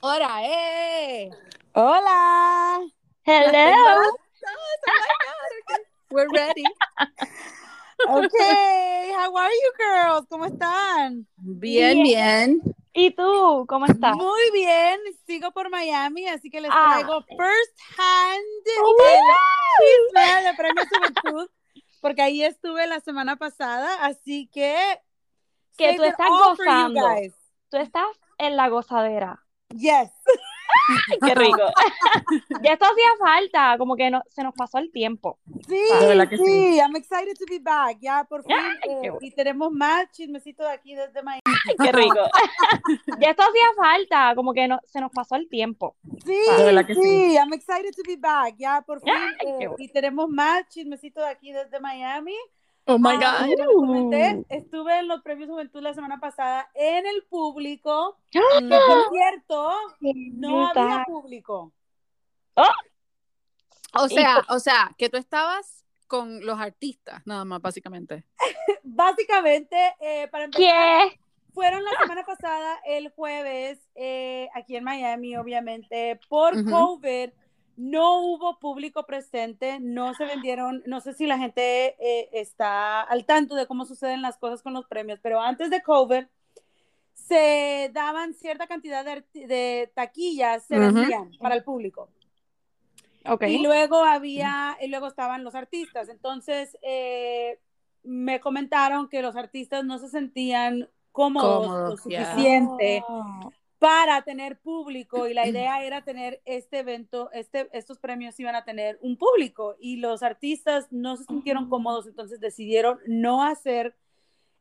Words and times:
Hola, 0.00 0.40
eh. 0.44 1.30
Hola. 1.72 2.80
Hello. 3.24 4.10
We're 6.10 6.28
ready. 6.32 6.64
Okay, 8.08 9.10
how 9.16 9.34
are 9.34 9.50
you 9.50 9.72
girls? 9.78 10.26
¿Cómo 10.28 10.44
están? 10.44 11.26
Bien, 11.38 12.02
bien. 12.02 12.60
¿Y 12.92 13.10
tú? 13.12 13.64
¿Cómo 13.66 13.86
estás? 13.86 14.14
Muy 14.14 14.50
bien, 14.52 15.00
sigo 15.26 15.50
por 15.50 15.70
Miami, 15.70 16.28
así 16.28 16.50
que 16.50 16.60
les 16.60 16.70
Ah. 16.72 16.90
traigo 17.00 17.22
first 17.22 17.78
hand 17.96 18.66
Oh, 18.80 18.96
el 19.00 20.12
chisme 20.12 20.42
de 20.44 20.54
Premio 20.56 20.84
Juventud, 20.90 21.48
porque 22.06 22.22
ahí 22.22 22.44
estuve 22.44 22.86
la 22.86 23.00
semana 23.00 23.34
pasada, 23.34 24.04
así 24.04 24.48
que 24.52 24.76
Que 25.76 25.96
tú 25.96 26.04
estás 26.04 26.28
gozando. 26.28 27.00
Tú 27.68 27.78
estás 27.78 28.06
en 28.38 28.56
la 28.56 28.68
gozadera. 28.68 29.44
Yes. 29.70 30.12
Qué 31.26 31.34
rico. 31.34 31.62
ya 32.62 32.72
esto 32.72 32.84
hacía 32.84 33.10
falta, 33.18 33.78
como 33.78 33.96
que 33.96 34.10
no, 34.10 34.22
se 34.28 34.42
nos 34.42 34.54
pasó 34.54 34.78
el 34.78 34.90
tiempo. 34.90 35.38
Sí, 35.66 35.80
que 36.28 36.36
sí, 36.36 36.44
sí. 36.44 36.78
I'm 36.78 36.96
excited 36.96 37.36
to 37.38 37.44
be 37.48 37.58
back. 37.58 37.98
Ya 38.00 38.24
por 38.24 38.44
fin 38.44 38.56
Ay, 38.56 39.08
eh, 39.08 39.12
y 39.20 39.30
tenemos 39.32 39.72
más 39.72 40.10
chismecito 40.10 40.62
de 40.62 40.70
aquí 40.70 40.94
desde 40.94 41.22
Miami. 41.22 41.42
Qué 41.82 41.92
rico. 41.92 42.14
ya 43.20 43.30
esto 43.30 43.42
hacía 43.42 43.66
falta, 43.76 44.34
como 44.34 44.52
que 44.52 44.68
no, 44.68 44.80
se 44.86 45.00
nos 45.00 45.10
pasó 45.12 45.36
el 45.36 45.48
tiempo. 45.48 45.96
Sí, 46.24 46.38
que 46.86 46.94
sí, 46.94 47.02
sí. 47.02 47.36
I'm 47.36 47.52
excited 47.52 47.94
to 47.94 48.02
be 48.06 48.16
back. 48.16 48.56
Ya 48.58 48.82
por 48.82 49.00
fin 49.00 49.14
eh, 49.46 49.68
y 49.78 49.88
tenemos 49.88 50.28
más 50.28 50.68
chismecito 50.68 51.20
de 51.20 51.28
aquí 51.28 51.52
desde 51.52 51.80
Miami. 51.80 52.36
Oh 52.88 52.98
my 52.98 53.16
Ah, 53.20 53.46
God. 53.48 54.44
estuve 54.48 54.98
en 55.00 55.08
los 55.08 55.20
premios 55.22 55.48
Juventud 55.50 55.80
la 55.82 55.92
semana 55.94 56.20
pasada 56.20 56.70
en 56.74 57.04
el 57.06 57.24
público. 57.28 58.16
Que 58.30 58.40
por 58.40 59.12
cierto, 59.12 59.72
no 60.00 60.68
había 60.68 61.04
público. 61.06 61.72
O 63.94 64.08
sea, 64.08 64.44
o 64.48 64.58
sea, 64.58 64.94
que 64.98 65.08
tú 65.08 65.16
estabas 65.16 65.84
con 66.06 66.44
los 66.44 66.60
artistas, 66.60 67.22
nada 67.26 67.44
más, 67.44 67.60
básicamente. 67.60 68.24
Básicamente, 68.84 69.76
eh, 70.00 70.28
para 70.28 70.44
empezar, 70.44 71.08
¿Qué? 71.10 71.20
fueron 71.52 71.82
la 71.82 71.90
semana 72.00 72.24
pasada, 72.24 72.78
el 72.86 73.10
jueves, 73.10 73.80
eh, 73.96 74.48
aquí 74.54 74.76
en 74.76 74.84
Miami, 74.84 75.36
obviamente, 75.36 76.20
por. 76.28 76.52
COVID. 76.70 77.30
No 77.76 78.20
hubo 78.22 78.58
público 78.58 79.04
presente, 79.04 79.78
no 79.80 80.14
se 80.14 80.24
vendieron, 80.24 80.82
no 80.86 81.00
sé 81.00 81.12
si 81.12 81.26
la 81.26 81.38
gente 81.38 81.96
eh, 82.00 82.30
está 82.32 83.02
al 83.02 83.26
tanto 83.26 83.54
de 83.54 83.66
cómo 83.66 83.84
suceden 83.84 84.22
las 84.22 84.38
cosas 84.38 84.62
con 84.62 84.72
los 84.72 84.86
premios, 84.86 85.20
pero 85.22 85.40
antes 85.40 85.70
de 85.70 85.82
COVID 85.82 86.24
se 87.14 87.90
daban 87.92 88.34
cierta 88.34 88.66
cantidad 88.66 89.04
de, 89.04 89.92
taquillas, 89.94 90.64
se 90.64 90.78
vendían 90.78 91.30
para 91.38 91.54
el 91.54 91.64
público. 91.64 92.08
Y 93.40 93.58
luego 93.58 94.04
había, 94.04 94.76
y 94.80 94.88
luego 94.88 95.08
estaban 95.08 95.42
los 95.42 95.54
artistas. 95.54 96.08
Entonces, 96.08 96.76
eh, 96.82 97.58
me 98.04 98.40
comentaron 98.40 99.08
que 99.08 99.22
los 99.22 99.36
artistas 99.36 99.84
no 99.84 99.98
se 99.98 100.08
sentían 100.08 100.88
cómodos 101.10 101.66
Cómodos, 101.66 101.90
lo 101.90 101.96
suficiente 101.96 103.02
Oh. 103.08 103.50
Para 103.86 104.22
tener 104.22 104.58
público 104.58 105.28
y 105.28 105.34
la 105.34 105.46
idea 105.46 105.84
era 105.84 106.02
tener 106.02 106.42
este 106.44 106.80
evento, 106.80 107.30
este, 107.32 107.68
estos 107.72 107.98
premios 108.00 108.38
iban 108.40 108.56
a 108.56 108.64
tener 108.64 108.98
un 109.00 109.16
público 109.16 109.76
y 109.78 109.98
los 109.98 110.24
artistas 110.24 110.88
no 110.90 111.16
se 111.16 111.22
sintieron 111.22 111.68
cómodos, 111.68 112.08
entonces 112.08 112.40
decidieron 112.40 112.98
no 113.06 113.44
hacer 113.44 113.94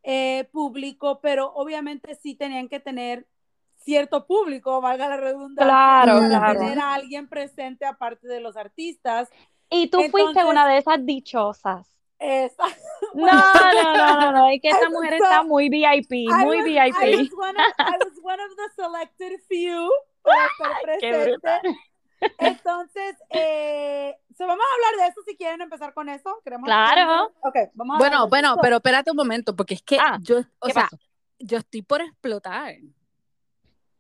eh, 0.03 0.47
público, 0.51 1.21
pero 1.23 1.51
obviamente 1.55 2.13
sí 2.13 2.35
tenían 2.35 2.69
que 2.69 2.79
tener 2.79 3.25
cierto 3.77 4.27
público, 4.27 4.79
valga 4.79 5.09
la 5.09 5.17
redundancia, 5.17 5.65
Claro, 5.65 6.19
para 6.19 6.27
claro. 6.27 6.59
tener 6.59 6.79
a 6.79 6.93
alguien 6.93 7.27
presente 7.27 7.83
aparte 7.83 8.27
de 8.27 8.41
los 8.41 8.55
artistas. 8.55 9.31
Y 9.71 9.87
tú 9.87 10.03
fuiste 10.11 10.45
una 10.45 10.67
de 10.67 10.77
esas 10.77 11.03
dichosas. 11.03 11.94
Esa- 12.19 12.63
No, 13.13 13.25
no, 13.25 13.97
no, 13.97 14.19
no, 14.21 14.31
no, 14.31 14.49
es 14.49 14.61
que 14.61 14.69
esta 14.69 14.85
I- 14.87 14.89
mujer 14.91 15.17
so, 15.17 15.23
está 15.23 15.43
muy 15.43 15.69
VIP, 15.69 16.09
muy 16.43 16.57
I 16.57 16.85
was, 16.87 16.95
I 16.95 17.11
VIP. 17.11 17.19
was 17.19 17.33
one 17.33 17.57
of, 17.57 17.73
I 17.77 17.97
was 18.03 18.19
one 18.21 18.41
of 18.41 18.51
the 18.55 18.81
selected 18.83 19.39
few 19.47 19.89
para 20.23 20.45
estar 20.45 20.81
presente. 20.83 21.79
Entonces, 22.39 23.15
eh, 23.29 24.15
so 24.37 24.47
vamos 24.47 24.65
a 24.65 24.75
hablar 24.75 25.05
de 25.05 25.11
eso 25.11 25.21
si 25.27 25.35
quieren 25.37 25.61
empezar 25.61 25.93
con 25.93 26.09
eso. 26.09 26.39
¿Queremos 26.43 26.65
Claro. 26.65 27.31
Ok, 27.43 27.55
vamos 27.73 27.95
a 27.95 27.99
Bueno, 27.99 28.27
bueno, 28.29 28.51
eso. 28.53 28.59
pero 28.61 28.77
espérate 28.77 29.11
un 29.11 29.17
momento, 29.17 29.55
porque 29.55 29.75
es 29.75 29.81
que 29.83 29.97
Ah, 29.99 30.17
yo, 30.21 30.39
o 30.59 30.67
¿qué 30.67 30.73
sea, 30.73 30.83
pasó? 30.83 30.97
yo 31.39 31.57
estoy 31.57 31.81
por 31.83 32.01
explotar. 32.01 32.75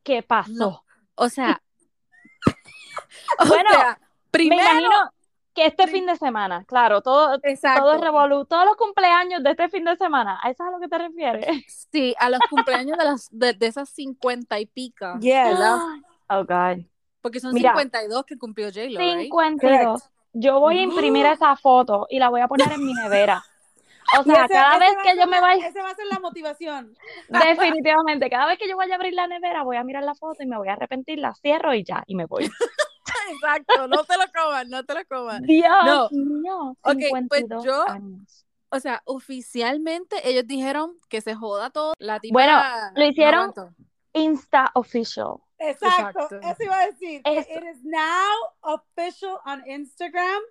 ¿Qué 0.03 0.23
pasó? 0.23 0.51
No. 0.53 0.85
O 1.15 1.29
sea, 1.29 1.61
o 3.39 3.45
Bueno, 3.45 3.69
sea, 3.71 3.99
Me 3.99 4.07
primero, 4.31 4.61
imagino 4.63 5.11
que 5.55 5.65
este 5.65 5.87
fin 5.87 6.05
de 6.05 6.15
semana, 6.17 6.65
claro, 6.65 7.01
todo, 7.01 7.39
exacto. 7.43 7.81
todo 7.81 7.93
es 7.95 8.01
revolu, 8.01 8.45
todos 8.45 8.65
los 8.65 8.75
cumpleaños 8.75 9.41
de 9.41 9.51
este 9.51 9.69
fin 9.69 9.85
de 9.85 9.95
semana, 9.95 10.37
¿a 10.43 10.49
eso 10.51 10.63
es 10.63 10.69
a 10.69 10.71
lo 10.71 10.79
que 10.79 10.87
te 10.89 10.97
refieres? 10.97 11.87
Sí, 11.91 12.13
a 12.19 12.29
los 12.29 12.41
cumpleaños 12.49 12.97
de, 12.97 13.05
las, 13.05 13.27
de, 13.31 13.53
de 13.53 13.65
esas 13.67 13.89
cincuenta 13.89 14.59
y 14.59 14.65
pica. 14.65 15.17
Yes. 15.19 15.49
¿verdad? 15.49 15.77
Oh, 16.29 16.43
God. 16.43 16.83
Porque 17.21 17.39
son 17.39 17.53
Mira. 17.53 17.71
52 17.71 18.25
que 18.25 18.37
cumplió 18.37 18.67
J-Lo, 18.67 18.99
right? 18.99 19.21
52. 19.21 20.11
Yo 20.33 20.59
voy 20.59 20.77
a 20.79 20.81
imprimir 20.83 21.25
esa 21.25 21.55
foto 21.55 22.05
y 22.09 22.19
la 22.19 22.29
voy 22.29 22.41
a 22.41 22.47
poner 22.47 22.71
en 22.71 22.85
mi 22.85 22.93
nevera. 22.93 23.43
O 24.19 24.23
sea, 24.23 24.45
ese- 24.45 24.53
cada 24.53 24.75
ese 24.75 24.79
vez 24.79 24.95
que 25.03 25.17
yo 25.19 25.25
me 25.25 25.39
vaya, 25.39 25.67
Ese 25.67 25.81
va 25.81 25.89
a 25.89 25.95
ser 25.95 26.05
la 26.07 26.19
motivación. 26.19 26.93
definitivamente, 27.29 28.29
cada 28.29 28.45
vez 28.47 28.59
que 28.59 28.67
yo 28.69 28.75
vaya 28.77 28.93
a 28.93 28.97
abrir 28.97 29.13
la 29.13 29.27
nevera, 29.27 29.63
voy 29.63 29.77
a 29.77 29.83
mirar 29.83 30.03
la 30.03 30.13
foto 30.15 30.43
y 30.43 30.45
me 30.45 30.57
voy 30.57 30.67
a 30.67 30.73
arrepentir, 30.73 31.17
la 31.19 31.33
cierro 31.33 31.73
y 31.73 31.83
ya, 31.83 32.03
y 32.05 32.15
me 32.15 32.25
voy. 32.25 32.49
Exacto, 33.31 33.87
no 33.87 34.03
te 34.03 34.17
lo 34.17 34.23
comas, 34.33 34.67
no 34.67 34.83
te 34.83 34.93
lo 34.93 35.05
comas. 35.05 35.41
Dios 35.43 35.69
No. 35.85 36.09
mío, 36.11 36.77
Ok, 36.81 36.97
pues 37.09 37.21
52 37.23 37.63
yo- 37.65 37.89
años. 37.89 38.45
O 38.69 38.79
sea, 38.79 39.01
oficialmente 39.05 40.27
ellos 40.27 40.45
dijeron 40.47 40.97
que 41.07 41.21
se 41.21 41.33
joda 41.35 41.69
todo. 41.69 41.93
La 41.97 42.19
tipa 42.19 42.33
Bueno, 42.33 42.53
no 42.93 42.99
lo 43.01 43.05
hicieron- 43.05 43.49
aguantó. 43.51 43.69
Insta 44.13 44.71
official. 44.73 45.35
Exacto, 45.57 46.19
Exacto. 46.23 46.39
eso 46.47 46.63
iba 46.63 46.79
a 46.79 46.85
decir. 46.87 47.21
Eso. 47.23 47.49
It 47.51 47.63
is 47.73 47.83
now 47.83 48.33
official 48.61 49.37
on 49.45 49.63
Instagram. 49.69 50.41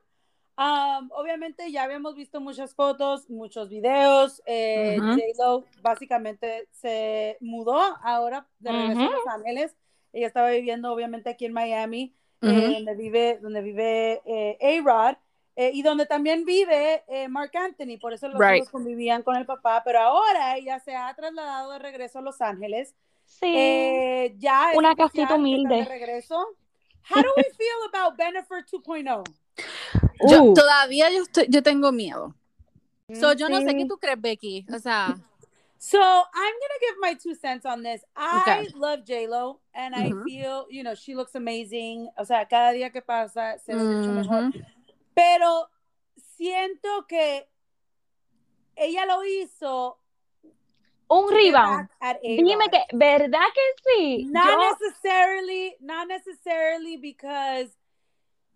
Um, 0.57 1.11
obviamente 1.13 1.71
ya 1.73 1.83
habíamos 1.83 2.15
visto 2.15 2.41
muchas 2.41 2.75
fotos, 2.75 3.29
muchos 3.29 3.69
videos. 3.69 4.41
Eh, 4.47 4.97
Ujú. 5.01 5.09
J-Lo 5.15 5.65
básicamente 5.83 6.69
se 6.71 7.37
mudó 7.41 7.81
ahora 8.03 8.47
de 8.61 8.71
regreso 8.73 9.01
a 9.01 9.05
Ujú. 9.07 9.13
Los 9.13 9.27
Ángeles. 9.27 9.77
Ella 10.13 10.29
estaba 10.29 10.51
viviendo 10.51 10.93
obviamente 10.93 11.29
aquí 11.29 11.45
en 11.45 11.53
Miami, 11.53 12.15
eh, 12.45 12.59
Ujú. 12.65 12.73
donde 12.75 12.95
vive, 12.95 13.39
donde 13.43 13.61
vive 13.63 14.23
eh, 14.27 14.81
A-Rod. 14.81 15.17
eh, 15.57 15.71
y 15.73 15.83
donde 15.83 16.05
también 16.07 16.45
vive 16.45 17.05
eh, 17.07 17.29
Mark 17.29 17.53
Anthony, 17.57 17.97
por 18.01 18.13
eso 18.13 18.27
los 18.29 18.39
Right. 18.41 18.57
hijos 18.57 18.71
convivían 18.71 19.23
con 19.23 19.37
el 19.37 19.47
papá, 19.47 19.83
pero 19.85 20.01
ahora 20.01 20.57
ella 20.57 20.81
se 20.81 20.97
ha 20.97 21.15
trasladado 21.15 21.71
de 21.73 21.79
regreso 21.79 22.19
a 22.19 22.23
Los 22.23 22.41
Ángeles. 22.41 22.93
Sí. 23.25 23.55
Eh, 23.57 24.35
ya 24.39 24.73
es 24.73 24.77
Una 24.77 24.95
casita 24.97 25.35
humilde. 25.37 25.77
De 25.77 25.85
regreso. 25.85 26.35
How 27.09 27.23
do 27.23 27.29
we 27.37 27.45
feel 27.57 27.89
about 27.93 28.17
Bennifer 28.19 28.65
2.0? 28.65 29.23
Yo, 30.29 30.43
Uh. 30.43 30.55
todavía 30.55 31.09
yo, 31.11 31.23
estoy, 31.23 31.47
yo 31.49 31.63
tengo 31.63 31.93
miedo. 31.93 32.35
So, 33.13 33.35
yo 33.35 33.49
no 33.49 33.61
sé 33.61 33.77
qué 33.77 33.87
tú 33.87 33.97
crees, 33.99 34.21
Becky. 34.21 34.67
O 34.75 34.79
sea, 34.79 35.15
So 35.87 36.01
I'm 36.01 36.55
gonna 36.63 36.81
give 36.81 36.95
my 36.99 37.13
two 37.13 37.35
cents 37.35 37.67
on 37.67 37.83
this. 37.83 38.01
I 38.17 38.41
Okay. 38.41 38.73
love 38.75 39.05
J 39.05 39.27
Lo, 39.27 39.61
and 39.75 39.95
I 39.95 40.09
mm-hmm. 40.09 40.23
feel, 40.25 40.67
you 40.71 40.83
know, 40.83 40.95
she 40.95 41.15
looks 41.15 41.35
amazing. 41.35 42.09
O 42.17 42.25
sea, 42.25 42.47
cada 42.49 42.73
día 42.73 42.91
que 42.91 43.03
pasa 43.03 43.59
se 43.63 43.75
ve 43.75 43.85
mucho 43.85 44.13
mejor. 44.13 44.43
Mm-hmm. 44.45 44.65
Pero 45.15 45.69
siento 46.39 47.07
que 47.07 47.47
ella 48.77 49.05
lo 49.05 49.25
hizo. 49.25 49.99
Un 51.11 51.31
rebound. 51.31 51.91
Dime 52.23 52.71
que, 52.71 52.83
¿verdad 52.95 53.47
que 53.55 53.61
sí? 53.85 54.25
not 54.31 54.47
Yo- 54.47 54.71
necessarily 54.71 55.77
not 55.81 56.09
necessarily 56.09 56.97
because 56.97 57.77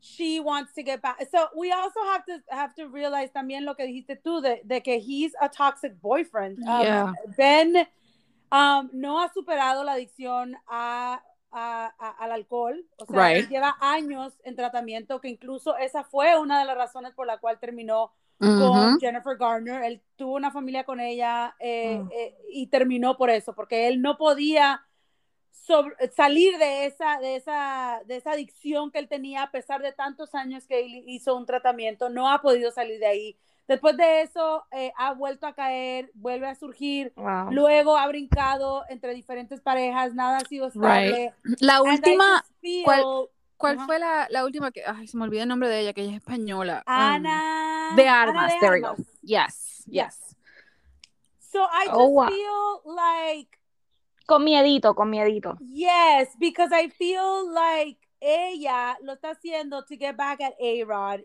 she 0.00 0.40
wants 0.40 0.72
to 0.74 0.82
get 0.82 1.00
back 1.02 1.16
so 1.30 1.48
we 1.56 1.72
also 1.72 2.00
have 2.12 2.24
to 2.24 2.40
have 2.50 2.72
to 2.74 2.88
realize 2.88 3.30
también 3.32 3.64
lo 3.64 3.74
que 3.74 3.84
dijiste 3.84 4.16
tú 4.16 4.40
de, 4.40 4.60
de 4.64 4.80
que 4.82 4.96
he's 4.98 5.32
a 5.40 5.48
toxic 5.48 5.92
boyfriend 6.00 6.58
Um, 6.60 6.82
Yeah. 6.82 7.12
Ben 7.36 7.88
um, 8.52 8.88
no 8.92 9.20
ha 9.20 9.28
superado 9.32 9.82
la 9.84 9.92
adicción 9.92 10.56
a, 10.68 11.20
a- 11.50 11.92
a- 11.98 12.16
al 12.24 12.32
alcohol 12.32 12.84
o 12.98 13.06
sea 13.06 13.28
Right. 13.28 13.36
él 13.44 13.48
lleva 13.48 13.76
años 13.80 14.38
en 14.44 14.54
tratamiento 14.56 15.20
que 15.20 15.28
incluso 15.28 15.76
esa 15.76 16.04
fue 16.04 16.38
una 16.38 16.58
de 16.60 16.64
las 16.66 16.76
razones 16.76 17.12
por 17.14 17.26
la 17.26 17.38
cual 17.38 17.58
terminó 17.58 18.12
con 18.40 19.00
Jennifer 19.00 19.36
Garner. 19.36 19.82
Él 19.82 20.00
tuvo 20.14 20.34
una 20.36 20.52
familia 20.52 20.84
con 20.84 21.00
ella 21.00 21.56
eh, 21.58 21.98
Mm. 21.98 22.08
eh, 22.12 22.36
y 22.52 22.66
terminó 22.68 23.16
por 23.16 23.30
eso, 23.30 23.52
porque 23.52 23.88
él 23.88 24.00
no 24.00 24.16
podía 24.16 24.80
sobre- 25.50 25.94
salir 26.16 26.56
de 26.58 26.86
esa, 26.86 27.18
de, 27.20 27.36
esa, 27.36 28.00
de 28.06 28.16
esa 28.16 28.32
adicción 28.32 28.90
que 28.90 28.98
él 28.98 29.08
tenía 29.08 29.42
a 29.44 29.50
pesar 29.50 29.82
de 29.82 29.92
tantos 29.92 30.34
años 30.34 30.66
que 30.66 30.80
él 30.80 31.04
hizo 31.06 31.36
un 31.36 31.46
tratamiento, 31.46 32.08
no 32.08 32.30
ha 32.30 32.40
podido 32.40 32.70
salir 32.70 32.98
de 33.00 33.06
ahí. 33.06 33.38
Después 33.66 33.96
de 33.98 34.22
eso, 34.22 34.64
eh, 34.72 34.92
ha 34.96 35.12
vuelto 35.12 35.46
a 35.46 35.52
caer, 35.54 36.10
vuelve 36.14 36.46
a 36.46 36.54
surgir, 36.54 37.12
Wow. 37.16 37.50
luego 37.52 37.98
ha 37.98 38.06
brincado 38.06 38.84
entre 38.88 39.12
diferentes 39.12 39.60
parejas, 39.60 40.14
nada 40.14 40.38
ha 40.38 40.44
sido 40.46 40.68
estable. 40.68 41.34
La 41.60 41.82
última, 41.82 42.38
just 42.40 42.60
feel- 42.62 42.84
¿cuál- 42.84 43.28
¿cuál 43.58 43.80
fue 43.80 43.98
la, 43.98 44.26
la 44.30 44.44
última 44.46 44.70
que, 44.70 44.84
ay, 44.86 45.06
se 45.06 45.18
me 45.18 45.24
olvidó 45.24 45.42
el 45.42 45.48
nombre 45.50 45.68
de 45.68 45.80
ella, 45.80 45.92
que 45.92 46.00
ella 46.00 46.12
es 46.12 46.16
española? 46.18 46.82
Um, 46.86 46.92
Ana 46.94 47.92
de 47.94 48.08
Ana 48.08 48.22
Armas, 48.22 48.52
de 48.54 48.58
there 48.60 48.72
we 48.72 48.80
go. 48.80 48.86
Armas. 48.88 49.06
Yes, 49.22 49.84
yes. 49.86 50.34
So 51.38 51.62
I 51.64 51.86
just 51.86 51.96
Oh, 51.98 52.08
wow. 52.08 52.28
feel 52.28 52.94
like 52.94 53.57
Con 54.28 54.44
miedito, 54.44 54.94
con 54.94 55.08
miedito. 55.08 55.56
Yes, 55.72 56.36
because 56.38 56.70
I 56.70 56.90
feel 56.90 57.50
like 57.50 57.98
ella 58.20 58.98
lo 59.00 59.14
está 59.14 59.30
haciendo 59.30 59.84
to 59.86 59.96
get 59.96 60.16
back 60.16 60.42
at 60.42 60.52
A-Rod. 60.60 61.20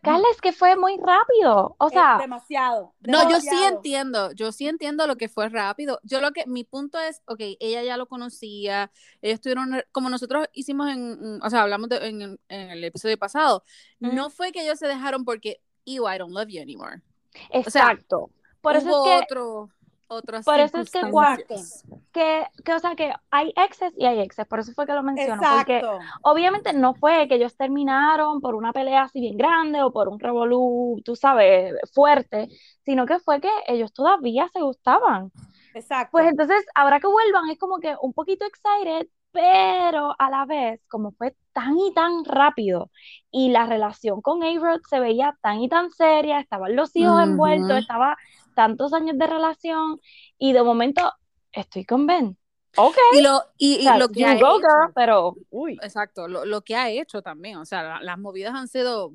Carla, 0.00 0.26
es 0.30 0.40
que 0.40 0.52
fue 0.52 0.74
muy 0.74 0.96
rápido. 0.96 1.76
O 1.78 1.88
eh, 1.88 1.90
sea, 1.90 2.16
demasiado. 2.18 2.94
No, 3.00 3.28
yo 3.28 3.40
sí 3.40 3.62
entiendo, 3.62 4.32
yo 4.32 4.52
sí 4.52 4.66
entiendo 4.68 5.06
lo 5.06 5.16
que 5.16 5.28
fue 5.28 5.50
rápido. 5.50 6.00
Yo 6.02 6.22
lo 6.22 6.32
que, 6.32 6.46
mi 6.46 6.64
punto 6.64 6.98
es, 6.98 7.20
ok, 7.26 7.40
ella 7.60 7.82
ya 7.82 7.98
lo 7.98 8.06
conocía, 8.06 8.90
ellos 9.20 9.34
estuvieron, 9.34 9.82
como 9.92 10.08
nosotros 10.08 10.48
hicimos 10.54 10.88
en, 10.88 11.38
o 11.42 11.50
sea, 11.50 11.60
hablamos 11.60 11.90
de- 11.90 12.08
en, 12.08 12.22
en 12.48 12.70
el 12.70 12.84
episodio 12.84 13.18
pasado, 13.18 13.64
no 14.00 14.30
fue 14.30 14.50
que 14.50 14.62
ellos 14.62 14.78
se 14.78 14.88
dejaron 14.88 15.26
porque, 15.26 15.60
ew, 15.84 16.08
I 16.08 16.16
don't 16.16 16.32
love 16.32 16.48
you 16.48 16.62
anymore. 16.62 17.02
exacto. 17.50 18.30
Por 18.62 18.74
eso 18.74 18.88
Hubo 18.88 19.06
es 19.06 19.10
que 19.20 19.24
otro, 19.24 19.70
otras 20.08 20.44
por 20.44 20.58
eso 20.60 20.78
es 20.78 20.90
que 20.90 21.00
circunstancias. 21.00 21.84
que, 22.12 22.46
que, 22.64 22.74
o 22.74 22.78
sea, 22.78 22.94
que 22.94 23.12
hay 23.30 23.52
exes 23.56 23.92
y 23.96 24.06
hay 24.06 24.20
exes, 24.20 24.46
por 24.46 24.60
eso 24.60 24.72
fue 24.72 24.86
que 24.86 24.92
lo 24.92 25.02
menciono, 25.02 25.40
porque 25.40 25.78
Exacto. 25.78 25.98
obviamente 26.22 26.72
no 26.72 26.94
fue 26.94 27.28
que 27.28 27.36
ellos 27.36 27.56
terminaron 27.56 28.40
por 28.40 28.54
una 28.54 28.72
pelea 28.72 29.02
así 29.02 29.20
bien 29.20 29.36
grande 29.36 29.82
o 29.82 29.92
por 29.92 30.08
un 30.08 30.20
revolú, 30.20 31.00
tú 31.04 31.16
sabes, 31.16 31.74
fuerte, 31.92 32.48
sino 32.84 33.06
que 33.06 33.18
fue 33.18 33.40
que 33.40 33.50
ellos 33.66 33.92
todavía 33.92 34.48
se 34.52 34.60
gustaban. 34.60 35.30
Exacto. 35.74 36.12
Pues 36.12 36.28
entonces, 36.28 36.64
ahora 36.74 37.00
que 37.00 37.06
vuelvan, 37.06 37.50
es 37.50 37.58
como 37.58 37.78
que 37.78 37.94
un 38.00 38.12
poquito 38.12 38.46
excited, 38.46 39.08
pero 39.32 40.14
a 40.18 40.30
la 40.30 40.46
vez, 40.46 40.80
como 40.88 41.12
fue 41.12 41.36
tan 41.52 41.76
y 41.78 41.92
tan 41.92 42.24
rápido, 42.24 42.90
y 43.30 43.50
la 43.50 43.66
relación 43.66 44.22
con 44.22 44.42
A-Rod 44.42 44.80
se 44.88 44.98
veía 44.98 45.36
tan 45.42 45.60
y 45.60 45.68
tan 45.68 45.90
seria, 45.90 46.40
estaban 46.40 46.74
los 46.74 46.96
hijos 46.96 47.22
envueltos, 47.22 47.78
estaba 47.78 48.16
tantos 48.56 48.92
años 48.92 49.16
de 49.16 49.26
relación, 49.28 50.00
y 50.38 50.52
de 50.52 50.62
momento 50.64 51.12
estoy 51.52 51.84
con 51.84 52.08
Ben. 52.08 52.36
Ok, 52.78 52.96
Y 53.14 53.22
lo, 53.22 53.42
y, 53.56 53.76
y 53.76 53.78
o 53.78 53.82
sea, 53.84 53.98
lo 53.98 54.08
que 54.08 54.24
ha 54.24 54.34
go, 54.34 54.58
hecho, 54.58 54.58
girl, 54.58 54.92
pero, 54.94 55.34
uy. 55.50 55.78
exacto, 55.82 56.26
lo, 56.28 56.44
lo 56.44 56.60
que 56.62 56.74
ha 56.76 56.90
hecho 56.90 57.22
también, 57.22 57.56
o 57.58 57.64
sea, 57.64 57.82
la- 57.82 58.00
las 58.02 58.18
movidas 58.18 58.54
han 58.54 58.68
sido 58.68 59.12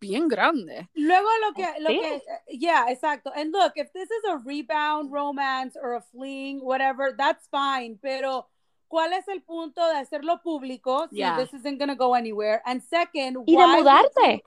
bien 0.00 0.26
grandes. 0.26 0.88
Luego 0.94 1.28
lo 1.46 1.54
que, 1.54 1.68
lo 1.80 1.90
Sí. 1.90 2.00
que, 2.00 2.58
yeah, 2.58 2.86
exacto. 2.90 3.30
And 3.36 3.52
look, 3.52 3.72
if 3.76 3.92
this 3.92 4.10
is 4.10 4.24
a 4.28 4.38
rebound 4.44 5.12
romance 5.12 5.78
or 5.80 5.94
a 5.94 6.00
fling, 6.00 6.58
whatever, 6.62 7.14
that's 7.16 7.48
fine. 7.50 7.98
Pero, 8.02 8.48
¿cuál 8.88 9.12
es 9.12 9.28
el 9.28 9.42
punto 9.42 9.86
de 9.86 9.96
hacerlo 9.96 10.42
público 10.42 11.06
si 11.10 11.18
Yeah. 11.18 11.36
this 11.38 11.52
isn't 11.54 11.78
going 11.78 11.90
to 11.90 11.96
go 11.96 12.14
anywhere? 12.16 12.60
And 12.64 12.82
second, 12.82 13.44
Y 13.46 13.56
de 13.56 13.64
mudarte. 13.66 14.42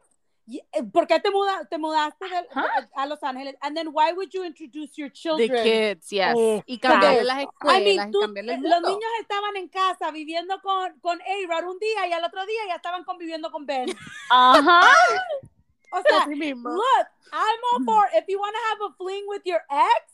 Y- 0.48 0.62
eh, 0.72 0.84
¿Por 0.92 1.06
qué 1.08 1.20
te, 1.20 1.30
muda, 1.30 1.66
te 1.70 1.78
mudaste 1.78 2.26
del- 2.28 2.48
Ajá. 2.52 2.90
a 2.96 3.06
Los 3.06 3.22
Ángeles? 3.22 3.56
And 3.62 3.76
then 3.76 3.90
why 3.90 4.14
would 4.14 4.30
you 4.32 4.44
introduce 4.44 4.94
your 4.96 5.10
The 5.10 5.14
children? 5.14 5.64
kids, 5.64 6.10
yes. 6.10 6.34
Y 6.66 6.76
Exacto. 6.76 6.80
cambiarle 6.82 7.24
las 7.26 7.40
I 7.40 7.44
escuelas, 7.44 7.84
mean, 7.84 8.10
y 8.10 8.12
tú- 8.12 8.22
el 8.24 8.46
los 8.46 8.58
mundo. 8.58 8.90
niños 8.90 9.12
estaban 9.22 9.56
en 9.58 9.68
casa 9.68 10.12
viviendo 10.12 10.60
con, 10.62 11.00
con 11.02 11.20
A-Rod 11.22 11.70
un 11.70 11.80
día 11.80 12.08
y 12.08 12.14
al 12.14 12.24
otro 12.24 12.46
día 12.46 12.62
ya 12.68 12.76
estaban 12.76 13.04
conviviendo 13.04 13.52
con 13.52 13.66
Ben. 13.66 13.88
Ajá. 14.32 14.82
O 15.92 16.02
sea, 16.02 16.26
look, 16.28 17.08
I'm 17.32 17.62
all 17.74 17.86
for 17.86 18.06
if 18.18 18.26
you 18.28 18.40
want 18.40 18.54
to 18.54 18.62
have 18.72 18.92
a 18.92 18.96
fling 18.98 19.24
with 19.28 19.42
your 19.46 19.62
ex, 19.70 20.14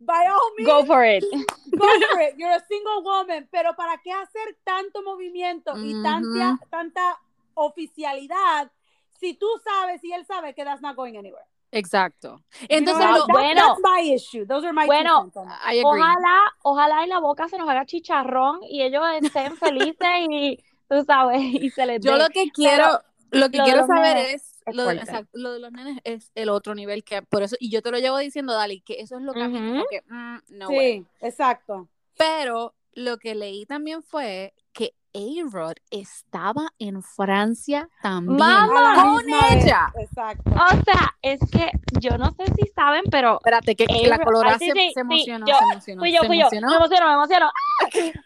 by 0.00 0.26
all 0.28 0.52
means, 0.56 0.68
Go 0.68 0.84
for 0.84 1.04
it. 1.04 1.22
go 1.70 1.86
for 2.12 2.20
it. 2.22 2.34
You're 2.36 2.52
a 2.54 2.64
single 2.68 3.02
woman. 3.02 3.48
Pero 3.50 3.74
¿para 3.76 3.98
qué 4.02 4.12
hacer 4.12 4.56
tanto 4.64 5.02
movimiento 5.02 5.72
y 5.76 5.92
tanta, 6.02 6.52
Ujú. 6.54 6.68
tanta 6.70 7.20
oficialidad 7.54 8.70
si 9.18 9.34
tú 9.34 9.46
sabes 9.64 10.02
y 10.04 10.12
él 10.12 10.24
sabe 10.26 10.54
que 10.54 10.64
that's 10.64 10.82
not 10.82 10.96
going 10.96 11.16
anywhere? 11.16 11.44
Exacto. 11.72 12.42
You 12.52 12.68
know, 12.68 12.78
Entonces, 12.78 13.04
what? 13.06 13.14
lo- 13.18 13.26
that- 13.26 13.32
bueno. 13.32 13.60
that's 13.60 13.80
my 13.82 14.12
issue. 14.14 14.46
Those 14.46 14.64
are 14.66 14.72
my 14.72 14.86
Bueno. 14.86 15.30
I 15.64 15.80
agree. 15.80 15.82
Ojalá, 15.84 16.40
ojalá 16.62 17.02
en 17.02 17.08
la 17.10 17.18
boca 17.18 17.48
se 17.48 17.58
nos 17.58 17.68
haga 17.68 17.84
chicharrón 17.84 18.60
y 18.62 18.82
ellos 18.82 19.02
estén 19.20 19.56
felices 19.56 20.08
y 20.30 20.58
tú 20.88 21.04
sabes, 21.04 21.40
y 21.42 21.70
se 21.70 21.84
les 21.86 22.00
Yo 22.00 22.16
lo 22.16 22.28
que 22.28 22.50
quiero, 22.50 23.00
lo 23.32 23.50
que 23.50 23.58
lo 23.58 23.64
quiero 23.64 23.86
saber 23.86 24.16
es, 24.16 24.60
lo 24.72 24.84
de, 24.86 24.94
exacto, 24.94 25.28
lo 25.32 25.52
de 25.52 25.58
los 25.58 25.72
nenes 25.72 25.98
es 26.04 26.30
el 26.34 26.48
otro 26.48 26.74
nivel 26.74 27.02
que 27.04 27.22
por 27.22 27.42
eso, 27.42 27.56
y 27.58 27.70
yo 27.70 27.82
te 27.82 27.90
lo 27.90 27.98
llevo 27.98 28.18
diciendo, 28.18 28.52
Dali, 28.54 28.80
que 28.80 29.00
eso 29.00 29.16
es 29.16 29.22
lo 29.22 29.32
que 29.34 29.42
a 29.42 29.48
mí 29.48 29.58
como 29.58 29.80
Ujú. 29.80 29.86
que, 29.90 30.02
mm, 30.06 30.38
no 30.50 30.68
way. 30.68 31.00
Sí, 31.02 31.06
exacto. 31.26 31.88
Pero 32.16 32.74
lo 32.92 33.18
que 33.18 33.34
leí 33.34 33.66
también 33.66 34.02
fue 34.02 34.54
que 34.72 34.94
A-Rod 35.16 35.74
estaba 35.90 36.68
en 36.78 37.02
Francia 37.02 37.88
también. 38.02 38.38
La 38.38 39.02
con 39.02 39.24
ella. 39.56 39.92
Exacto. 39.98 40.50
O 40.50 40.84
sea, 40.84 41.16
es 41.22 41.40
que 41.50 41.70
yo 42.00 42.18
no 42.18 42.30
sé 42.32 42.44
si 42.54 42.68
saben, 42.74 43.02
pero 43.10 43.36
Espérate, 43.38 43.74
que, 43.74 43.86
que 43.86 44.06
la 44.06 44.18
colorada 44.18 44.58
se, 44.58 44.72
sí, 44.72 44.90
se 44.92 45.00
emocionó, 45.00 45.46
yo- 45.46 45.54
se 45.58 45.64
emocionó. 45.64 46.00
fui 46.00 46.12
yo, 46.12 46.18
fui 46.24 46.36
yo, 46.38 46.42
emocionó. 46.46 46.68
me 46.68 46.88
me 46.88 47.12
emociono. 47.14 47.50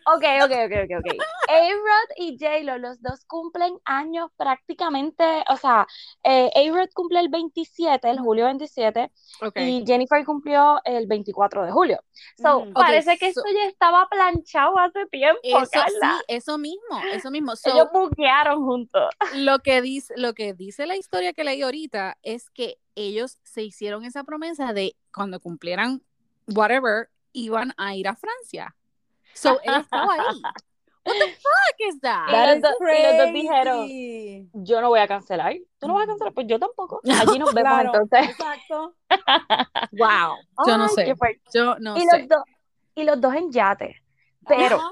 Ok, 0.07 0.25
ok, 0.45 0.53
ok, 0.65 0.73
ok, 0.85 0.99
ok. 0.99 1.23
A-Rod 1.49 2.11
y 2.17 2.37
J-Lo, 2.41 2.79
los 2.79 3.01
dos 3.03 3.25
cumplen 3.27 3.75
años 3.85 4.31
prácticamente, 4.37 5.25
o 5.49 5.57
sea, 5.57 5.87
eh, 6.25 6.51
A-Rod 6.55 6.89
cumple 6.95 7.21
el 7.21 7.29
27, 7.29 8.09
el 8.11 8.19
julio 8.21 8.47
27, 8.47 9.11
Ok. 9.43 9.57
y 9.57 9.85
Jennifer 9.87 10.25
cumplió 10.25 10.81
el 10.85 11.07
24 11.07 11.65
de 11.65 11.73
julio. 11.73 12.01
So, 12.41 12.59
Ujú. 12.61 12.73
parece 12.73 13.17
que 13.19 13.33
so- 13.33 13.41
esto 13.45 13.53
ya 13.53 13.69
estaba 13.69 14.09
planchado 14.09 14.79
hace 14.79 15.07
tiempo, 15.07 15.41
Eso 15.43 15.69
Carla. 15.73 15.91
sí, 16.19 16.25
eso 16.29 16.59
mismo, 16.59 16.80
eso 17.13 17.31
mismo. 17.31 17.57
So, 17.57 17.71
Ellos 17.71 17.89
buquearon 17.93 18.65
juntos. 18.65 19.05
lo 19.35 19.59
que 19.61 19.81
dice, 19.83 20.15
lo 20.17 20.35
que 20.35 20.55
dice 20.55 20.87
la 20.87 20.97
historia 20.97 21.33
que 21.33 21.45
leí 21.45 21.63
ahorita 21.63 22.19
es 22.23 22.51
que 22.51 22.79
ellos 22.95 23.39
se 23.43 23.63
hicieron 23.63 24.05
esa 24.05 24.25
promesa 24.25 24.73
de 24.73 24.97
cuando 25.15 25.41
cumplieran 25.41 26.03
whatever 26.49 27.09
iban 27.33 27.73
a 27.77 27.95
ir 27.95 28.09
a 28.09 28.17
Francia. 28.17 28.75
So 29.35 29.61
él 29.63 29.75
estaba 29.81 30.13
ahí. 30.15 30.43
What 31.03 31.15
the 31.15 31.29
fuck 31.33 31.89
is 31.89 32.01
that? 32.03 32.29
Y 32.29 32.33
That 32.33 32.55
los 32.55 32.63
dos- 32.63 32.75
y 32.81 33.03
los 33.03 33.17
dos 33.17 33.33
dijeron. 33.33 34.65
Yo 34.65 34.81
no 34.83 34.89
voy 34.91 35.01
a 35.01 35.09
cancelar. 35.09 35.55
¿Tú 35.79 35.89
no 35.89 35.95
vas 35.95 36.05
a 36.05 36.07
cancelar? 36.09 36.35
Pues 36.35 36.47
yo 36.47 36.59
tampoco. 36.59 37.01
Allí 37.35 37.39
nos 37.39 37.55
vemos 37.55 37.73
Claro, 37.73 37.93
entonces. 37.95 38.31
Exacto. 38.31 38.95
Wow. 39.93 40.37
Yo 40.67 40.77
no 40.79 40.89
sé. 40.89 41.15
Yo 41.55 41.77
no 41.79 41.97
y 41.97 42.01
sé. 42.03 42.19
los 42.19 42.29
dos 42.29 42.43
y 42.95 43.05
los 43.05 43.21
dos 43.21 43.35
en 43.35 43.51
yate. 43.51 44.03
Pero 44.47 44.77
Ajá. 44.77 44.91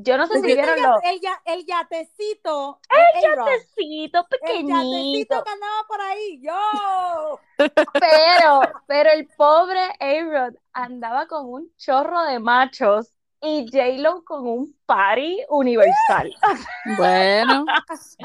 Yo 0.00 0.16
no 0.16 0.26
sé 0.26 0.34
si 0.34 0.40
Porque 0.40 0.54
vieron 0.54 0.76
el, 0.78 0.82
los 0.84 1.00
el, 1.04 1.20
ya- 1.20 1.42
el 1.44 1.66
yatecito. 1.66 2.80
El 2.88 3.22
yatecitos 3.22 4.26
El 4.42 4.66
yatecito 4.66 5.44
que 5.44 5.50
andaba 5.50 5.82
por 5.88 6.00
ahí. 6.00 6.40
Yo. 6.40 7.40
Pero, 7.56 8.60
pero 8.86 9.10
el 9.10 9.26
pobre 9.36 9.80
A-Rod 10.00 10.54
andaba 10.72 11.26
con 11.26 11.46
un 11.52 11.72
chorro 11.76 12.22
de 12.22 12.38
machos 12.38 13.12
y 13.40 13.66
J-Lo 13.72 14.24
con 14.24 14.46
un 14.48 14.76
party 14.86 15.44
universal. 15.48 16.32
Bueno, 16.96 17.64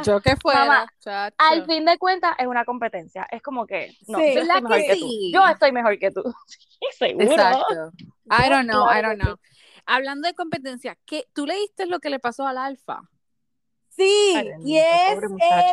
yo 0.03 0.21
que 0.21 0.35
fuera, 0.37 0.65
Mamá. 1.05 1.33
Al 1.37 1.65
fin 1.65 1.85
de 1.85 1.97
cuentas 1.97 2.33
es 2.39 2.47
una 2.47 2.65
competencia. 2.65 3.27
Es 3.29 3.41
como 3.41 3.65
que 3.67 3.95
no, 4.07 4.17
Sí. 4.19 4.33
yo 4.33 4.41
estoy 4.41 4.47
¿Verdad 4.47 4.61
mejor 4.61 4.77
que 4.77 4.87
que, 4.87 4.93
sí? 4.95 4.99
tú. 5.33 5.37
Yo 5.37 5.47
estoy 5.47 5.71
mejor 5.71 5.99
que 5.99 6.11
tú. 6.11 6.23
Sí, 6.47 6.87
seguro. 6.97 7.25
Exacto. 7.31 7.91
I 8.29 8.49
don't 8.49 8.67
know, 8.69 8.85
I 8.91 9.01
don't 9.01 9.21
know. 9.21 9.35
Hablando 9.85 10.27
de 10.27 10.33
competencia, 10.33 10.97
¿qué, 11.05 11.27
¿tú 11.33 11.45
leíste 11.45 11.85
lo 11.85 11.99
que 11.99 12.09
le 12.09 12.19
pasó 12.19 12.45
al 12.47 12.57
Alfa? 12.57 13.01
Sí, 13.89 14.33
Ay, 14.35 14.53
y 14.65 14.77
es 14.77 15.21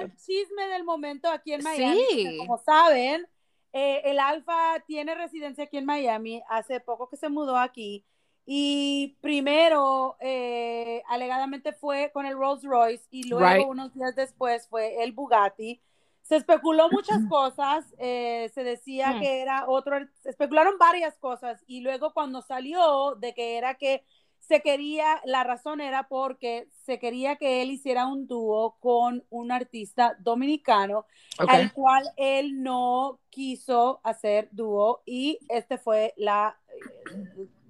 el 0.00 0.16
chisme 0.16 0.66
del 0.68 0.84
momento 0.84 1.28
aquí 1.30 1.54
en 1.54 1.62
Miami. 1.62 2.02
Sí. 2.10 2.36
Como 2.38 2.58
saben, 2.58 3.26
eh, 3.72 4.02
el 4.04 4.18
Alfa 4.18 4.82
tiene 4.86 5.14
residencia 5.14 5.64
aquí 5.64 5.78
en 5.78 5.86
Miami. 5.86 6.42
Hace 6.48 6.80
poco 6.80 7.08
que 7.08 7.16
se 7.16 7.28
mudó 7.30 7.56
aquí. 7.56 8.04
Y 8.44 9.16
primero, 9.20 10.16
eh, 10.20 11.02
alegadamente 11.06 11.72
fue 11.72 12.10
con 12.12 12.26
el 12.26 12.34
Rolls 12.34 12.64
Royce 12.64 13.04
y 13.10 13.28
luego 13.28 13.46
Right. 13.54 13.66
unos 13.66 13.94
días 13.94 14.14
después 14.16 14.66
fue 14.68 15.02
el 15.02 15.12
Bugatti. 15.12 15.80
Se 16.30 16.36
especuló 16.36 16.88
muchas 16.92 17.20
cosas, 17.28 17.84
eh, 17.98 18.50
se 18.54 18.62
decía 18.64 19.10
Hmm. 19.14 19.20
que 19.20 19.40
era 19.42 19.64
otro, 19.68 19.96
se 20.22 20.30
especularon 20.30 20.78
varias 20.78 21.18
cosas 21.18 21.62
y 21.66 21.80
luego 21.82 22.12
cuando 22.14 22.40
salió 22.40 23.16
de 23.16 23.34
que 23.34 23.58
era 23.58 23.74
que 23.74 24.04
se 24.38 24.62
quería, 24.62 25.20
la 25.24 25.44
razón 25.44 25.80
era 25.80 26.08
porque 26.08 26.68
se 26.84 26.98
quería 26.98 27.36
que 27.36 27.62
él 27.62 27.70
hiciera 27.70 28.06
un 28.06 28.26
dúo 28.26 28.76
con 28.80 29.24
un 29.30 29.52
artista 29.52 30.16
dominicano 30.20 31.04
al 31.38 31.72
cual 31.72 32.04
él 32.16 32.60
no 32.62 33.18
quiso 33.30 34.00
hacer 34.02 34.48
dúo 34.50 35.02
y 35.06 35.38
este 35.48 35.78
fue 35.78 36.14
la, 36.16 36.56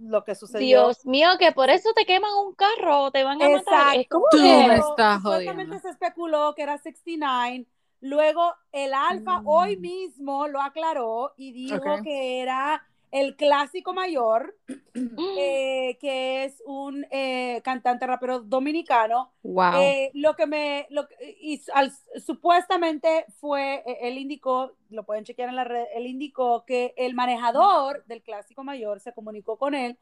lo 0.01 0.25
que 0.25 0.35
sucedió. 0.35 0.85
Dios 0.87 1.05
mío, 1.05 1.29
que 1.39 1.53
por 1.53 1.69
eso 1.71 1.91
te 1.95 2.07
queman 2.07 2.31
un 2.47 2.55
carro 2.55 3.05
o 3.05 3.11
te 3.11 3.25
van 3.25 3.43
a 3.43 3.49
matar. 3.49 3.95
Es 3.97 4.01
Exacto. 4.03 4.09
como 4.11 4.27
Tú 4.31 4.39
que- 4.39 4.69
me 4.69 4.77
estás 4.77 5.23
jodiendo. 5.23 5.79
se 5.81 5.89
especuló 5.91 6.55
que 6.55 6.63
era 6.63 6.79
69. 6.79 7.67
Luego 8.01 8.55
el 8.73 8.95
Alfa 8.95 9.41
Mm. 9.41 9.47
hoy 9.49 9.77
mismo 9.77 10.47
lo 10.49 10.61
aclaró 10.61 11.33
y 11.37 11.53
dijo 11.53 11.79
que 12.03 12.41
era 12.41 12.83
el 13.11 13.35
clásico 13.37 13.93
mayor, 13.93 14.57
eh, 15.39 15.99
que 16.01 16.45
es 16.45 16.63
un 16.65 17.05
eh, 17.11 17.61
cantante 17.65 18.07
rapero 18.07 18.41
dominicano. 18.41 19.33
Wow. 19.43 19.75
Eh, 19.83 20.11
lo 20.15 20.35
que 20.37 20.47
me, 20.47 20.87
lo 20.91 21.07
y 21.41 21.61
al- 21.75 21.93
supuestamente 22.25 23.27
fue, 23.41 23.83
eh, 23.87 23.99
él 24.03 24.17
indicó, 24.19 24.73
lo 24.91 25.05
pueden 25.05 25.25
chequear 25.25 25.49
en 25.49 25.57
la 25.57 25.65
red, 25.65 25.87
él 25.95 26.07
indicó 26.07 26.65
que 26.65 26.95
el 26.97 27.15
manejador 27.15 28.05
del 28.07 28.23
Clásico 28.23 28.63
Mayor 28.65 29.01
se 29.01 29.13
comunicó 29.13 29.59
con 29.59 29.75
él 29.75 29.99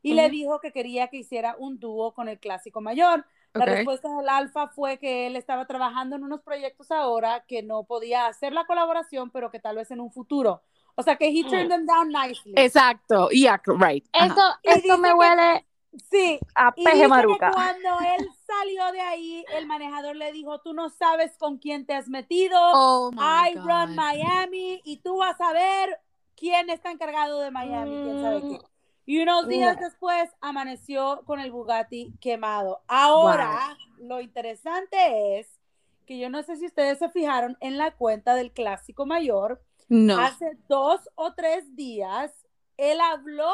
y 0.00 0.14
le 0.14 0.30
dijo 0.30 0.60
que 0.60 0.72
quería 0.72 1.08
que 1.08 1.18
hiciera 1.18 1.54
un 1.58 1.78
dúo 1.78 2.12
con 2.14 2.28
el 2.28 2.38
Clásico 2.40 2.80
Mayor. 2.80 3.24
La 3.54 3.64
respuesta 3.66 4.08
del 4.16 4.28
Alfa 4.28 4.68
fue 4.68 4.98
que 4.98 5.26
él 5.26 5.36
estaba 5.36 5.66
trabajando 5.66 6.16
en 6.16 6.24
unos 6.24 6.40
proyectos 6.42 6.90
ahora 6.90 7.44
que 7.46 7.62
no 7.62 7.84
podía 7.84 8.26
hacer 8.26 8.52
la 8.52 8.64
colaboración, 8.64 9.30
pero 9.30 9.50
que 9.50 9.60
tal 9.60 9.76
vez 9.76 9.90
en 9.90 10.00
un 10.00 10.10
futuro. 10.10 10.62
O 10.94 11.02
sea 11.02 11.16
que 11.16 11.28
he 11.28 11.42
turned 11.44 11.68
them 11.68 11.86
down 11.86 12.08
nicely. 12.08 12.54
Exacto. 12.56 13.28
Yeah, 13.30 13.60
right. 13.66 14.06
Esto 14.12 14.42
dice 14.62 14.96
me 14.98 15.08
que- 15.08 15.14
huele 15.14 15.66
Sí, 16.10 16.40
a 16.54 16.72
Y 16.74 16.84
peje 16.84 17.02
que 17.02 17.08
maruca. 17.08 17.50
cuando 17.52 17.88
él 18.16 18.26
salió 18.46 18.92
de 18.92 19.00
ahí, 19.02 19.44
el 19.58 19.66
manejador 19.66 20.16
le 20.16 20.32
dijo, 20.32 20.58
tú 20.62 20.72
no 20.72 20.88
sabes 20.88 21.36
con 21.36 21.58
quién 21.58 21.84
te 21.84 21.92
has 21.92 22.08
metido, 22.08 22.58
Oh 22.72 23.10
my 23.12 23.50
I 23.50 23.54
God. 23.56 23.66
run 23.66 23.94
Miami 23.94 24.80
y 24.84 25.02
tú 25.02 25.18
vas 25.18 25.38
a 25.38 25.52
ver 25.52 26.00
quién 26.34 26.70
está 26.70 26.90
encargado 26.90 27.40
de 27.40 27.50
Miami, 27.50 27.94
quién 28.04 28.20
sabe 28.22 28.40
qué. 28.40 28.58
Y 29.04 29.20
unos 29.20 29.48
días 29.48 29.78
después 29.80 30.30
amaneció 30.40 31.22
con 31.26 31.40
el 31.40 31.50
Bugatti 31.50 32.12
quemado. 32.20 32.82
Ahora, 32.86 33.76
lo 33.98 34.20
interesante 34.20 35.38
es 35.40 35.48
que 36.06 36.18
yo 36.18 36.30
no 36.30 36.42
sé 36.42 36.56
si 36.56 36.66
ustedes 36.66 36.98
se 36.98 37.08
fijaron 37.10 37.56
en 37.60 37.78
la 37.78 37.92
cuenta 37.92 38.34
del 38.34 38.52
Clásico 38.52 39.06
Mayor, 39.06 39.60
No. 39.88 40.18
hace 40.20 40.56
dos 40.68 41.00
o 41.16 41.34
tres 41.34 41.74
días, 41.76 42.32
él 42.76 43.00
habló 43.00 43.52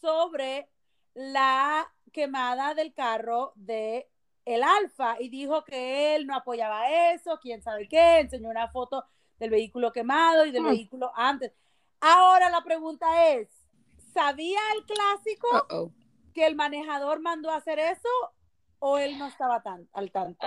sobre 0.00 0.68
la 1.14 1.90
quemada 2.12 2.74
del 2.74 2.92
carro 2.94 3.52
de 3.56 4.08
el 4.44 4.62
Alfa 4.62 5.16
y 5.20 5.28
dijo 5.28 5.64
que 5.64 6.16
él 6.16 6.26
no 6.26 6.34
apoyaba 6.34 6.90
eso, 7.12 7.38
quién 7.42 7.62
sabe 7.62 7.86
qué, 7.88 8.20
enseñó 8.20 8.48
una 8.48 8.68
foto 8.68 9.04
del 9.38 9.50
vehículo 9.50 9.92
quemado 9.92 10.46
y 10.46 10.50
del 10.50 10.62
Hmm. 10.62 10.70
vehículo 10.70 11.12
antes. 11.14 11.52
Ahora 12.00 12.48
la 12.48 12.62
pregunta 12.64 13.28
es, 13.28 13.48
¿sabía 14.18 14.58
el 14.76 14.84
clásico 14.84 15.88
que 16.34 16.46
el 16.46 16.56
manejador 16.56 17.20
mandó 17.20 17.50
a 17.50 17.56
hacer 17.56 17.78
eso 17.78 18.08
o 18.80 18.98
él 18.98 19.16
no 19.16 19.26
estaba 19.26 19.62
tan 19.62 19.88
al 19.92 20.10
tanto? 20.10 20.44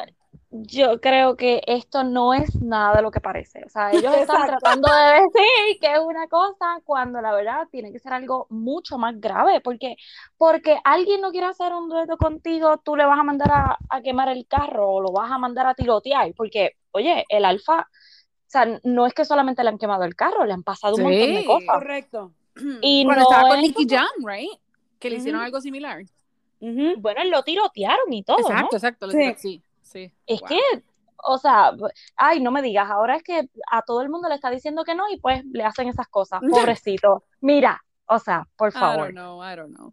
Yo 0.50 1.00
creo 1.00 1.38
que 1.38 1.62
esto 1.66 2.04
no 2.04 2.34
es 2.34 2.62
nada 2.62 2.98
de 2.98 3.02
lo 3.02 3.12
que 3.12 3.22
parece. 3.22 3.64
O 3.66 3.70
sea, 3.70 3.92
ellos 3.92 4.14
están 4.16 4.46
tratando 4.46 4.90
de 4.94 5.14
decir 5.22 5.80
que 5.80 5.94
es 5.94 6.00
una 6.00 6.28
cosa 6.28 6.82
cuando 6.84 7.22
la 7.22 7.34
verdad 7.34 7.68
tiene 7.72 7.94
que 7.94 8.00
ser 8.00 8.12
algo 8.12 8.48
mucho 8.50 8.98
más 8.98 9.20
grave. 9.20 9.62
Porque, 9.62 9.96
porque 10.38 10.78
alguien 10.84 11.22
no 11.22 11.32
quiere 11.32 11.48
hacer 11.48 11.74
un 11.74 11.88
dueto 11.88 12.18
contigo, 12.18 12.78
tú 12.80 12.98
le 12.98 13.06
vas 13.06 13.20
a 13.20 13.24
mandar 13.24 13.52
a, 13.52 13.78
a 13.90 14.02
quemar 14.02 14.28
el 14.28 14.46
carro 14.48 14.90
o 14.90 15.02
lo 15.02 15.14
vas 15.14 15.32
a 15.32 15.38
mandar 15.38 15.68
a 15.68 15.76
tirotear. 15.76 16.34
Porque, 16.36 16.72
oye, 16.92 17.26
el 17.30 17.46
alfa, 17.46 17.80
o 17.82 18.48
sea, 18.48 18.68
no 18.84 19.06
es 19.06 19.14
que 19.14 19.24
solamente 19.24 19.64
le 19.64 19.70
han 19.70 19.78
quemado 19.78 20.04
el 20.04 20.16
carro, 20.16 20.44
le 20.44 20.52
han 20.54 20.64
pasado 20.64 20.96
un 20.96 21.04
montón 21.04 21.34
de 21.34 21.40
Sí. 21.40 21.46
cosas. 21.48 21.76
Correcto. 21.76 22.32
Y 22.82 23.04
Cuando 23.06 23.24
no 23.24 23.30
estaba 23.30 23.50
con 23.50 23.62
Nicky 23.62 23.88
Jam, 23.90 24.08
right? 24.26 24.52
Que 25.00 25.10
le 25.10 25.18
hicieron 25.18 25.42
algo 25.42 25.60
similar. 25.62 26.04
Bueno, 26.60 27.24
lo 27.26 27.44
tirotearon 27.44 28.14
y 28.14 28.24
todo, 28.24 28.38
¿no? 28.38 28.48
exacto, 28.50 28.76
exacto. 28.76 29.08
lo 29.08 29.12
Sí. 29.14 29.34
Sí, 29.38 29.64
sí. 29.82 30.14
Es 30.28 30.40
Wow. 30.42 30.50
que, 30.50 30.60
o 31.24 31.38
sea, 31.40 31.72
ay, 32.16 32.40
no 32.40 32.52
me 32.52 32.62
digas, 32.62 32.90
ahora 32.90 33.16
es 33.16 33.24
que 33.24 33.50
a 33.72 33.82
todo 33.82 34.02
el 34.04 34.10
mundo 34.10 34.30
le 34.30 34.36
está 34.36 34.50
diciendo 34.52 34.84
que 34.84 34.94
no 34.96 35.10
y 35.10 35.18
pues 35.20 35.44
le 35.46 35.64
hacen 35.64 35.88
esas 35.88 36.08
cosas, 36.08 36.40
pobrecito. 36.80 37.24
Mira, 37.42 37.84
o 38.06 38.20
sea, 38.20 38.48
por 38.56 38.70
I 38.70 38.72
favor. 38.74 38.98
don't 39.06 39.14
know, 39.14 39.44
I 39.44 39.56
don't 39.56 39.76
know. 39.76 39.92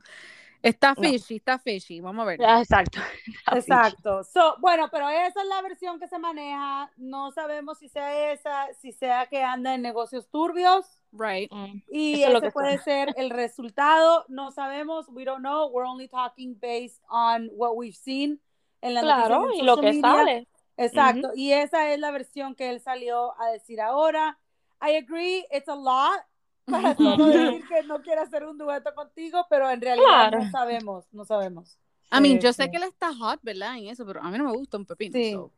Está 0.61 0.93
No. 0.97 1.03
fishy, 1.03 1.37
está 1.37 1.59
fishy. 1.59 2.01
Vamos 2.01 2.25
a 2.25 2.27
ver. 2.27 2.41
Ah, 2.45 2.61
Exacto. 2.61 2.99
Exacto. 3.53 4.25
So, 4.25 4.57
bueno, 4.59 4.89
pero 4.91 5.09
esa 5.09 5.41
es 5.41 5.47
la 5.49 5.63
versión 5.63 5.99
que 6.01 6.09
se 6.09 6.19
maneja. 6.19 6.91
No 6.97 7.31
sabemos 7.31 7.79
si 7.79 7.89
sea 7.89 8.33
esa, 8.33 8.67
si 8.81 8.93
sea 8.93 9.27
que 9.27 9.43
anda 9.43 9.75
en 9.75 9.83
negocios 9.83 10.29
turbios. 10.29 10.98
Right. 11.13 11.51
Mm, 11.51 11.83
Y 11.91 12.23
Eso 12.23 12.33
ese 12.33 12.41
que 12.43 12.51
puede 12.51 12.79
ser 12.79 13.15
el 13.17 13.31
resultado. 13.31 14.25
No 14.29 14.51
sabemos. 14.53 15.07
We 15.09 15.25
don't 15.25 15.41
know. 15.41 15.69
We're 15.71 15.89
only 15.89 16.09
talking 16.09 16.55
based 16.61 17.03
on 17.09 17.49
what 17.53 17.77
we've 17.77 17.97
seen 17.97 18.41
en 18.83 18.95
la 18.95 19.01
Claro, 19.01 19.49
y 19.55 19.63
lo 19.63 19.79
que 19.79 20.01
sale. 20.01 20.47
Exacto. 20.77 21.31
Y 21.35 21.53
esa 21.53 21.93
es 21.93 21.99
la 21.99 22.11
versión 22.11 22.55
que 22.55 22.71
él 22.71 22.81
salió 22.81 23.33
a 23.41 23.47
decir 23.51 23.81
ahora. 23.81 24.39
I 24.81 24.97
agree, 24.97 25.45
it's 25.51 25.69
a 25.69 25.75
lot. 25.75 26.21
Para 26.67 26.95
solo 26.95 27.27
decir 27.27 27.67
que 27.67 27.83
no 27.85 28.01
quiere 28.03 28.21
hacer 28.21 28.45
un 28.45 28.59
dueto 28.59 28.95
contigo, 28.95 29.45
pero 29.51 29.69
en 29.71 29.81
realidad 29.81 30.07
Claro. 30.31 30.45
no 30.45 30.51
sabemos, 30.51 31.07
no 31.13 31.25
sabemos. 31.25 31.79
I 32.13 32.21
mean, 32.21 32.37
Sí, 32.41 32.47
yo 32.47 32.53
sé 32.53 32.65
sí. 32.65 32.71
que 32.71 32.77
él 32.77 32.83
está 32.85 33.13
hot, 33.15 33.41
¿verdad? 33.43 33.77
En 33.79 33.89
eso, 33.89 34.07
pero 34.07 34.23
a 34.23 34.31
mí 34.31 34.39
no 34.39 34.45
me 34.45 34.53
gusta 34.53 34.77
un 34.77 34.85
pepino. 34.87 35.13
Sí. 35.15 35.33
so. 35.33 35.51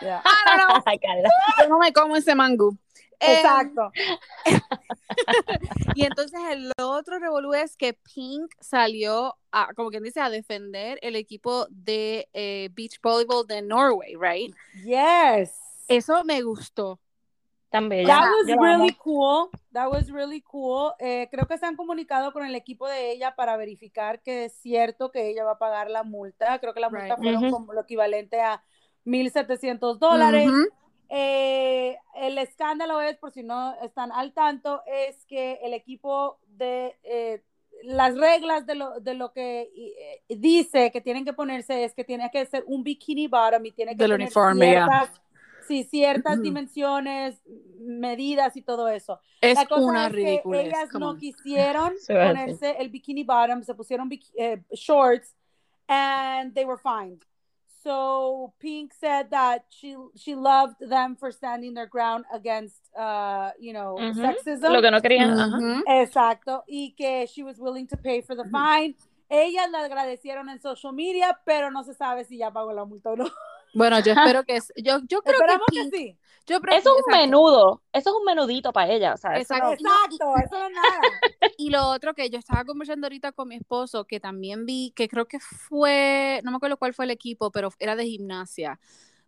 Yeah. 0.00 0.22
I 0.24 0.58
don't 0.58 0.68
know. 0.68 0.82
Ay, 0.86 0.98
Carla. 0.98 1.28
Yo 1.62 1.68
no 1.68 1.78
me 1.78 1.92
como 1.92 2.16
ese 2.16 2.34
mango. 2.34 2.76
Exacto. 3.20 3.90
y 5.94 6.04
entonces 6.04 6.40
el 6.50 6.72
otro 6.80 7.18
revolú 7.18 7.54
es 7.54 7.76
que 7.76 7.94
Pink 7.94 8.52
salió, 8.60 9.36
a, 9.52 9.72
como 9.74 9.90
quien 9.90 10.02
dice, 10.02 10.20
a 10.20 10.30
defender 10.30 10.98
el 11.02 11.16
equipo 11.16 11.66
de 11.70 12.28
eh, 12.32 12.68
beach 12.72 13.00
volleyball 13.02 13.46
de 13.46 13.62
Norway, 13.62 14.14
right? 14.18 14.54
Yes. 14.84 15.58
Eso 15.88 16.24
me 16.24 16.42
gustó. 16.42 16.98
Tan 17.70 17.88
bella. 17.88 18.06
That 18.06 18.30
was 18.30 18.46
Yo 18.46 18.54
la 18.54 18.74
amo. 18.74 18.84
really 18.84 18.96
cool. 19.02 19.50
That 19.72 19.90
was 19.90 20.08
really 20.08 20.40
cool. 20.42 20.92
Eh, 21.00 21.28
creo 21.30 21.46
que 21.46 21.58
se 21.58 21.66
han 21.66 21.74
comunicado 21.74 22.32
con 22.32 22.44
el 22.46 22.54
equipo 22.54 22.86
de 22.86 23.10
ella 23.10 23.34
para 23.34 23.56
verificar 23.56 24.22
que 24.22 24.44
es 24.44 24.52
cierto 24.54 25.10
que 25.10 25.28
ella 25.28 25.42
va 25.44 25.52
a 25.52 25.58
pagar 25.58 25.90
la 25.90 26.04
multa. 26.04 26.58
Creo 26.60 26.72
que 26.72 26.78
la 26.80 26.88
multa 26.88 27.16
Right. 27.16 27.18
fueron 27.18 27.50
como 27.50 27.72
lo 27.72 27.80
equivalente 27.80 28.40
a 28.40 28.62
1.700 29.04 29.98
dólares. 29.98 30.48
Eh, 31.16 31.96
el 32.16 32.38
escándalo 32.38 33.00
es, 33.00 33.16
por 33.18 33.30
si 33.30 33.44
no 33.44 33.76
están 33.80 34.10
al 34.10 34.32
tanto, 34.32 34.82
es 34.84 35.24
que 35.26 35.60
el 35.62 35.72
equipo 35.72 36.40
de 36.48 36.96
eh, 37.04 37.40
las 37.84 38.16
reglas 38.16 38.66
de 38.66 38.74
lo, 38.74 38.98
de 38.98 39.14
lo 39.14 39.32
que 39.32 39.70
eh, 39.76 40.36
dice 40.36 40.90
que 40.90 41.00
tienen 41.00 41.24
que 41.24 41.32
ponerse 41.32 41.84
es 41.84 41.94
que 41.94 42.02
tiene 42.02 42.28
que 42.32 42.44
ser 42.46 42.64
un 42.66 42.82
bikini 42.82 43.28
bottom 43.28 43.64
y 43.64 43.70
tiene 43.70 43.92
que 43.92 43.98
Del 43.98 44.10
tener 44.10 44.24
uniforme, 44.24 44.70
ciertas, 44.70 45.22
sí, 45.68 45.84
ciertas 45.84 46.42
dimensiones, 46.42 47.40
medidas 47.78 48.56
y 48.56 48.62
todo 48.62 48.88
eso. 48.88 49.20
Es 49.40 49.54
La 49.54 49.66
cosa 49.66 49.82
una 49.82 50.06
es 50.08 50.12
que 50.14 50.42
ellas 50.52 50.88
no 50.94 51.16
quisieron 51.16 51.92
ponerse 52.08 52.72
el 52.80 52.88
bikini 52.88 53.22
bottom, 53.22 53.62
se 53.62 53.74
pusieron 53.76 54.10
eh, 54.36 54.60
shorts 54.72 55.32
and 55.86 56.54
they 56.54 56.64
were 56.64 56.80
fined. 56.82 57.22
So 57.84 58.54
Pink 58.60 58.94
said 58.98 59.30
that 59.30 59.66
she 59.68 59.94
she 60.16 60.34
loved 60.34 60.76
them 60.80 61.16
for 61.16 61.30
standing 61.30 61.74
their 61.74 61.86
ground 61.86 62.24
against 62.32 62.80
uh, 62.96 63.50
you 63.60 63.74
know, 63.74 63.96
Ujú. 64.00 64.24
sexism. 64.24 64.72
Lo 64.72 64.80
que 64.80 64.90
no 64.90 65.02
querían. 65.02 65.30
Mm-hmm. 65.30 65.54
ajá. 65.54 65.58
Ujú. 65.58 65.82
Exacto, 65.86 66.64
y 66.66 66.94
que 66.96 67.26
she 67.26 67.42
was 67.42 67.58
willing 67.60 67.86
to 67.86 67.96
pay 67.98 68.22
for 68.22 68.34
the 68.34 68.44
mm-hmm. 68.44 68.52
fine. 68.52 68.94
Ellas 69.28 69.70
le 69.70 69.78
agradecieron 69.78 70.48
en 70.48 70.60
social 70.60 70.92
media, 70.94 71.38
pero 71.44 71.70
no 71.70 71.82
se 71.84 71.94
sabe 71.94 72.24
si 72.24 72.38
ya 72.38 72.50
pagó 72.50 72.72
la 72.72 72.84
multa 72.86 73.10
o 73.10 73.16
no. 73.16 73.24
Bueno, 73.74 73.98
yo 74.00 74.12
espero 74.38 74.44
que 74.44 74.56
es- 74.56 74.72
yo, 74.76 75.00
yo 75.08 75.20
creo 75.22 75.34
Esperamos 75.34 75.66
que 75.70 75.90
sí. 75.90 76.18
yo 76.46 76.60
pre- 76.60 76.76
Eso 76.76 76.90
es 76.90 76.94
un 76.94 76.98
exacto. 77.12 77.16
menudo. 77.18 77.82
Eso 77.92 78.10
es 78.10 78.16
un 78.16 78.24
menudito 78.24 78.72
para 78.72 78.92
ella. 78.92 79.14
O 79.14 79.16
sea, 79.16 79.32
eso 79.36 79.54
Exacto. 79.54 79.76
no- 79.80 79.90
Exacto, 80.04 80.34
eso 80.44 80.58
no 80.58 80.66
es 80.66 80.72
nada. 80.72 81.00
Y 81.58 81.70
lo 81.70 81.88
otro 81.88 82.14
que 82.14 82.28
yo 82.30 82.38
estaba 82.38 82.64
conversando 82.64 83.06
ahorita 83.06 83.32
con 83.32 83.48
mi 83.48 83.56
esposo, 83.56 84.04
que 84.04 84.18
también 84.20 84.66
vi, 84.66 84.92
que 84.96 85.08
creo 85.08 85.26
que 85.26 85.38
fue, 85.40 86.40
no 86.44 86.50
me 86.50 86.56
acuerdo 86.56 86.76
cuál 86.76 86.94
fue 86.94 87.04
el 87.04 87.10
equipo, 87.12 87.50
pero 87.50 87.70
era 87.78 87.94
de 87.96 88.04
gimnasia, 88.06 88.80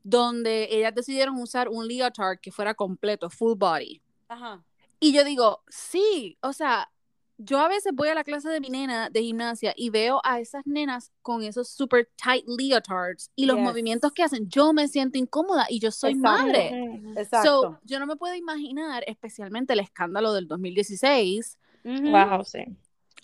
donde 0.02 0.68
ellas 0.70 0.94
decidieron 0.94 1.36
usar 1.40 1.68
un 1.68 1.86
leotard 1.86 2.38
que 2.40 2.52
fuera 2.52 2.74
completo, 2.74 3.30
full 3.30 3.54
body. 3.56 4.00
Ajá. 4.28 4.64
Y 5.00 5.12
yo 5.12 5.24
digo, 5.24 5.62
sí, 5.68 6.38
o 6.40 6.52
sea, 6.52 6.90
yo 7.38 7.58
a 7.58 7.68
veces 7.68 7.92
voy 7.94 8.08
a 8.08 8.14
la 8.14 8.24
clase 8.24 8.48
de 8.48 8.60
mi 8.60 8.70
nena 8.70 9.10
de 9.10 9.22
gimnasia 9.22 9.72
y 9.76 9.90
veo 9.90 10.20
a 10.24 10.40
esas 10.40 10.62
nenas 10.66 11.12
con 11.22 11.42
esos 11.42 11.68
super 11.68 12.08
tight 12.22 12.44
leotards 12.46 13.30
y 13.36 13.46
los 13.46 13.56
Yes. 13.56 13.64
movimientos 13.64 14.12
que 14.12 14.22
hacen, 14.22 14.48
yo 14.48 14.72
me 14.72 14.88
siento 14.88 15.18
incómoda 15.18 15.66
y 15.68 15.78
yo 15.80 15.90
soy 15.90 16.12
Exacto. 16.12 16.28
madre. 16.42 16.72
Exacto. 17.16 17.48
So, 17.60 17.78
yo 17.84 17.98
no 17.98 18.06
me 18.06 18.16
puedo 18.16 18.34
imaginar, 18.34 19.04
especialmente 19.06 19.72
el 19.72 19.80
escándalo 19.80 20.32
del 20.32 20.48
2016. 20.48 21.58
Ujú. 21.84 22.10
Wow, 22.10 22.44
sí. 22.44 22.64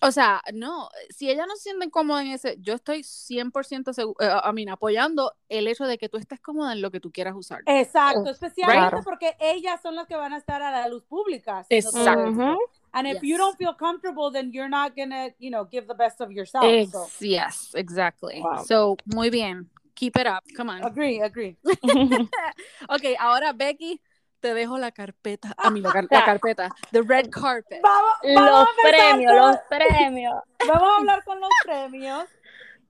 O 0.05 0.11
sea, 0.11 0.43
no, 0.53 0.89
si 1.11 1.31
ella 1.31 1.47
no 1.47 1.55
se 1.55 1.63
siente 1.63 1.89
cómoda 1.89 2.23
en 2.23 2.33
ese, 2.33 2.57
yo 2.61 2.75
estoy 2.75 3.05
100% 3.05 3.93
seguro, 3.93 4.17
a 4.21 4.53
mí, 4.53 4.67
apoyando 4.69 5.33
el 5.49 5.69
hecho 5.69 5.85
de 5.85 5.97
que 5.97 6.09
tú 6.09 6.17
estés 6.17 6.41
cómoda 6.41 6.73
en 6.73 6.83
lo 6.83 6.91
que 6.91 6.99
tú 6.99 7.13
quieras 7.13 7.35
usar. 7.37 7.63
Exacto, 7.67 8.23
Uf, 8.23 8.29
especialmente 8.31 8.97
porque 9.05 9.37
ellas 9.39 9.81
son 9.81 9.95
las 9.95 10.09
que 10.09 10.17
van 10.17 10.33
a 10.33 10.39
estar 10.39 10.61
a 10.61 10.73
la 10.73 10.89
luz 10.89 11.05
pública. 11.05 11.65
todo 11.69 11.77
Exacto. 11.79 12.57
And 12.95 13.07
if 13.07 13.23
you 13.23 13.31
Yes. 13.37 13.39
don't 13.39 13.57
feel 13.57 13.75
comfortable, 13.75 14.31
then 14.31 14.53
you're 14.53 14.69
not 14.69 14.95
gonna, 14.95 15.31
you 15.39 15.51
know, 15.51 15.65
give 15.65 15.87
the 15.87 15.95
best 15.95 16.21
of 16.21 16.31
yourself. 16.31 16.65
So, 16.91 17.05
Ex- 17.05 17.23
yes, 17.23 17.71
exactly. 17.75 18.41
Wow. 18.43 18.65
So, 18.65 18.97
muy 19.07 19.31
bien. 19.31 19.71
Keep 19.95 20.17
it 20.19 20.27
up. 20.27 20.45
Come 20.57 20.69
on. 20.71 20.85
agree, 20.85 21.21
agree. 21.23 21.57
Ok, 22.89 23.05
ahora 23.19 23.53
Becky, 23.53 24.01
te 24.41 24.53
dejo 24.55 24.77
la 24.79 24.91
carpeta. 24.91 25.55
A 25.57 25.71
mí 25.71 25.81
la, 25.81 25.93
car- 25.93 26.09
la 26.11 26.25
carpeta. 26.25 26.69
The 26.91 27.03
red 27.03 27.31
carpet. 27.31 27.81
Vamos, 27.83 28.13
vamos 28.35 28.51
los 28.51 28.91
premios, 28.91 29.33
con- 29.33 29.51
los 29.51 29.57
premios. 29.69 30.35
Vamos 30.69 30.89
a 30.91 30.97
hablar 30.99 31.25
con 31.25 31.41
los 31.41 31.51
premios. 31.65 32.25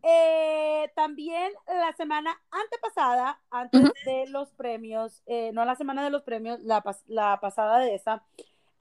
Eh, 0.02 0.90
también 0.96 1.52
la 1.68 1.92
semana 1.96 2.36
antepasada, 2.50 3.40
antes 3.50 3.82
de 4.04 4.26
los 4.28 4.50
premios, 4.52 5.22
eh, 5.26 5.52
no 5.54 5.64
la 5.64 5.76
semana 5.76 6.02
de 6.02 6.10
los 6.10 6.22
premios, 6.22 6.58
la, 6.60 6.82
pas- 6.82 7.04
la 7.06 7.38
pasada 7.40 7.78
de 7.78 7.94
esa, 7.94 8.24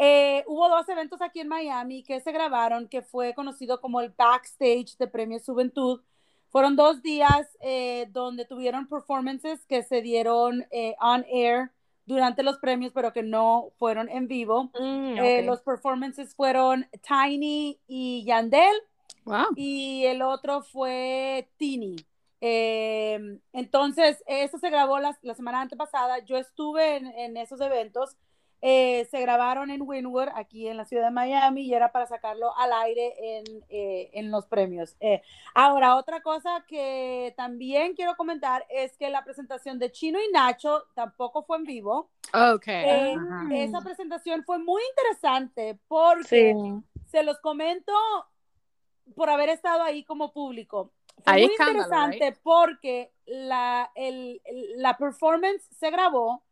eh, 0.04 0.44
hubo 0.48 0.68
dos 0.68 0.90
eventos 0.90 1.22
aquí 1.22 1.40
en 1.42 1.48
Miami 1.48 2.02
que 2.04 2.20
se 2.22 2.32
grabaron, 2.32 2.88
que 2.88 3.04
fue 3.04 3.36
conocido 3.36 3.80
como 3.80 4.02
el 4.02 4.10
backstage 4.18 4.98
de 4.98 5.08
Premios 5.08 5.46
Juventud. 5.46 6.02
Fueron 6.50 6.76
dos 6.76 7.02
días 7.04 7.48
eh, 7.62 8.08
donde 8.10 8.46
tuvieron 8.46 8.88
performances 8.88 9.64
que 9.68 9.84
se 9.84 10.02
dieron 10.02 10.66
eh, 10.72 10.96
on 11.00 11.24
air 11.30 11.70
durante 12.06 12.42
los 12.42 12.58
premios, 12.58 12.92
pero 12.94 13.14
que 13.14 13.22
no 13.22 13.70
fueron 13.78 14.10
en 14.10 14.28
vivo. 14.28 14.72
Mm, 14.80 15.18
Eh, 15.20 15.40
ok. 15.42 15.46
los 15.46 15.62
performances 15.62 16.34
fueron 16.36 16.88
Tiny 17.08 17.80
y 17.88 18.24
Yandel 18.26 18.76
Wow. 19.24 19.50
y 19.56 20.04
el 20.06 20.24
otro 20.24 20.64
fue 20.64 21.48
Tini. 21.58 21.96
Eh, 22.42 23.20
entonces, 23.54 24.24
eso 24.26 24.58
se 24.58 24.70
grabó 24.72 24.98
la, 25.00 25.16
la 25.22 25.36
semana 25.36 25.62
antepasada. 25.62 26.20
Yo 26.26 26.38
estuve 26.38 26.98
en, 26.98 27.06
en 27.08 27.38
esos 27.38 27.62
eventos. 27.62 28.18
Eh, 28.64 29.06
se 29.10 29.20
grabaron 29.22 29.72
en 29.72 29.82
Wynwood, 29.82 30.30
aquí 30.36 30.68
en 30.68 30.78
la 30.78 30.86
ciudad 30.86 31.06
de 31.06 31.12
Miami, 31.12 31.64
y 31.64 31.74
era 31.74 31.92
para 31.92 32.06
sacarlo 32.06 32.56
al 32.58 32.72
aire 32.74 33.14
en, 33.40 33.44
eh, 33.70 34.12
en 34.14 34.30
los 34.30 34.46
premios. 34.46 34.96
Eh, 35.00 35.22
ahora, 35.56 35.96
otra 35.96 36.22
cosa 36.22 36.64
que 36.68 37.34
también 37.36 37.96
quiero 37.96 38.16
comentar 38.16 38.66
es 38.70 38.96
que 38.98 39.10
la 39.10 39.24
presentación 39.24 39.80
de 39.80 39.92
Chino 39.92 40.20
y 40.20 40.32
Nacho 40.32 40.84
tampoco 40.94 41.42
fue 41.44 41.58
en 41.58 41.64
vivo. 41.64 42.10
Ok. 42.34 42.68
Eh, 42.68 43.16
Ajá. 43.18 43.48
Esa 43.56 43.82
presentación 43.82 44.44
fue 44.44 44.60
muy 44.60 44.82
interesante 44.92 45.80
porque 45.88 46.54
Sí. 46.54 46.54
se 47.08 47.24
los 47.24 47.40
comento 47.40 47.94
por 49.16 49.30
haber 49.30 49.50
estado 49.50 49.82
ahí 49.84 50.04
como 50.04 50.32
público. 50.32 50.92
Fue 51.24 51.34
Hay 51.34 51.44
muy 51.46 51.52
interesante 51.60 52.38
porque 52.44 53.12
la, 53.26 53.92
el- 53.96 54.42
el- 54.46 54.82
la 54.82 54.98
performance 54.98 55.64
se 55.80 55.90
grabó, 55.92 56.44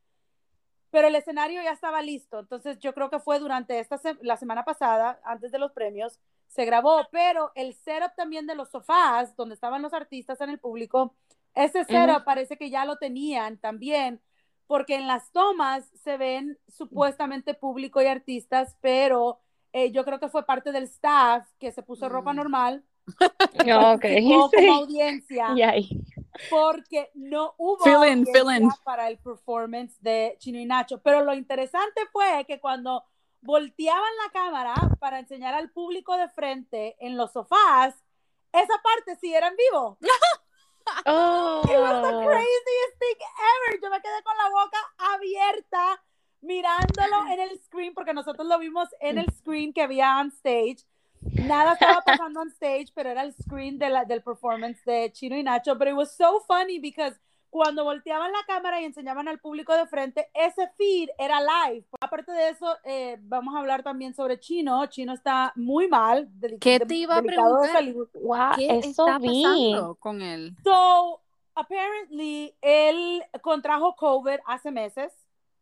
pero 0.92 1.08
el 1.08 1.16
escenario 1.16 1.62
ya 1.64 1.72
estaba 1.72 2.02
listo. 2.02 2.40
Entonces 2.40 2.80
yo 2.80 2.94
creo 2.94 3.10
que 3.10 3.20
fue 3.20 3.40
durante 3.40 3.80
esta 3.80 3.98
se- 3.98 4.18
la 4.22 4.38
semana 4.38 4.64
pasada, 4.66 5.20
antes 5.24 5.52
de 5.52 5.60
los 5.60 5.72
premios, 5.72 6.20
se 6.48 6.66
grabó, 6.66 7.08
pero 7.12 7.52
el 7.56 7.74
setup 7.76 8.16
también 8.16 8.48
de 8.48 8.56
los 8.56 8.70
sofás, 8.70 9.36
donde 9.36 9.54
estaban 9.56 9.82
los 9.82 9.94
artistas 9.94 10.42
en 10.42 10.50
el 10.50 10.60
público, 10.60 11.14
ese 11.54 11.84
setup 11.86 12.24
parece 12.26 12.58
que 12.58 12.70
ya 12.70 12.86
lo 12.86 12.98
tenían 12.98 13.58
también, 13.58 14.22
porque 14.68 14.96
en 14.96 15.08
las 15.08 15.32
tomas 15.32 15.86
se 16.04 16.18
ven 16.18 16.58
supuestamente 16.68 17.54
público 17.54 18.02
y 18.02 18.06
artistas, 18.08 18.76
pero 18.82 19.40
eh, 19.74 19.92
yo 19.92 20.04
creo 20.06 20.20
que 20.20 20.30
fue 20.30 20.46
parte 20.46 20.72
del 20.72 20.84
staff 20.84 21.48
que 21.60 21.72
se 21.72 21.84
puso 21.84 22.10
ropa 22.10 22.34
Mm. 22.34 22.36
normal 22.36 22.84
Sí. 24.52 24.56
como 24.56 24.74
audiencia 24.74 25.48
Y 25.56 25.62
ahí. 25.62 25.90
Porque 26.50 27.12
no 27.14 27.54
hubo 27.58 27.84
Fill 27.84 28.04
in, 28.12 28.26
fill 28.26 28.52
in. 28.56 28.70
para 28.84 29.08
el 29.10 29.18
performance 29.18 29.96
de 30.02 30.36
Chino 30.40 30.60
y 30.60 30.66
Nacho. 30.66 31.02
Pero 31.02 31.24
lo 31.24 31.34
interesante 31.34 32.02
fue 32.12 32.46
que 32.46 32.60
cuando 32.60 33.04
volteaban 33.42 34.12
la 34.26 34.32
cámara 34.32 34.74
para 35.00 35.20
enseñar 35.20 35.54
al 35.54 35.72
público 35.72 36.16
de 36.18 36.30
frente 36.30 36.96
en 37.00 37.18
los 37.18 37.32
sofás, 37.32 37.96
esa 38.52 38.82
parte 38.82 39.16
sí 39.20 39.34
era 39.34 39.48
en 39.48 39.56
vivo. 39.56 39.98
Oh. 41.06 41.62
It 41.66 41.78
was 41.78 42.02
the 42.02 42.26
craziest 42.26 42.96
thing 42.98 43.20
ever. 43.20 43.80
Yo 43.80 43.90
me 43.92 44.02
quedé 44.02 44.24
con 44.24 44.36
la 44.38 44.50
boca 44.50 44.80
abierta 44.98 46.04
mirándolo 46.42 47.32
en 47.32 47.40
el 47.42 47.60
screen 47.62 47.94
porque 47.94 48.14
nosotros 48.14 48.48
lo 48.48 48.58
vimos 48.58 48.90
en 49.00 49.20
el 49.20 49.32
screen 49.32 49.72
que 49.72 49.84
había 49.84 50.18
on 50.20 50.30
stage. 50.30 50.78
Nada 51.22 51.74
estaba 51.74 52.02
pasando 52.02 52.42
on 52.42 52.50
stage, 52.50 52.88
pero 52.94 53.10
era 53.10 53.24
el 53.24 53.34
screen 53.34 53.78
de 53.78 53.90
la, 53.90 54.06
del 54.06 54.22
performance 54.22 54.84
de 54.86 55.12
Chino 55.12 55.38
y 55.38 55.44
Nacho. 55.44 55.76
But 55.76 55.90
it 55.90 55.96
was 55.96 56.16
so 56.16 56.42
funny 56.48 56.80
because 56.80 57.20
cuando 57.50 57.84
volteaban 57.84 58.32
la 58.32 58.44
cámara 58.46 58.82
y 58.82 58.86
enseñaban 58.86 59.28
al 59.28 59.40
público 59.40 59.74
de 59.76 59.88
frente, 59.88 60.30
ese 60.34 60.70
feed 60.78 61.10
era 61.18 61.40
live. 61.42 61.86
Aparte 62.00 62.32
de 62.32 62.50
eso, 62.50 62.78
eh, 62.84 63.18
vamos 63.22 63.56
a 63.56 63.60
hablar 63.60 63.84
también 63.84 64.14
sobre 64.14 64.40
Chino. 64.40 64.86
Chino 64.88 65.14
está 65.14 65.52
muy 65.56 65.88
mal. 65.88 66.30
¿Qué 66.62 66.80
te 66.80 66.96
iba 66.96 67.18
a 67.18 67.22
preguntar? 67.22 67.84
Wow, 68.14 68.56
¿Qué 68.56 68.80
eso 68.80 69.08
está 69.08 69.18
vi. 69.18 69.44
pasando 69.44 69.96
con 69.96 70.22
él? 70.22 70.56
So, 70.64 71.22
apparently, 71.56 72.56
él 72.62 73.24
contrajo 73.42 73.96
COVID 73.96 74.40
hace 74.46 74.72
meses 74.72 75.12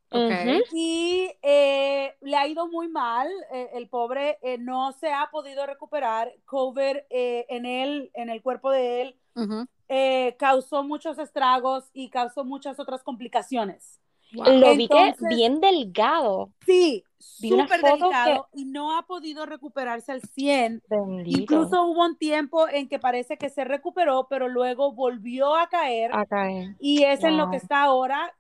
Ok. 0.10 0.20
Ujú. 0.22 0.63
y 0.74 1.30
eh, 1.41 2.15
le 2.22 2.38
ha 2.38 2.48
ido 2.48 2.67
muy 2.67 2.88
mal. 2.88 3.28
Eh, 3.52 3.70
el 3.74 3.89
pobre 3.89 4.38
eh, 4.41 4.58
no 4.58 4.91
se 4.93 5.12
ha 5.12 5.30
podido 5.32 5.65
recuperar. 5.65 6.32
COVID 6.46 6.98
eh, 7.10 7.46
en 7.50 7.65
él, 7.65 8.10
en 8.13 8.30
el 8.30 8.41
cuerpo 8.41 8.72
de 8.72 9.02
él, 9.02 9.15
Ujú. 9.36 9.65
eh, 9.89 10.36
causó 10.39 10.84
muchos 10.84 11.20
estragos 11.20 11.89
y 11.93 12.10
causó 12.10 12.43
muchas 12.46 12.80
otras 12.80 13.04
complicaciones. 13.04 14.00
Lo 14.32 14.76
vi 14.76 14.88
que 14.89 15.13
bien 15.30 15.62
delgado. 15.62 16.52
Sí, 16.65 17.04
súper 17.17 17.80
fotos 17.80 18.00
delicado 18.00 18.48
y 18.54 18.65
no 18.65 18.98
ha 18.98 19.04
podido 19.08 19.46
recuperarse 19.46 20.12
al 20.12 20.22
100. 20.22 20.84
Bendito. 20.89 21.39
Incluso 21.41 21.86
hubo 21.86 22.04
un 22.06 22.17
tiempo 22.17 22.67
en 22.67 22.89
que 22.89 23.00
parece 23.00 23.38
que 23.38 23.50
se 23.50 23.63
recuperó, 23.63 24.28
pero 24.30 24.50
luego 24.50 24.91
volvió 24.91 25.56
a 25.56 25.67
caer. 25.70 26.12
a 26.13 26.26
caer. 26.26 26.76
Y 26.80 27.04
es 27.04 27.24
en 27.24 27.38
lo 27.38 27.43
Wow. 27.43 27.52
que 27.52 27.58
está 27.58 27.84
ahora. 27.84 28.34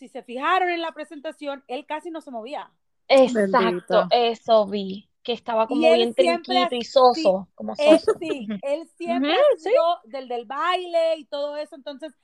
Si 0.00 0.08
se 0.08 0.22
fijaron 0.22 0.70
en 0.70 0.80
la 0.80 0.92
presentación, 0.92 1.62
él 1.68 1.84
casi 1.84 2.10
no 2.10 2.22
se 2.22 2.30
movía. 2.30 2.70
Exacto, 3.06 3.58
Bendito. 3.58 4.06
eso 4.10 4.66
vi. 4.66 5.06
Que 5.22 5.34
estaba 5.34 5.66
como 5.66 5.86
él 5.86 6.14
bien 6.16 6.42
trinquito 6.42 6.74
y 6.74 6.82
soso, 6.82 7.48
como 7.54 7.74
Él 7.76 7.98
soso. 7.98 8.18
sí, 8.18 8.48
él 8.62 8.88
siempre 8.96 9.34
ha 9.34 9.58
sido 9.58 10.00
del 10.04 10.26
del 10.26 10.46
baile 10.46 11.16
y 11.18 11.26
todo 11.26 11.58
eso. 11.58 11.76
Entonces, 11.76 12.14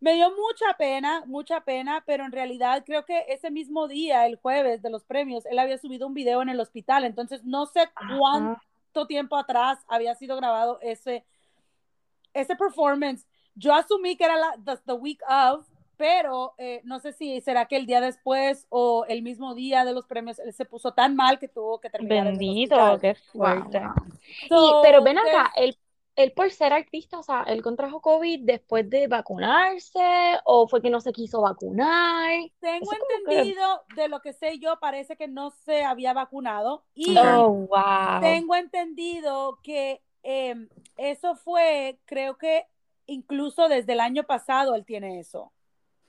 me 0.00 0.14
dio 0.14 0.30
mucha 0.30 0.74
pena, 0.78 1.24
mucha 1.26 1.60
pena, 1.60 2.02
pero 2.06 2.24
en 2.24 2.32
realidad 2.32 2.82
creo 2.86 3.04
que 3.04 3.26
ese 3.28 3.50
mismo 3.50 3.86
día, 3.86 4.26
el 4.26 4.36
jueves 4.36 4.80
de 4.80 4.88
los 4.88 5.04
premios, 5.04 5.44
él 5.44 5.58
había 5.58 5.76
subido 5.76 6.06
un 6.06 6.14
video 6.14 6.40
en 6.40 6.48
el 6.48 6.58
hospital. 6.58 7.04
Entonces, 7.04 7.44
no 7.44 7.66
sé 7.66 7.80
Ajá. 7.94 8.16
cuánto 8.18 9.06
tiempo 9.06 9.36
atrás 9.36 9.78
había 9.88 10.14
sido 10.14 10.38
grabado 10.38 10.78
ese, 10.80 11.26
ese 12.32 12.56
performance. 12.56 13.26
Yo 13.54 13.74
asumí 13.74 14.16
que 14.16 14.24
era 14.24 14.36
la 14.36 14.56
the, 14.64 14.80
the 14.86 14.94
week 14.94 15.20
of, 15.28 15.66
pero 15.96 16.54
eh, 16.58 16.80
no 16.84 16.98
sé 16.98 17.12
si 17.12 17.40
será 17.40 17.66
que 17.66 17.76
el 17.76 17.86
día 17.86 18.00
después 18.00 18.66
o 18.70 19.04
el 19.08 19.22
mismo 19.22 19.54
día 19.54 19.84
de 19.84 19.92
los 19.92 20.06
premios 20.06 20.38
él 20.38 20.52
se 20.52 20.64
puso 20.64 20.92
tan 20.92 21.14
mal 21.16 21.38
que 21.38 21.48
tuvo 21.48 21.80
que 21.80 21.90
terminar 21.90 22.18
en 22.18 22.32
el 22.34 22.38
Bendito, 22.38 22.98
qué 23.00 23.14
fuerte. 23.14 23.78
wow. 23.80 23.92
Y, 24.44 24.48
So, 24.48 24.80
pero 24.82 25.02
ven 25.02 25.18
acá, 25.18 25.52
él, 25.56 25.76
él 26.16 26.32
por 26.32 26.50
ser 26.50 26.72
artista, 26.72 27.18
o 27.18 27.22
sea, 27.22 27.42
él 27.46 27.62
contrajo 27.62 28.00
COVID 28.00 28.40
después 28.44 28.88
de 28.88 29.06
vacunarse 29.08 30.38
o 30.44 30.68
fue 30.68 30.80
que 30.82 30.90
no 30.90 31.00
se 31.00 31.12
quiso 31.12 31.40
vacunar. 31.40 32.30
Tengo 32.60 32.90
Eso 32.92 33.00
como 33.00 33.24
que- 33.26 33.32
entendido, 33.40 33.84
de 33.96 34.08
lo 34.08 34.20
que 34.20 34.32
sé 34.32 34.58
yo, 34.58 34.78
parece 34.80 35.16
que 35.16 35.28
no 35.28 35.50
se 35.50 35.84
había 35.84 36.12
vacunado. 36.12 36.84
Y. 36.94 37.16
Oh, 37.18 37.50
wow. 37.68 38.20
tengo 38.20 38.54
entendido 38.54 39.58
que 39.62 40.02
eh, 40.22 40.54
eso 40.96 41.34
fue, 41.36 41.98
creo 42.06 42.38
que 42.38 42.66
incluso 43.06 43.68
desde 43.68 43.92
el 43.92 44.00
año 44.00 44.22
pasado 44.24 44.74
él 44.74 44.84
tiene 44.86 45.20
eso. 45.20 45.52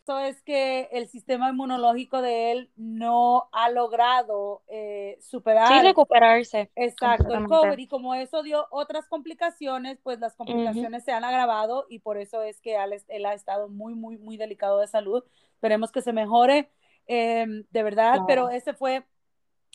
Eso 0.06 0.20
es 0.20 0.40
que 0.44 0.88
el 0.92 1.08
sistema 1.08 1.50
inmunológico 1.50 2.22
de 2.22 2.52
él 2.52 2.70
no 2.76 3.50
ha 3.52 3.72
logrado 3.72 4.62
eh, 4.68 5.18
Sí, 5.20 5.28
superar 5.32 5.84
recuperarse. 5.84 6.70
exacto 6.76 7.34
el. 7.34 7.48
COVID 7.48 7.80
y 7.80 7.88
como 7.88 8.14
eso 8.14 8.44
dio 8.44 8.68
otras 8.70 9.08
complicaciones, 9.08 9.98
pues 10.04 10.20
las 10.20 10.36
complicaciones 10.36 11.04
se 11.06 11.12
han 11.12 11.24
agravado 11.24 11.88
y 11.90 12.00
por 12.00 12.20
eso 12.20 12.44
es 12.44 12.62
que 12.62 12.76
él, 13.08 13.26
ha 13.26 13.34
estado 13.34 13.68
muy, 13.68 13.96
muy, 13.96 14.20
muy 14.20 14.38
delicado 14.38 14.80
de 14.80 14.86
salud. 14.86 15.24
Esperemos 15.56 15.92
que 15.92 16.04
se 16.04 16.14
mejore 16.14 16.70
eh, 17.08 17.48
de 17.72 17.84
verdad, 17.84 18.22
pero 18.28 18.52
ese 18.52 18.76
fue 18.76 19.08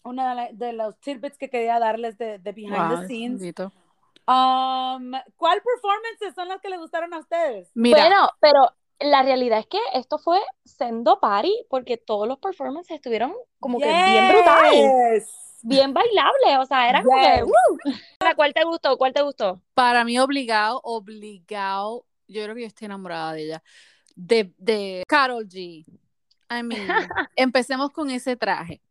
uno 0.05 0.29
de, 0.29 0.35
la- 0.37 0.53
de 0.53 0.73
los 0.75 0.97
tidbits 1.01 1.39
que 1.39 1.51
quería 1.51 1.81
darles 1.81 2.17
de, 2.19 2.39
de 2.39 2.53
behind 2.53 2.71
Wow, 2.77 3.01
the 3.01 3.07
scenes. 3.09 3.55
Um, 4.29 5.11
¿Cuál 5.37 5.61
performances 5.61 6.37
son 6.37 6.47
las 6.47 6.61
que 6.61 6.69
le 6.69 6.77
gustaron 6.79 7.13
a 7.15 7.19
ustedes? 7.19 7.69
Mira, 7.75 8.03
Bueno, 8.05 8.29
pero 8.39 8.77
la 9.01 9.23
realidad 9.23 9.59
es 9.59 9.67
que 9.67 9.79
esto 9.95 10.19
fue 10.19 10.39
sendo 10.65 11.21
party 11.21 11.67
porque 11.69 11.97
todos 11.97 12.29
los 12.29 12.39
performances 12.39 12.97
estuvieron 12.97 13.35
como 13.59 13.79
que 13.79 13.87
bien 13.87 14.29
brutal, 14.29 14.73
Yes. 15.15 15.59
bien 15.63 15.93
bailable, 15.95 16.59
o 16.59 16.67
sea, 16.67 16.89
era 16.89 17.03
como 17.03 17.17
que, 17.21 17.29
Yes. 17.37 17.45
¡uh! 17.45 17.95
¿La 18.23 18.35
cuál 18.35 18.53
te 18.53 18.65
gustó? 18.65 18.97
¿Cuál 18.97 19.13
te 19.13 19.23
gustó? 19.23 19.61
para 19.75 20.05
mí 20.05 20.19
obligado, 20.19 20.81
obligado, 20.85 22.07
yo 22.29 22.43
creo 22.43 22.55
que 22.55 22.61
yo 22.63 22.67
estoy 22.67 22.87
enamorada 22.87 23.33
de 23.33 23.43
ella, 23.45 23.63
de, 24.15 24.53
de 24.59 25.03
Carol 25.09 25.47
G. 25.49 25.85
I 26.53 26.63
mean, 26.63 26.89
empecemos 27.37 27.91
con 27.91 28.11
ese 28.11 28.37
traje. 28.37 28.83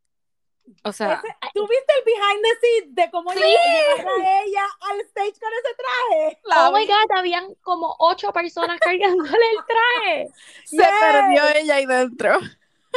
O 0.83 0.91
sea, 0.91 1.21
Ese- 1.23 1.35
¿Tú 1.53 1.61
viste 1.67 1.93
el 1.97 2.03
behind 2.05 2.43
the 2.43 2.59
scenes 2.59 2.95
de 2.95 3.11
cómo 3.11 3.31
Sí. 3.31 3.39
llegaba 3.39 4.11
ella 4.45 4.63
al 4.81 4.99
stage 5.01 5.33
con 5.39 5.49
ese 5.53 5.75
traje? 5.75 6.39
la 6.43 6.69
Oh 6.69 6.71
my 6.71 6.85
God, 6.85 7.17
habían 7.17 7.53
como 7.61 7.95
ocho 7.99 8.31
personas 8.31 8.79
cargándole 8.79 9.31
el 9.51 9.65
traje. 9.65 10.27
se 10.65 10.77
Yes. 10.77 10.87
perdió 11.01 11.43
ella 11.55 11.75
ahí 11.75 11.85
dentro. 11.85 12.39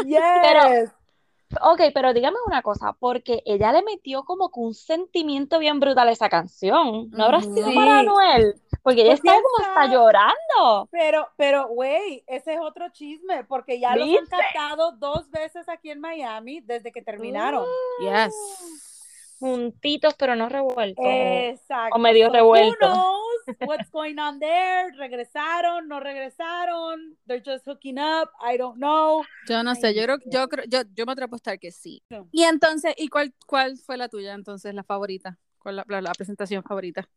Yes. 0.05 0.91
Ok, 1.61 1.81
pero 1.93 2.15
dígame 2.15 2.37
una 2.47 2.63
cosa, 2.63 2.95
porque 2.99 3.43
ella 3.45 3.73
le 3.73 3.83
metió 3.83 4.25
como 4.25 4.51
que 4.51 4.61
un 4.61 4.73
sentimiento 4.75 5.59
bien 5.59 5.81
brutal 5.81 6.09
a 6.09 6.13
esa 6.13 6.31
canción. 6.31 7.11
¿No 7.11 7.25
habrá 7.25 7.41
sido 7.43 7.69
Sí. 7.69 7.75
para 7.75 7.99
Anuel? 7.99 8.55
Porque 8.83 9.03
ella 9.03 9.11
Pues, 9.11 9.21
¿quién 9.21 9.43
como 9.43 9.59
hasta 9.69 9.83
sabe? 9.83 9.95
llorando. 9.95 10.89
Pero, 10.91 11.29
pero, 11.37 11.69
güey, 11.69 12.25
ese 12.27 12.55
es 12.55 12.61
otro 12.61 12.89
chisme, 12.91 13.45
porque 13.45 13.79
ya 13.79 13.95
los 13.95 14.03
han 14.09 14.09
¿Viste? 14.09 14.37
captado 14.37 14.93
dos 14.93 15.31
veces 15.31 15.69
aquí 15.69 15.91
en 15.91 16.01
Miami 16.01 16.61
desde 16.61 16.91
que 16.93 17.03
terminaron. 17.03 17.67
Yes. 18.01 18.35
Juntitos, 19.39 20.15
pero 20.15 20.37
no 20.37 20.49
revueltos. 20.49 21.05
Exacto. 21.05 21.97
O 21.97 21.99
medio 21.99 22.27
So, 22.29 22.33
revuelto. 22.33 22.87
Who 22.87 22.93
knows 22.95 23.23
what's 23.67 23.91
going 23.91 24.17
on 24.19 24.39
there? 24.39 24.93
¿Regresaron? 24.97 25.89
¿No 25.89 25.99
regresaron? 25.99 27.19
They're 27.27 27.43
just 27.45 27.67
hooking 27.67 27.99
up. 27.99 28.31
I 28.41 28.57
don't 28.57 28.77
know. 28.77 29.25
Yo 29.49 29.65
no 29.65 29.71
Ay, 29.71 29.77
sé, 29.81 29.95
yo 29.95 30.03
creo, 30.05 30.19
yo 30.27 30.49
creo, 30.49 30.65
yo, 30.69 30.83
yo 30.95 31.07
me 31.07 31.13
atrevo 31.13 31.25
a 31.25 31.31
apostar 31.31 31.59
que 31.59 31.73
sí. 31.73 32.03
Y 32.31 32.45
entonces, 32.45 32.95
¿y 32.97 33.09
cuál, 33.09 33.35
cuál 33.47 33.77
fue 33.79 33.97
la 33.97 34.09
tuya 34.09 34.35
entonces, 34.35 34.75
la 34.75 34.85
favorita? 34.85 35.39
¿Cuál 35.59 35.77
la, 35.77 35.85
la, 35.89 36.01
la 36.03 36.13
presentación 36.13 36.63
favorita? 36.63 37.09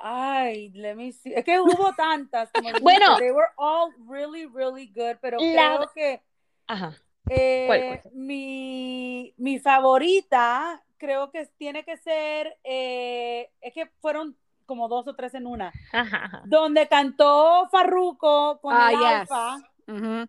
Ay, 0.00 0.70
let 0.74 0.94
me 0.94 1.12
see. 1.12 1.34
Es 1.34 1.44
que 1.44 1.60
hubo 1.60 1.92
tantas. 1.96 2.50
Como 2.52 2.68
Bueno. 2.82 3.18
They 3.18 3.32
were 3.32 3.48
all 3.56 3.90
really, 4.08 4.46
really 4.46 4.86
good, 4.94 5.16
pero 5.20 5.38
La- 5.40 5.76
creo 5.76 5.90
que 5.94 6.22
Ajá. 6.66 6.94
eh, 7.30 7.66
¿Cuál, 7.66 8.12
mi, 8.14 9.34
mi 9.36 9.58
favorita 9.58 10.82
creo 10.98 11.30
que 11.30 11.46
tiene 11.58 11.84
que 11.84 11.96
ser, 11.96 12.56
eh, 12.64 13.50
es 13.60 13.72
que 13.72 13.86
fueron 14.00 14.36
como 14.66 14.88
dos 14.88 15.06
o 15.08 15.14
tres 15.14 15.32
en 15.34 15.46
una, 15.46 15.72
Ajá, 15.92 16.24
ajá. 16.24 16.42
donde 16.44 16.86
cantó 16.88 17.66
Farruko 17.70 18.60
con 18.60 18.74
Ah, 18.76 18.90
el 18.92 18.98
yes. 18.98 19.04
Alfa. 19.30 19.58
Ujú. 19.86 20.28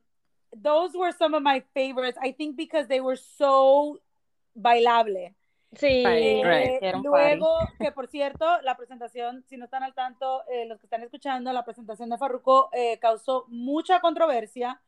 Those 0.64 0.98
were 0.98 1.12
some 1.14 1.36
of 1.36 1.44
my 1.44 1.62
favorites, 1.74 2.18
I 2.24 2.32
think 2.34 2.56
because 2.56 2.88
they 2.88 3.02
were 3.02 3.18
so 3.18 4.00
bailable. 4.56 5.36
Sí, 5.74 6.04
Right, 6.06 6.46
right. 6.46 6.76
hicieron 6.76 7.04
party. 7.04 7.38
Luego, 7.38 7.58
que 7.80 7.92
por 7.92 8.08
cierto, 8.08 8.62
la 8.64 8.76
presentación, 8.76 9.44
si 9.48 9.58
no 9.58 9.66
están 9.66 9.84
al 9.84 9.94
tanto, 9.94 10.44
eh, 10.50 10.66
los 10.66 10.80
que 10.80 10.88
están 10.88 11.04
escuchando, 11.04 11.54
la 11.54 11.64
presentación 11.64 12.10
de 12.10 12.18
Farruko 12.18 12.70
eh, 12.74 12.98
causó 13.00 13.46
mucha 13.50 14.00
controversia 14.02 14.82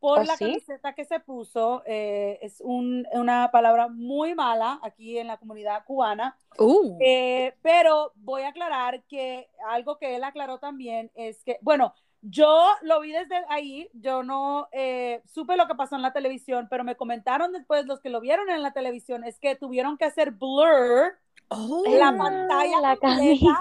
por 0.00 0.20
¿Oh, 0.20 0.24
la 0.24 0.36
sí? 0.36 0.46
camiseta 0.46 0.92
que 0.94 1.04
se 1.04 1.20
puso. 1.20 1.82
eh, 1.86 2.38
es 2.42 2.60
un- 2.60 3.06
una 3.12 3.50
palabra 3.50 3.88
muy 3.88 4.34
mala 4.34 4.78
aquí 4.82 5.18
en 5.18 5.26
la 5.28 5.38
comunidad 5.38 5.84
cubana. 5.86 6.36
Uh, 6.58 6.98
Eh, 7.00 7.54
pero 7.62 8.12
voy 8.16 8.42
a 8.42 8.48
aclarar 8.48 9.02
que 9.04 9.48
algo 9.68 9.98
que 9.98 10.14
él 10.16 10.24
aclaró 10.24 10.58
también 10.58 11.10
es 11.14 11.42
que, 11.44 11.58
bueno, 11.62 11.94
yo 12.22 12.66
lo 12.82 13.00
vi 13.00 13.12
desde 13.12 13.36
ahí, 13.48 13.88
yo 13.92 14.22
no 14.22 14.68
eh, 14.72 15.22
supe 15.26 15.56
lo 15.56 15.66
que 15.68 15.74
pasó 15.74 15.96
en 15.96 16.02
la 16.02 16.12
televisión, 16.12 16.66
pero 16.70 16.84
me 16.84 16.96
comentaron 16.96 17.52
después 17.52 17.86
los 17.86 18.00
que 18.00 18.10
lo 18.10 18.20
vieron 18.20 18.50
en 18.50 18.62
la 18.62 18.72
televisión, 18.72 19.24
es 19.24 19.38
que 19.38 19.54
tuvieron 19.56 19.96
que 19.96 20.04
hacer 20.04 20.32
blur 20.32 21.16
oh, 21.48 21.84
la 21.86 22.16
pantalla 22.16 22.80
la 22.80 22.96
completa. 22.96 23.58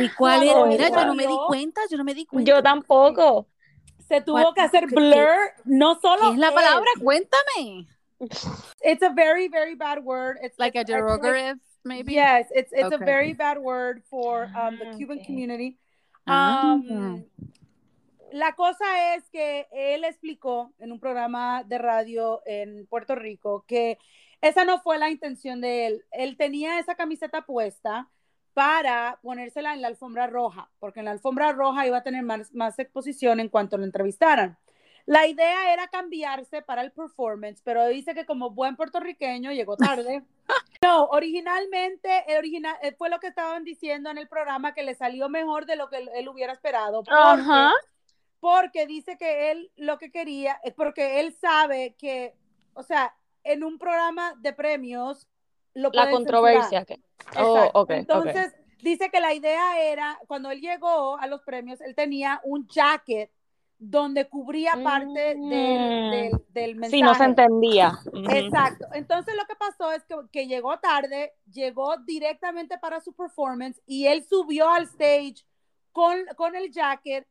¿y 0.00 0.08
cuál 0.10 0.42
era? 0.44 0.64
Mira, 0.66 0.88
yo 0.90 1.04
no 1.06 1.14
me 1.14 1.26
di 1.26 1.36
cuenta, 1.48 1.80
yo 1.90 1.96
no 1.96 2.04
me 2.04 2.14
di 2.14 2.26
cuenta. 2.26 2.50
Yo 2.50 2.62
tampoco. 2.62 3.48
Se 4.06 4.20
tuvo 4.20 4.40
¿Cuál- 4.40 4.54
que 4.54 4.60
hacer 4.60 4.86
qué- 4.86 4.94
blur, 4.94 5.36
no 5.64 5.98
solo 6.00 6.22
¿Qué 6.28 6.32
es 6.34 6.38
la 6.38 6.52
palabra? 6.52 6.86
Cuéntame. 7.02 7.86
It's 8.82 9.02
a 9.02 9.10
very, 9.10 9.48
very 9.48 9.74
bad 9.74 10.02
word. 10.02 10.38
It's 10.42 10.58
Like 10.58 10.76
a 10.76 10.80
like- 10.80 10.92
derogative, 10.92 11.58
maybe? 11.84 12.14
Yes, 12.14 12.46
it's 12.52 12.72
it's 12.72 12.92
a 12.92 12.98
very 12.98 13.32
bad 13.32 13.58
word 13.58 14.02
for 14.08 14.44
um, 14.56 14.76
the 14.78 14.90
Ah, 14.90 14.96
Cuban 14.96 15.18
okay. 15.18 15.26
community. 15.26 15.78
Um, 16.28 17.24
la 18.32 18.54
cosa 18.54 19.14
es 19.14 19.28
que 19.30 19.66
él 19.72 20.04
explicó 20.04 20.72
en 20.78 20.92
un 20.92 21.00
programa 21.00 21.64
de 21.64 21.78
radio 21.78 22.42
en 22.44 22.86
Puerto 22.86 23.14
Rico 23.14 23.64
que 23.66 23.98
esa 24.40 24.64
no 24.64 24.80
fue 24.80 24.98
la 24.98 25.10
intención 25.10 25.60
de 25.60 25.86
él. 25.86 26.04
Él 26.10 26.36
tenía 26.36 26.78
esa 26.78 26.94
camiseta 26.94 27.46
puesta 27.46 28.08
para 28.52 29.18
ponérsela 29.22 29.72
en 29.72 29.82
la 29.82 29.88
alfombra 29.88 30.26
roja, 30.26 30.70
porque 30.78 31.00
en 31.00 31.06
la 31.06 31.12
alfombra 31.12 31.52
roja 31.52 31.86
iba 31.86 31.98
a 31.98 32.02
tener 32.02 32.22
más, 32.22 32.52
más 32.52 32.78
exposición 32.78 33.40
en 33.40 33.48
cuanto 33.48 33.78
lo 33.78 33.84
entrevistaran. 33.84 34.58
La 35.08 35.26
idea 35.26 35.72
era 35.72 35.88
cambiarse 35.88 36.60
para 36.60 36.82
el 36.82 36.92
performance, 36.92 37.62
pero 37.64 37.86
dice 37.86 38.14
que 38.14 38.26
como 38.26 38.50
buen 38.50 38.76
puertorriqueño 38.76 39.52
llegó 39.52 39.76
tarde. 39.76 40.22
No, 40.80 41.06
originalmente 41.06 42.24
el 42.28 42.38
original, 42.38 42.76
eh, 42.82 42.94
fue 42.96 43.10
lo 43.10 43.18
que 43.18 43.26
estaban 43.26 43.64
diciendo 43.64 44.10
en 44.10 44.18
el 44.18 44.28
programa 44.28 44.74
que 44.74 44.84
le 44.84 44.94
salió 44.94 45.28
mejor 45.28 45.66
de 45.66 45.74
lo 45.74 45.88
que 45.88 45.96
él, 45.96 46.10
él 46.14 46.28
hubiera 46.28 46.52
esperado. 46.52 47.02
Porque, 47.02 47.20
Ajá. 47.20 47.72
porque 48.38 48.86
dice 48.86 49.18
que 49.18 49.50
él 49.50 49.72
lo 49.76 49.98
que 49.98 50.12
quería 50.12 50.60
es 50.62 50.74
porque 50.74 51.18
él 51.18 51.34
sabe 51.40 51.96
que, 51.98 52.32
o 52.74 52.84
sea, 52.84 53.12
en 53.42 53.64
un 53.64 53.76
programa 53.78 54.34
de 54.38 54.52
premios 54.52 55.26
lo 55.74 55.90
La 55.92 56.10
controversia. 56.10 56.84
que- 56.84 57.00
Oh, 57.36 57.56
Exacto. 57.56 57.80
ok, 57.80 57.90
ok. 57.90 57.90
Entonces, 57.90 58.54
dice 58.80 59.10
que 59.10 59.18
la 59.20 59.34
idea 59.34 59.80
era, 59.82 60.16
cuando 60.28 60.52
él 60.52 60.60
llegó 60.60 61.18
a 61.18 61.26
los 61.26 61.42
premios, 61.42 61.80
él 61.80 61.96
tenía 61.96 62.40
un 62.44 62.68
jacket 62.68 63.32
donde 63.80 64.28
cubría 64.28 64.72
parte 64.82 65.20
del, 65.20 65.38
Mm. 65.38 66.10
del, 66.10 66.30
del 66.48 66.74
mensaje. 66.76 66.90
Sí, 66.96 67.02
no 67.02 67.14
se 67.14 67.24
entendía. 67.24 67.92
Exacto. 68.30 68.86
Entonces 68.92 69.34
lo 69.36 69.44
que 69.46 69.54
pasó 69.54 69.92
es 69.92 70.04
que, 70.04 70.16
que 70.32 70.46
llegó 70.48 70.78
tarde, 70.80 71.32
llegó 71.50 71.96
directamente 71.98 72.76
para 72.78 73.00
su 73.00 73.12
performance 73.12 73.80
y 73.86 74.06
él 74.06 74.24
subió 74.24 74.68
al 74.70 74.84
stage 74.84 75.44
con, 75.92 76.16
con 76.36 76.56
el 76.56 76.70
jacket. 76.72 77.26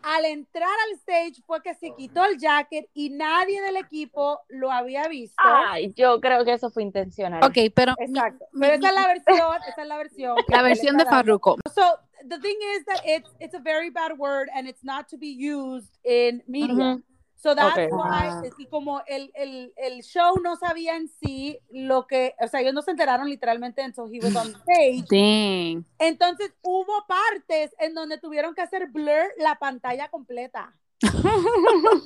Al 0.00 0.24
entrar 0.26 0.68
al 0.86 0.92
stage 0.98 1.42
fue 1.44 1.60
que 1.60 1.74
se 1.74 1.92
quitó 1.96 2.24
el 2.24 2.38
jacket 2.38 2.88
y 2.94 3.10
nadie 3.10 3.60
del 3.62 3.76
equipo 3.76 4.40
lo 4.48 4.70
había 4.70 5.08
visto. 5.08 5.34
Ay, 5.44 5.92
yo 5.96 6.20
creo 6.20 6.44
que 6.44 6.52
eso 6.52 6.70
fue 6.70 6.84
intencional. 6.84 7.42
Ok, 7.42 7.72
pero 7.74 7.94
Exacto. 7.98 8.46
mi- 8.52 8.60
Pero 8.68 8.74
esa 8.76 8.88
es 8.90 8.94
la 8.94 9.06
versión, 9.08 9.56
esa 9.68 9.82
es 9.82 9.88
la 9.88 9.96
versión. 9.96 10.36
la 10.48 10.62
versión 10.62 10.96
de. 10.98 11.04
Farruko. 11.04 11.56
So 11.74 11.82
the 12.26 12.38
thing 12.40 12.56
is 12.76 12.84
that 12.86 13.00
it's 13.04 13.30
it's 13.40 13.54
a 13.54 13.60
very 13.60 13.90
bad 13.90 14.18
word 14.18 14.48
and 14.54 14.66
it's 14.68 14.82
not 14.84 15.08
to 15.08 15.16
be 15.18 15.28
used 15.28 15.96
in 16.04 16.42
media. 16.48 16.96
Ujú. 16.96 17.02
So 17.40 17.54
that's 17.54 17.70
Okay. 17.78 17.86
why, 17.92 18.26
Ah. 18.34 18.42
y 18.58 18.66
como 18.66 19.00
el, 19.06 19.30
el, 19.36 19.72
el 19.76 20.02
show 20.02 20.40
no 20.42 20.56
sabía 20.56 20.96
en 20.96 21.06
sí 21.22 21.56
lo 21.70 22.04
que, 22.08 22.34
o 22.40 22.48
sea, 22.48 22.60
ellos 22.62 22.74
no 22.74 22.82
se 22.82 22.90
enteraron 22.90 23.28
literalmente 23.28 23.80
until 23.80 24.06
he 24.12 24.18
was 24.18 24.34
on 24.34 24.48
stage. 24.66 25.04
Dang. 25.08 25.84
Entonces 26.00 26.52
hubo 26.62 27.06
partes 27.06 27.70
en 27.78 27.94
donde 27.94 28.18
tuvieron 28.18 28.56
que 28.56 28.62
hacer 28.62 28.88
blur 28.88 29.32
la 29.38 29.54
pantalla 29.54 30.08
completa. 30.08 30.74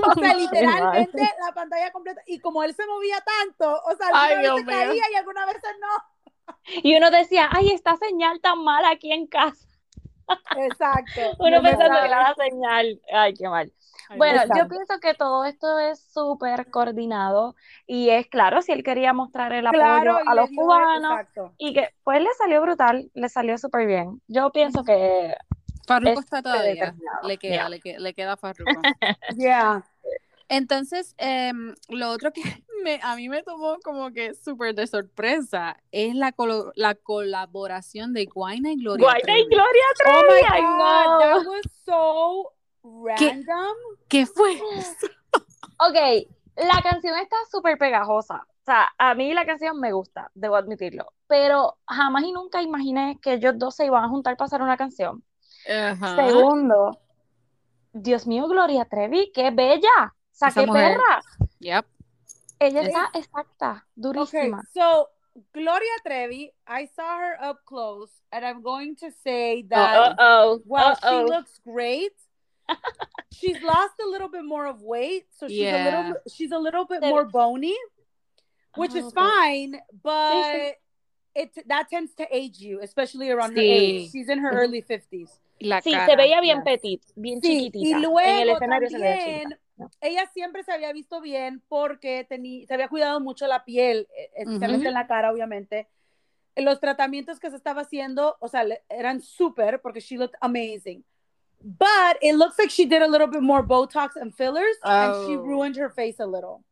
O 0.05 0.15
sea, 0.21 0.35
literalmente 0.35 1.23
la 1.47 1.53
pantalla 1.55 1.91
completa. 1.93 2.21
Y 2.27 2.39
como 2.39 2.63
él 2.63 2.75
se 2.75 2.87
movía 2.87 3.17
tanto, 3.25 3.81
o 3.87 3.97
sea, 3.97 4.09
Ay, 4.13 4.35
algunas 4.35 4.43
Dios 4.43 4.67
mío. 4.67 4.77
caía 4.77 5.03
y 5.13 5.15
algunas 5.15 5.47
veces 5.47 5.71
no. 5.81 6.55
Y 6.83 6.95
uno 6.97 7.11
decía, 7.11 7.49
ay, 7.53 7.71
esta 7.71 7.97
señal 7.97 8.41
tan 8.41 8.63
mala 8.63 8.91
aquí 8.91 9.13
en 9.13 9.27
casa. 9.27 9.67
Exacto. 10.57 11.21
Uno 11.39 11.57
No 11.57 11.63
pensando 11.63 12.01
que 12.01 12.07
era 12.07 12.23
la 12.29 12.35
señal. 12.35 13.01
Ay, 13.13 13.35
qué 13.35 13.49
mal. 13.49 13.73
Bueno, 14.17 14.43
yo 14.57 14.69
pienso 14.69 14.99
que 15.01 15.15
todo 15.15 15.45
esto 15.45 15.79
es 15.79 16.01
súper 16.13 16.71
coordinado 16.71 17.55
y 17.87 18.11
es 18.11 18.27
claro, 18.27 18.61
si 18.61 18.73
él 18.73 18.83
quería 18.83 19.13
mostrar 19.15 19.53
el 19.55 19.67
apoyo 19.67 19.83
Claro, 19.83 20.19
a 20.27 20.35
le 20.35 20.41
los 20.43 20.51
dio- 20.51 20.61
cubanos 20.61 21.13
Exacto. 21.13 21.55
y 21.57 21.73
que 21.73 21.89
pues 22.05 22.21
le 22.21 22.29
salió 22.37 22.61
brutal, 22.61 23.11
le 23.15 23.29
salió 23.31 23.57
súper 23.57 23.87
bien. 23.87 24.21
Yo 24.29 24.51
pienso 24.51 24.85
que 24.85 25.35
Farruko 25.87 26.19
Es 26.21 26.25
está 26.27 26.43
todavía. 26.43 26.95
Le 27.23 27.39
queda, 27.39 27.53
Yeah. 27.55 27.69
le, 27.71 27.81
que- 27.81 27.99
le 27.99 28.13
queda 28.15 28.37
Farruko. 28.37 28.71
Yeah. 29.39 29.83
Entonces, 30.49 31.15
em, 31.19 31.75
lo 31.89 32.11
otro 32.11 32.33
que 32.33 32.43
me, 32.83 33.01
a 33.03 33.17
mí 33.17 33.29
me 33.29 33.43
tomó 33.43 33.79
como 33.85 34.11
que 34.13 34.35
súper 34.35 34.75
de 34.75 34.87
sorpresa 34.87 35.77
es 35.91 36.15
la, 36.15 36.33
colo- 36.33 36.73
la 36.77 36.95
colaboración 36.95 38.13
de 38.13 38.27
Guayna 38.27 38.73
y 38.73 38.77
Gloria 38.77 39.05
Guayna 39.07 39.19
y 39.21 39.23
Trevi. 39.23 39.55
Gloria 39.55 39.85
Oh 40.07 40.23
Trevi. 40.27 40.43
my 40.43 40.49
ay, 40.51 40.63
God, 40.63 41.07
no. 41.13 41.19
that 41.19 41.47
was 41.47 41.63
so 41.85 42.53
¿Qué? 43.17 43.27
random. 43.29 43.77
¿Qué 44.09 44.27
fue 44.27 44.53
eso? 44.79 45.07
Ok, 45.79 46.29
la 46.57 46.83
canción 46.83 47.17
está 47.19 47.37
súper 47.51 47.79
pegajosa. 47.79 48.47
O 48.63 48.65
sea, 48.65 48.89
a 48.99 49.15
mí 49.15 49.33
la 49.35 49.45
canción 49.45 49.81
me 49.81 49.91
gusta, 49.93 50.31
debo 50.35 50.55
admitirlo. 50.57 51.13
Pero 51.27 51.79
jamás 51.87 52.23
y 52.25 52.33
nunca 52.33 52.63
imaginé 52.63 53.19
que 53.21 53.35
ellos 53.35 53.55
dos 53.59 53.75
se 53.75 53.87
iban 53.87 54.05
a 54.05 54.09
juntar 54.09 54.37
para 54.37 54.47
hacer 54.47 54.63
una 54.63 54.77
canción. 54.77 55.25
Ajá. 55.69 56.15
Segundo, 56.17 57.01
Dios 57.93 58.27
mío, 58.27 58.47
Gloria 58.47 58.85
Trevi, 58.85 59.33
qué 59.35 59.51
bella. 59.51 59.89
O 60.07 60.35
sea, 60.35 60.49
Esa 60.49 60.61
qué 60.61 60.67
mujer. 60.67 60.97
perra. 60.97 61.23
Yep. 61.59 61.87
Ella 62.67 62.81
Es- 62.81 62.89
está 62.89 63.11
exacta, 63.15 63.87
Okay, 64.23 64.51
so 64.73 65.09
Gloria 65.53 65.97
Trevi, 66.05 66.53
I 66.67 66.87
saw 66.87 67.19
her 67.19 67.37
up 67.43 67.61
close, 67.65 68.11
and 68.31 68.45
I'm 68.45 68.63
going 68.63 68.97
to 68.97 69.11
say 69.25 69.63
Oh, 69.65 69.69
that 69.71 70.17
oh, 70.19 70.61
while 70.67 70.93
uh-oh. 70.93 71.27
she 71.27 71.31
looks 71.31 71.61
great, 71.65 72.13
she's 73.33 73.61
lost 73.63 73.95
a 74.05 74.07
little 74.09 74.29
bit 74.29 74.45
more 74.45 74.67
of 74.67 74.83
weight, 74.83 75.27
so 75.39 75.49
she's 75.49 75.67
a 75.73 75.85
little 75.85 76.03
bit- 76.13 76.23
she's 76.33 76.53
a 76.53 76.59
little 76.59 76.85
bit 76.85 77.01
more 77.03 77.25
bony. 77.25 77.77
which 78.77 78.95
is 78.95 79.05
uh-huh. 79.05 79.21
fine, 79.29 79.81
but 80.03 80.77
it 81.35 81.51
that 81.67 81.89
tends 81.91 82.15
to 82.15 82.25
age 82.31 82.59
you, 82.61 82.81
especially 82.81 83.29
around 83.31 83.53
her 83.57 83.61
age. 83.63 84.11
She's 84.13 84.29
in 84.29 84.39
her 84.39 84.51
early 84.51 84.81
50s. 84.83 85.29
La 85.61 85.81
Sí, 85.81 85.93
cara. 85.93 86.07
se 86.07 86.17
veía 86.17 86.41
bien 86.41 86.59
yes. 86.59 86.65
petit, 86.65 87.01
bien 87.15 87.41
Sí, 87.41 87.71
chiquitita. 87.71 87.79
y 87.85 87.91
en 87.93 87.97
el 87.97 88.03
luego 88.03 88.57
escenario 88.57 88.89
se 88.89 88.99
veía 88.99 89.17
también 89.19 89.43
chiquita. 89.51 89.61
No. 89.83 89.91
ella 90.01 90.27
siempre 90.33 90.63
se 90.63 90.73
había 90.73 90.93
visto 90.93 91.21
bien 91.21 91.63
porque 91.69 92.25
tenía, 92.29 92.67
se 92.67 92.75
había 92.75 92.89
cuidado 92.89 93.21
mucho 93.21 93.47
la 93.47 93.65
piel, 93.65 94.09
eh, 94.17 94.31
especialmente 94.37 94.87
Ujú. 94.87 94.89
en 94.89 94.95
la 94.95 95.07
cara, 95.07 95.31
obviamente. 95.33 95.89
Los 96.57 96.81
tratamientos 96.81 97.41
que 97.41 97.51
se 97.51 97.57
estaba 97.57 97.83
haciendo, 97.83 98.37
o 98.41 98.49
sea, 98.49 98.65
eran 98.89 99.21
súper 99.23 99.81
porque 99.81 100.01
she 100.01 100.17
looked 100.19 100.37
amazing. 100.41 101.03
But 101.61 102.17
it 102.21 102.35
looks 102.35 102.59
like 102.59 102.71
she 102.71 102.85
did 102.87 103.03
a 103.03 103.07
little 103.09 103.29
bit 103.29 103.41
more 103.41 103.63
Botox 103.65 104.17
and 104.21 104.35
fillers 104.35 104.77
and 104.83 105.15
she 105.15 105.37
Oh. 105.37 105.43
ruined 105.43 105.77
her 105.79 105.91
face 105.91 106.21
a 106.23 106.27
little. 106.27 106.65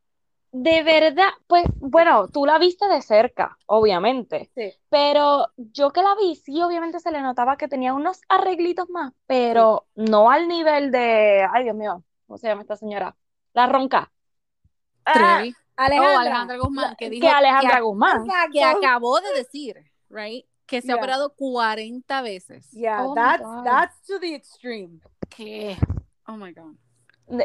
De 0.53 0.83
verdad, 0.83 1.29
pues 1.47 1.63
bueno, 1.79 2.27
tú 2.27 2.45
la 2.45 2.59
viste 2.59 2.85
de 2.89 3.01
cerca, 3.01 3.57
obviamente, 3.67 4.51
Sí. 4.53 4.73
pero 4.89 5.47
yo 5.55 5.91
que 5.91 6.01
la 6.03 6.13
vi, 6.19 6.35
sí, 6.35 6.61
obviamente 6.61 6.99
se 6.99 7.09
le 7.09 7.21
notaba 7.21 7.55
que 7.55 7.69
tenía 7.69 7.93
unos 7.93 8.19
arreglitos 8.27 8.89
más, 8.89 9.13
pero 9.27 9.85
no 9.95 10.29
al 10.29 10.49
nivel 10.49 10.91
de, 10.91 11.47
ay 11.49 11.63
Dios 11.63 11.75
mío, 11.77 12.03
¿cómo 12.31 12.37
se 12.37 12.47
llama 12.47 12.61
esta 12.61 12.77
señora? 12.77 13.13
La 13.51 13.65
ronca. 13.67 14.09
Ah, 15.03 15.13
Trevi. 15.13 15.53
Alejandra. 15.75 16.15
Oh, 16.15 16.19
Alejandra 16.19 16.57
Guzmán, 16.59 16.95
que 16.97 17.09
dijo 17.09 17.27
que 17.27 17.29
Alejandra 17.29 17.75
que, 17.75 17.81
Guzmán. 17.81 18.25
Exacto. 18.25 18.51
que 18.53 18.63
acabó 18.63 19.19
de 19.19 19.33
decir, 19.33 19.75
right, 20.09 20.45
que 20.65 20.81
se 20.81 20.93
ha 20.93 20.95
Yeah. 20.95 21.03
operado 21.03 21.33
40 21.35 22.21
veces. 22.21 22.71
Yeah, 22.71 23.03
Oh 23.05 23.13
that's 23.13 23.43
that's 23.65 24.01
to 24.03 24.17
the 24.21 24.33
extreme. 24.33 25.01
¿Qué? 25.29 25.75
Oh 26.27 26.37
my 26.37 26.53
God. 26.53 26.75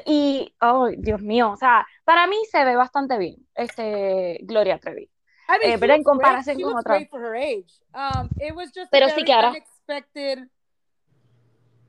Y, 0.07 0.55
oh, 0.61 0.89
Dios 0.97 1.21
mío, 1.21 1.51
o 1.51 1.57
sea, 1.57 1.85
para 2.05 2.29
mí 2.29 2.37
se 2.49 2.65
ve 2.65 2.77
bastante 2.77 3.19
bien, 3.19 3.45
este, 3.57 4.39
Gloria 4.43 4.79
Trevi. 4.79 5.03
I 5.49 5.59
mean, 5.61 5.73
Eh, 5.75 5.79
pero 5.81 5.95
en 5.95 6.03
great. 6.03 6.05
comparación 6.05 6.57
She 6.59 6.63
con 6.63 6.77
otras. 6.77 6.99
great 6.99 7.11
for 7.11 7.21
her 7.23 7.35
age. 7.35 7.73
Um, 7.93 8.29
it 8.41 8.55
was 8.55 8.71
just 8.73 8.91
Pero 8.93 9.09
sí 9.09 9.25
que 9.25 9.33
ahora- 9.33 9.51
unexpected 9.51 10.49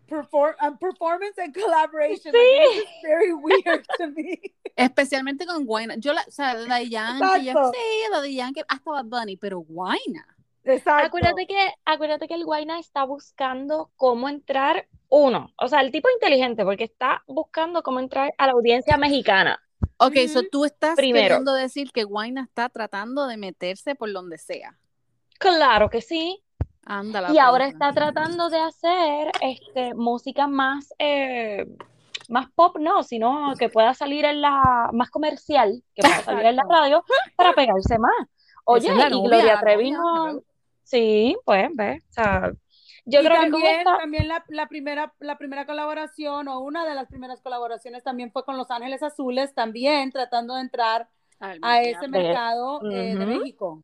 perform 0.08 0.56
um, 0.62 0.78
performance 0.78 1.38
and 1.38 1.54
collaboration. 1.54 2.32
Sí. 2.34 2.58
Like, 2.60 2.76
just 2.76 3.04
very 3.04 3.34
weird 3.34 3.86
to 3.98 4.08
me. 4.08 4.40
Especialmente 4.76 5.46
con 5.46 5.66
Guayna. 5.66 5.96
Yo 5.98 6.14
la, 6.14 6.22
o 6.28 6.32
sea, 6.32 6.56
Daddy 6.56 6.90
Yankee, 6.90 7.46
ya 7.46 7.52
Exacto. 7.52 7.72
sí, 7.74 8.12
Daddy 8.12 8.36
Yankee, 8.36 8.64
hasta 8.68 8.92
Bad 8.92 9.06
Bunny, 9.06 9.38
pero 9.38 9.60
Guayna. 9.60 10.26
Exacto. 10.64 11.08
Acuérdate 11.08 11.48
que, 11.48 11.74
acuérdate 11.86 12.28
que 12.28 12.34
el 12.34 12.46
Guayna 12.46 12.80
está 12.80 13.04
buscando 13.06 13.92
cómo 13.96 14.28
entrar, 14.30 14.88
uno, 15.10 15.54
o 15.58 15.68
sea, 15.68 15.82
el 15.82 15.92
tipo 15.92 16.10
inteligente, 16.10 16.64
porque 16.66 16.84
está 16.84 17.24
buscando 17.28 17.82
cómo 17.84 18.00
entrar 18.00 18.34
a 18.38 18.48
la 18.48 18.52
audiencia 18.54 18.98
mexicana. 18.98 19.62
Ok, 19.98 20.16
so 20.28 20.40
Ujú. 20.42 20.50
tú 20.52 20.66
estás 20.66 20.96
Primero. 20.96 21.24
queriendo 21.28 21.54
decir 21.54 21.92
que 21.92 22.04
Guayna 22.04 22.44
está 22.44 22.70
tratando 22.70 23.28
de 23.28 23.38
meterse 23.38 23.96
por 23.96 24.12
donde 24.12 24.38
sea. 24.38 24.78
Claro 25.40 25.90
que 25.90 26.02
sí. 26.02 26.44
Ándala. 26.88 27.34
Y 27.34 27.38
ahora 27.38 27.66
pues. 27.66 27.74
está 27.74 27.92
tratando 27.92 28.50
de 28.50 28.60
hacer 28.60 29.32
este, 29.42 29.94
música 29.94 30.48
más, 30.48 30.94
eh, 31.00 31.66
más 32.30 32.50
pop, 32.56 32.78
no, 32.80 33.04
sino 33.04 33.54
que 33.60 33.68
pueda 33.68 33.94
salir 33.94 34.24
en 34.24 34.42
la, 34.42 34.90
más 34.94 35.10
comercial, 35.10 35.84
que 35.94 36.02
pueda 36.02 36.22
salir 36.24 36.46
en 36.46 36.56
la 36.56 36.64
radio 36.64 37.04
para 37.36 37.54
pegarse 37.54 38.00
más. 38.00 38.14
Oye, 38.66 38.90
es 38.90 39.12
y 39.12 39.22
Gloria 39.22 39.60
Trevi 39.60 39.92
no, 39.92 40.42
sí, 40.84 41.38
pues, 41.46 41.70
ve, 41.74 42.02
o 42.10 42.14
sea, 42.14 42.52
yo 43.06 43.22
y 43.22 43.24
creo 43.24 43.42
que 43.42 43.50
también, 43.50 43.80
esta, 43.80 43.98
también 43.98 44.28
la, 44.28 44.44
la 44.50 44.68
primera, 44.68 45.14
la 45.20 45.38
primera 45.38 45.66
colaboración 45.66 46.48
o 46.50 46.60
una 46.60 46.86
de 46.86 46.94
las 46.94 47.08
primeras 47.08 47.42
colaboraciones 47.42 48.04
también 48.04 48.32
fue 48.32 48.44
con 48.44 48.58
Los 48.58 48.70
Ángeles 48.70 49.04
Azules, 49.04 49.54
también 49.54 50.12
tratando 50.12 50.56
de 50.56 50.62
entrar 50.62 51.08
Al 51.40 51.60
a 51.62 51.80
mercado. 51.80 51.98
ese 51.98 52.08
mercado 52.10 52.82
eh, 52.92 53.16
de 53.16 53.26
Ujú. 53.26 53.40
México. 53.40 53.84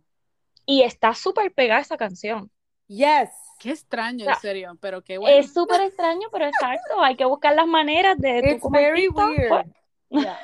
y 0.65 0.81
está 0.83 1.13
súper 1.13 1.53
pegada 1.53 1.81
esa 1.81 1.95
canción. 1.97 2.49
Yes. 2.87 3.29
Qué 3.59 3.71
extraño, 3.71 4.23
O 4.23 4.25
sea, 4.25 4.33
en 4.33 4.39
serio, 4.41 4.77
pero 4.81 5.01
qué 5.03 5.17
bueno. 5.17 5.37
Es 5.37 5.53
súper 5.53 5.81
extraño, 5.81 6.27
pero 6.31 6.45
exacto, 6.45 7.01
hay 7.01 7.15
que 7.15 7.25
buscar 7.25 7.55
las 7.55 7.67
maneras 7.67 8.17
de 8.19 8.41
tú 8.41 8.49
It's 8.49 8.61
como 8.61 8.77
very 8.77 9.05
artista, 9.07 9.25
weird. 9.27 9.49
pues, 9.49 9.65
Yeah. 10.09 10.39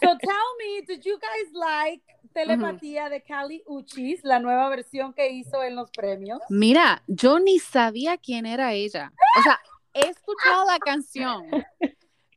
So 0.00 0.16
tell 0.18 0.48
me, 0.58 0.82
did 0.86 1.02
you 1.02 1.18
guys 1.18 1.52
like 1.52 2.02
Telepatía 2.32 3.08
de 3.10 3.20
Cali 3.22 3.62
Uchis, 3.66 4.22
la 4.24 4.38
nueva 4.38 4.68
versión 4.68 5.12
que 5.12 5.28
hizo 5.30 5.62
en 5.62 5.74
los 5.76 5.90
premios? 5.90 6.40
Mira, 6.48 7.02
yo 7.08 7.40
ni 7.40 7.58
sabía 7.58 8.16
quién 8.16 8.46
era 8.46 8.72
ella. 8.72 9.12
O 9.38 9.42
sea, 9.42 9.60
he 9.92 10.08
escuchado 10.08 10.64
la 10.64 10.78
canción. 10.78 11.46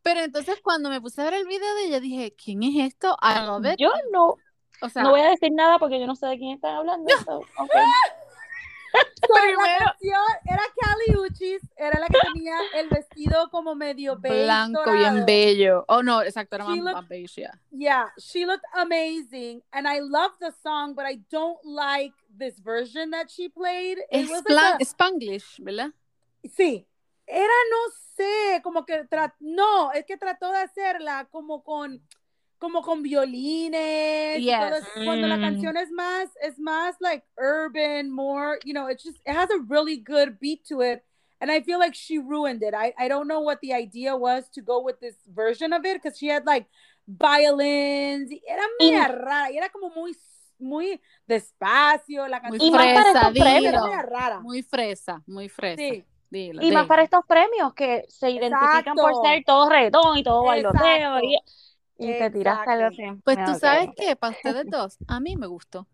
Pero 0.02 0.20
entonces 0.22 0.60
cuando 0.62 0.90
me 0.90 1.00
puse 1.00 1.22
a 1.22 1.26
ver 1.26 1.36
el 1.36 1.48
video 1.48 1.74
de 1.76 1.86
ella 1.86 2.00
dije, 2.00 2.34
¿quién 2.36 2.64
es 2.64 2.94
esto? 2.94 3.16
I 3.22 3.46
love 3.46 3.66
it. 3.66 3.80
yo 3.80 3.92
no, 4.12 4.36
O 4.82 4.90
sea, 4.90 5.04
no 5.04 5.12
voy 5.12 5.22
a 5.22 5.30
decir 5.30 5.52
nada 5.54 5.80
porque 5.80 6.00
yo 6.00 6.08
no 6.08 6.16
sé 6.16 6.26
de 6.28 6.38
quién 6.38 6.52
están 6.56 6.76
hablando. 6.76 7.10
so, 7.26 7.38
ok. 7.38 7.72
So, 9.28 9.34
la 9.34 9.42
Primero- 9.42 9.86
canción 9.86 10.22
era 10.46 10.64
Cali 10.80 11.18
Uchis, 11.20 11.62
era 11.78 12.00
la 12.00 12.08
que 12.08 12.18
tenía 12.34 12.56
el 12.76 12.90
vestido 12.90 13.50
como 13.50 13.74
medio 13.76 14.18
beige 14.18 14.44
blanco, 14.44 14.80
dorado. 14.86 14.98
bien 14.98 15.26
bello. 15.26 15.86
Oh, 15.88 16.04
no, 16.04 16.22
exacto, 16.22 16.56
era 16.58 16.66
She 16.66 16.72
más, 16.72 16.84
looked- 16.84 16.94
más 17.02 17.08
beige, 17.08 17.36
yeah. 17.42 17.60
Yeah, 17.72 18.12
she 18.18 18.46
looked 18.46 18.66
amazing, 18.74 19.64
and 19.72 19.88
I 19.88 20.00
love 20.02 20.34
the 20.40 20.52
song, 20.62 20.94
but 20.96 21.06
I 21.06 21.20
don't 21.32 21.58
like 21.64 22.14
this 22.38 22.60
version 22.62 23.10
that 23.12 23.30
she 23.30 23.50
played. 23.50 23.98
It 24.12 24.26
Es 24.26 24.30
was 24.30 24.44
like 24.48 24.82
a- 24.82 24.86
Spanglish, 24.86 25.60
¿verdad? 25.60 25.92
sí, 26.44 26.86
era 27.26 27.54
no 27.72 27.92
sé, 28.16 28.62
como 28.64 28.86
que 28.86 29.06
tra- 29.10 29.34
no, 29.40 29.92
es 29.94 30.06
que 30.06 30.18
trató 30.18 30.52
de 30.52 30.60
hacerla 30.60 31.28
como 31.32 31.64
con 31.64 32.00
como 32.58 32.82
con 32.82 33.02
violines 33.04 34.40
y 34.40 34.46
todo 34.52 34.70
Yes. 34.70 34.78
eso. 34.84 35.06
cuando 35.06 35.28
la 35.28 35.38
Mm. 35.38 35.42
canción 35.42 35.78
es 35.78 35.92
más 35.92 36.30
es 36.42 36.58
más 36.60 36.96
like 37.00 37.26
urban, 37.38 38.10
more, 38.10 38.58
you 38.66 38.74
know, 38.74 38.88
it's 38.90 39.04
just 39.04 39.18
it 39.26 39.36
has 39.36 39.50
a 39.52 39.58
really 39.68 39.98
good 39.98 40.38
beat 40.40 40.64
to 40.68 40.82
it. 40.82 41.04
And 41.42 41.52
I 41.52 41.62
feel 41.62 41.80
like 41.80 41.94
she 41.94 42.18
ruined 42.18 42.64
it. 42.64 42.74
I, 42.74 42.94
I 42.98 43.08
don't 43.10 43.28
know 43.28 43.42
what 43.42 43.60
the 43.62 43.74
idea 43.74 44.16
was 44.16 44.50
to 44.52 44.62
go 44.62 44.80
with 44.82 45.00
this 45.00 45.16
version 45.28 45.74
of 45.74 45.86
it 45.86 46.02
because 46.02 46.18
she 46.18 46.28
had 46.28 46.46
like 46.46 46.68
violins. 47.08 48.32
y 48.32 48.42
Era 48.48 48.64
media 48.80 49.08
rara 49.08 49.52
y 49.52 49.58
era 49.58 49.70
como 49.70 49.90
muy, 49.90 50.16
muy 50.58 51.02
despacio 51.28 52.28
la 52.28 52.40
Muy 52.42 52.58
canción. 52.60 52.70
Y 52.70 52.72
más 52.72 52.86
para 52.86 53.10
estos 53.10 53.32
fresa, 53.32 53.44
premios. 53.44 53.88
Era 53.88 54.02
rara. 54.02 54.40
Muy 54.40 54.64
fresa, 54.64 55.22
muy 55.28 55.50
fresa. 55.50 55.82
Sí. 55.82 56.04
Dilo, 56.30 56.62
Y 56.62 56.72
más 56.72 56.84
dilo. 56.84 56.88
para 56.88 57.04
estos 57.04 57.24
premios 57.28 57.74
que 57.76 58.04
se 58.10 58.32
identifican 58.32 58.96
por 58.96 59.12
Exacto. 59.12 59.24
ser 59.26 59.44
todo 59.46 59.70
reggaetón 59.70 60.18
y 60.18 60.24
todo 60.24 60.44
bailoteo 60.44 61.18
Exacto. 61.20 61.52
Y, 61.98 62.12
y 62.12 62.18
te 62.18 62.30
tiraste 62.30 62.70
algo 62.72 62.88
así. 62.88 63.04
Pues 63.24 63.38
tú 63.46 63.56
sabes 63.56 63.90
ok. 63.90 63.96
que 63.98 64.16
para 64.16 64.34
ustedes 64.36 64.66
dos, 64.70 64.98
a 65.08 65.20
mí 65.20 65.36
me 65.36 65.48
gustó. 65.48 65.88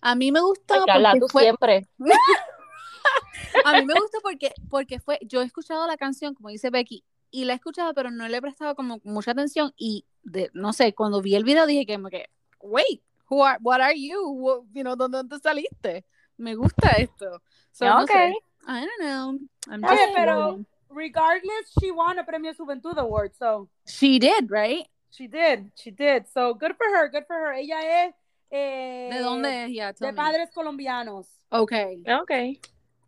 A 0.00 0.14
mí 0.14 0.32
me 0.32 0.40
gustó 0.40 0.74
Ay, 0.74 0.80
Carla, 0.86 1.10
porque 1.10 1.20
tú 1.20 1.28
fue, 1.28 1.42
siempre. 1.42 1.86
a 3.64 3.74
mí 3.74 3.84
me 3.84 3.94
gustó 3.94 4.18
porque, 4.22 4.52
porque 4.70 5.00
fue, 5.00 5.18
yo 5.22 5.42
he 5.42 5.44
escuchado 5.44 5.86
la 5.86 5.96
canción, 5.96 6.34
como 6.34 6.48
dice 6.48 6.70
Becky, 6.70 7.04
y 7.30 7.44
la 7.44 7.52
he 7.52 7.56
escuchado, 7.56 7.92
pero 7.94 8.10
no 8.10 8.26
le 8.28 8.36
he 8.38 8.40
prestado 8.42 8.74
como 8.74 9.00
mucha 9.04 9.32
atención 9.32 9.72
y 9.76 10.06
de, 10.22 10.50
no 10.54 10.72
sé, 10.72 10.94
cuando 10.94 11.20
vi 11.20 11.34
el 11.34 11.44
video 11.44 11.66
dije 11.66 11.84
que, 11.86 12.02
que 12.10 12.26
wait, 12.60 13.02
who 13.28 13.44
are, 13.44 13.58
what 13.62 13.80
are 13.80 13.94
you? 14.00 14.20
What- 14.30 14.64
you 14.72 14.82
know, 14.82 14.96
¿dónde, 14.96 15.18
¿dónde 15.18 15.38
saliste? 15.38 16.06
Me 16.36 16.54
gusta 16.54 16.92
esto. 16.92 17.42
So, 17.72 17.84
no 17.84 18.02
Ok. 18.02 18.10
sé. 18.10 18.34
I 18.66 18.86
don't 18.86 19.00
know. 19.00 19.38
I'm 19.72 19.84
Oye, 19.84 19.98
just 19.98 20.14
pero 20.14 20.36
wondering. 20.40 20.66
regardless, 20.90 21.72
she 21.80 21.90
won 21.90 22.18
a 22.18 22.24
Premio 22.24 22.54
Juventud 22.54 22.96
Award, 22.98 23.32
so 23.38 23.68
She 23.86 24.18
did, 24.18 24.50
right? 24.50 24.86
She 25.10 25.26
did, 25.26 25.70
she 25.76 25.90
did. 25.90 26.26
So 26.32 26.54
good 26.54 26.74
for 26.76 26.86
her, 26.96 27.08
good 27.08 27.24
for 27.26 27.36
her. 27.36 27.52
Ella 27.52 27.80
es 28.06 28.14
eh, 28.50 29.10
¿De 29.12 29.18
dónde 29.22 29.64
es? 29.66 29.70
Yeah, 29.70 29.92
tell 29.92 30.08
de 30.08 30.12
me. 30.12 30.16
padres 30.16 30.48
colombianos. 30.54 31.26
Okay. 31.52 32.02
Ok. 32.06 32.58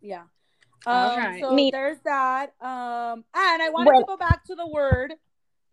Yeah. 0.01 0.23
Um, 0.85 1.17
right. 1.17 1.41
So 1.41 1.51
Mi- 1.53 1.71
there's 1.71 1.99
that. 2.05 2.53
Um, 2.59 3.23
and 3.33 3.61
I 3.61 3.69
wanted 3.71 3.91
Bueno. 3.91 3.99
to 4.01 4.05
go 4.07 4.17
back 4.17 4.43
to 4.45 4.55
the 4.55 4.65
word 4.67 5.13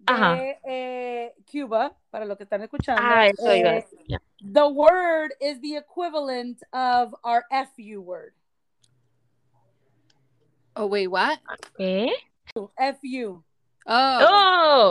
Ajá. 0.06 0.36
de 0.36 0.58
eh, 0.70 1.30
Cuba, 1.50 1.92
para 2.12 2.24
los 2.26 2.36
que 2.36 2.44
están 2.46 2.62
escuchando. 2.62 3.00
Ah, 3.02 3.26
eso 3.26 3.42
iba 3.54 3.70
Eh, 3.70 3.80
decir. 3.82 3.98
ya. 4.06 4.18
the 4.42 4.68
word 4.68 5.32
is 5.40 5.60
the 5.60 5.76
equivalent 5.76 6.62
of 6.72 7.14
our 7.24 7.44
FU 7.50 8.00
word. 8.00 8.32
Oh, 10.76 10.86
wait, 10.86 11.08
what? 11.08 11.38
¿Qué? 11.78 12.10
FU. 12.54 13.42
Oh. 13.90 14.18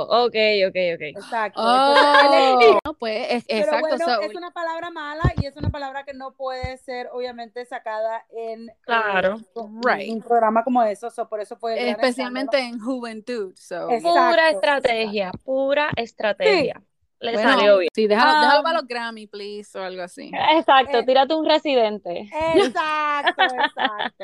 Oh, 0.10 0.26
ok, 0.26 0.36
ok, 0.68 0.78
ok. 0.96 1.02
Exacto. 1.16 1.62
Oh, 1.64 1.94
no, 2.86 2.94
pues, 2.96 3.28
es- 3.30 3.46
Pero 3.48 3.60
exacto. 3.60 3.80
bueno, 3.82 4.06
so- 4.06 4.22
es 4.22 4.36
una 4.36 4.52
palabra 4.52 4.90
mala 4.90 5.34
y 5.40 5.46
es 5.46 5.56
una 5.56 5.70
palabra 5.70 6.04
que 6.04 6.14
no 6.16 6.34
puede 6.34 6.78
ser 6.78 7.08
obviamente 7.14 7.64
sacada 7.66 8.26
en 8.36 8.70
eh, 8.70 8.76
Claro. 8.82 9.38
un- 9.54 9.82
Right. 9.84 10.12
un 10.12 10.22
programa 10.22 10.64
como 10.64 10.82
eso, 10.82 11.10
so 11.12 11.30
por 11.30 11.40
eso 11.42 11.56
fue 11.58 11.90
especialmente 11.92 12.58
en 12.60 12.80
juventud. 12.80 13.54
So. 13.56 13.92
Exacto, 13.92 14.10
Pura 14.10 14.32
exacto. 14.50 14.58
estrategia, 14.58 15.32
pura 15.44 15.90
estrategia. 15.96 16.82
Le 17.20 17.34
Bueno, 17.34 17.50
salió 17.52 17.78
bien. 17.80 17.90
Sí, 17.96 18.06
déjalo, 18.08 18.42
déjalo 18.42 18.60
Um, 18.60 18.64
para 18.64 18.78
los 18.80 18.88
Grammy, 18.88 19.26
please, 19.28 19.78
o 19.78 19.82
algo 19.84 20.04
así. 20.04 20.32
Exacto, 20.56 21.00
Eh, 21.00 21.04
tírate 21.04 21.34
un 21.34 21.46
residente. 21.48 22.30
Exacto, 22.56 23.42
exacto. 23.60 24.24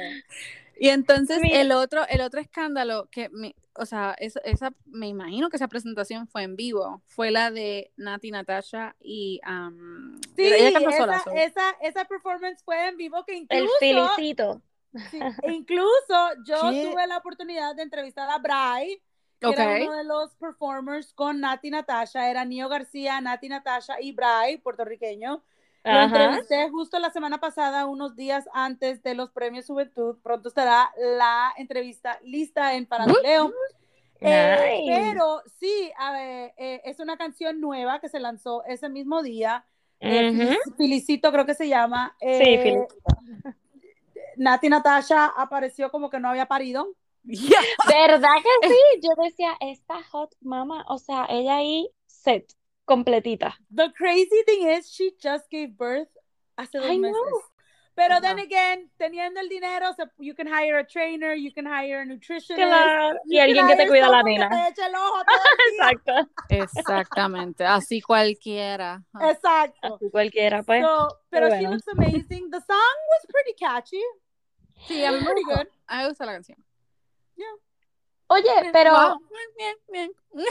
Y 0.79 0.89
entonces 0.89 1.39
Mira. 1.41 1.61
el 1.61 1.71
otro, 1.71 2.05
el 2.07 2.21
otro 2.21 2.39
escándalo 2.39 3.07
que 3.11 3.29
me, 3.29 3.55
o 3.75 3.85
sea, 3.85 4.15
esa, 4.19 4.39
esa, 4.41 4.73
me 4.85 5.07
imagino 5.07 5.49
que 5.49 5.57
esa 5.57 5.67
presentación 5.67 6.27
fue 6.27 6.43
en 6.43 6.55
vivo, 6.55 7.01
fue 7.05 7.31
la 7.31 7.51
de 7.51 7.91
Nati 7.95 8.31
Natasha 8.31 8.95
y 8.99 9.39
um, 9.47 10.19
Sí, 10.35 10.45
ella 10.45 10.79
esa, 10.79 10.97
sola, 10.97 11.19
so. 11.23 11.31
esa, 11.31 11.71
esa 11.81 12.05
performance 12.05 12.63
fue 12.63 12.87
en 12.87 12.97
vivo 12.97 13.23
que 13.25 13.33
El 13.33 13.43
incluso, 13.43 13.75
felicito. 13.79 14.61
sí, 15.11 15.19
incluso 15.47 16.15
yo 16.45 16.71
¿Qué? 16.71 16.89
tuve 16.91 17.07
la 17.07 17.17
oportunidad 17.17 17.75
de 17.75 17.83
entrevistar 17.83 18.29
a 18.29 18.37
Bray, 18.39 19.01
que 19.39 19.47
Ok. 19.47 19.59
era 19.59 19.85
uno 19.85 19.97
de 19.97 20.03
los 20.05 20.35
performers 20.35 21.13
con 21.13 21.39
Nati 21.39 21.69
Natasha, 21.69 22.29
era 22.29 22.45
Nio 22.45 22.67
García, 22.69 23.19
Nati 23.21 23.49
Natasha 23.49 24.01
y 24.01 24.11
Bray, 24.11 24.57
puertorriqueño. 24.57 25.43
Lo 25.83 25.91
Ajá. 25.91 26.03
entrevisté 26.05 26.69
justo 26.69 26.97
la 26.99 27.09
semana 27.11 27.39
pasada, 27.39 27.85
unos 27.87 28.15
días 28.15 28.45
antes 28.53 29.03
de 29.03 29.15
los 29.15 29.31
premios 29.31 29.65
Juventud. 29.67 30.17
Pronto 30.23 30.47
estará 30.47 30.91
la 30.97 31.53
entrevista 31.57 32.19
lista 32.23 32.73
en 32.75 32.85
Paralelo. 32.85 33.51
Eh, 34.21 34.85
Nice. 34.85 35.01
pero 35.11 35.41
sí, 35.59 35.91
a 35.97 36.13
ver, 36.13 36.53
eh, 36.57 36.81
es 36.85 36.99
una 37.01 37.17
canción 37.17 37.59
nueva 37.59 37.99
que 37.99 38.07
se 38.07 38.21
lanzó 38.21 38.63
ese 38.65 38.87
mismo 38.87 39.21
día. 39.21 39.65
Eh, 39.99 40.29
Ujú. 40.31 40.41
Felic- 40.41 40.77
Felicito, 40.77 41.31
creo 41.33 41.45
que 41.45 41.53
se 41.55 41.67
llama. 41.67 42.15
Sí, 42.21 42.27
Eh, 42.27 42.57
Felicito. 42.63 42.95
Nati 44.37 44.69
Natasha 44.69 45.25
apareció 45.35 45.91
como 45.91 46.09
que 46.09 46.19
no 46.19 46.29
había 46.29 46.45
parido. 46.47 46.87
Yeah. 47.23 47.59
¿Verdad 47.87 48.35
que 48.61 48.67
sí? 48.69 48.75
Yo 49.01 49.09
decía, 49.23 49.55
esta 49.59 50.01
hot 50.11 50.33
mama, 50.41 50.85
o 50.87 50.97
sea, 50.97 51.25
ella 51.29 51.57
ahí 51.57 51.89
set, 52.05 52.51
completita. 52.85 53.53
The 53.71 53.91
crazy 53.95 54.43
thing 54.45 54.67
is, 54.69 54.89
she 54.91 55.11
just 55.21 55.49
gave 55.49 55.77
birth 55.77 56.09
hace 56.57 56.79
dos 56.79 56.85
I 56.85 56.97
know. 56.97 57.11
meses. 57.11 57.43
Pero 57.95 58.19
then 58.21 58.39
again, 58.39 58.89
teniendo 58.97 59.39
el 59.39 59.49
dinero, 59.49 59.93
you 60.17 60.33
can 60.33 60.47
hire 60.47 60.79
a 60.79 60.83
trainer, 60.83 61.35
you 61.35 61.51
can 61.51 61.65
hire 61.65 62.01
a 62.01 62.05
nutritionist. 62.05 62.55
Claro. 62.55 63.19
Y 63.25 63.37
alguien 63.37 63.67
que 63.67 63.75
te 63.75 63.87
cuida 63.87 64.09
la 64.09 64.23
nena. 64.23 64.49
Exacto. 65.71 66.27
Exactamente, 66.49 67.63
así 67.63 68.01
cualquiera. 68.01 69.03
Exacto. 69.21 69.95
Así 69.95 70.09
cualquiera, 70.09 70.63
pues. 70.63 70.83
So, 70.83 71.19
pero 71.29 71.49
she 71.49 71.57
bueno. 71.57 71.71
looks 71.71 71.87
amazing. 71.87 72.49
The 72.49 72.61
song 72.61 72.97
was 73.11 73.27
pretty 73.31 73.53
catchy. 73.59 74.01
Sí, 74.87 75.03
me 75.03 75.23
Pretty 75.23 75.43
good. 75.43 75.67
Me 75.87 76.07
gusta 76.07 76.25
la 76.25 76.33
canción. 76.33 76.57
Oye, 78.27 78.69
pero 78.71 78.91
Wow. 78.93 79.19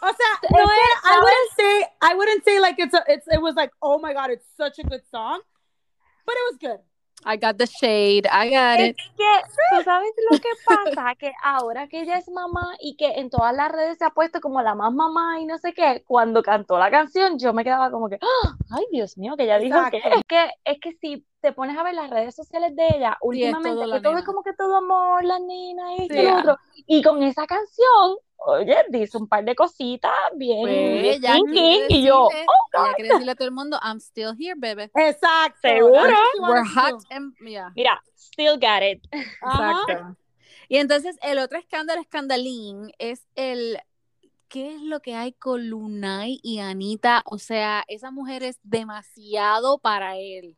O 0.00 0.06
sea, 0.06 0.32
Es 0.42 0.50
no 0.50 0.58
era, 0.58 0.94
I 1.04 1.18
wouldn't 1.20 1.50
say, 1.56 1.86
I 2.00 2.14
wouldn't 2.14 2.44
say 2.44 2.60
like 2.60 2.78
it's, 2.80 2.94
a, 2.94 3.02
it's, 3.08 3.26
it 3.26 3.40
was 3.42 3.56
like, 3.56 3.72
oh 3.82 3.98
my 3.98 4.12
god, 4.14 4.30
it's 4.30 4.46
such 4.56 4.78
a 4.78 4.84
good 4.84 5.02
song, 5.10 5.40
but 6.24 6.34
it 6.36 6.44
was 6.52 6.58
good. 6.60 6.80
I 7.24 7.36
got 7.36 7.58
the 7.58 7.66
shade, 7.66 8.28
I 8.30 8.48
got 8.48 8.78
es 8.78 8.90
it. 8.90 8.96
que, 9.16 9.42
¿tú 9.76 9.82
sabes 9.82 10.12
lo 10.30 10.38
que 10.38 10.50
pasa? 10.64 11.16
Que 11.16 11.32
ahora 11.42 11.88
que 11.88 12.02
ella 12.02 12.16
es 12.16 12.28
mamá 12.28 12.76
y 12.78 12.96
que 12.96 13.10
en 13.18 13.28
todas 13.28 13.52
las 13.56 13.72
redes 13.72 13.98
se 13.98 14.04
ha 14.04 14.10
puesto 14.10 14.40
como 14.40 14.62
la 14.62 14.76
más 14.76 14.92
mamá 14.92 15.40
y 15.40 15.44
no 15.44 15.58
sé 15.58 15.72
qué, 15.74 16.04
cuando 16.06 16.44
cantó 16.44 16.78
la 16.78 16.92
canción 16.92 17.36
yo 17.36 17.52
me 17.52 17.64
quedaba 17.64 17.90
como 17.90 18.08
que, 18.08 18.20
¡Ah! 18.22 18.54
ay 18.70 18.86
Dios 18.92 19.18
mío, 19.18 19.34
que 19.36 19.42
ella 19.44 19.58
dijo 19.58 19.78
que 19.90 19.96
es 19.98 20.22
que 20.28 20.50
es 20.64 20.78
que 20.80 20.92
si 21.00 21.26
te 21.40 21.52
pones 21.52 21.76
a 21.76 21.82
ver 21.82 21.94
las 21.94 22.10
redes 22.10 22.34
sociales 22.34 22.74
de 22.74 22.86
ella 22.96 23.16
últimamente 23.20 23.86
la 23.86 23.96
que 23.96 24.02
todo 24.02 24.12
nena. 24.12 24.20
es 24.20 24.26
como 24.26 24.42
que 24.42 24.52
todo 24.54 24.76
amor, 24.76 25.24
la 25.24 25.38
nena 25.38 25.94
y 25.94 26.02
esto 26.02 26.14
Sí, 26.14 26.20
y 26.20 26.22
lo 26.24 26.38
otro 26.38 26.58
y 26.86 27.02
con 27.02 27.22
esa 27.22 27.46
canción, 27.46 28.16
oye, 28.36 28.76
dice 28.88 29.18
un 29.18 29.28
par 29.28 29.44
de 29.44 29.54
cositas 29.54 30.12
bien 30.34 30.62
Pues 30.62 31.20
y 31.88 32.02
yo, 32.02 32.24
oh, 32.24 32.30
quiere 32.96 33.10
decirle 33.10 33.32
a 33.32 33.34
todo 33.34 33.48
el 33.48 33.54
mundo, 33.54 33.78
I'm 33.82 33.98
still 33.98 34.34
here, 34.38 34.54
baby. 34.56 34.90
Exacto. 34.94 35.58
Seguro. 35.62 36.14
We're 36.40 36.64
hot 36.64 37.02
and 37.10 37.34
yeah. 37.40 37.70
mira, 37.76 38.02
still 38.16 38.56
got 38.58 38.82
it. 38.82 39.02
Ajá. 39.42 39.80
Exacto. 39.82 40.16
Y 40.68 40.76
entonces 40.76 41.16
el 41.22 41.38
otro 41.38 41.58
escándalo 41.58 42.00
escandalín 42.00 42.92
es 42.98 43.26
el 43.34 43.78
¿qué 44.48 44.74
es 44.74 44.82
lo 44.82 45.00
que 45.00 45.14
hay 45.14 45.32
con 45.32 45.68
Lunay 45.68 46.40
y 46.42 46.58
Anita? 46.60 47.22
O 47.26 47.38
sea, 47.38 47.84
esa 47.88 48.10
mujer 48.10 48.42
es 48.42 48.58
demasiado 48.62 49.78
para 49.78 50.16
él. 50.16 50.56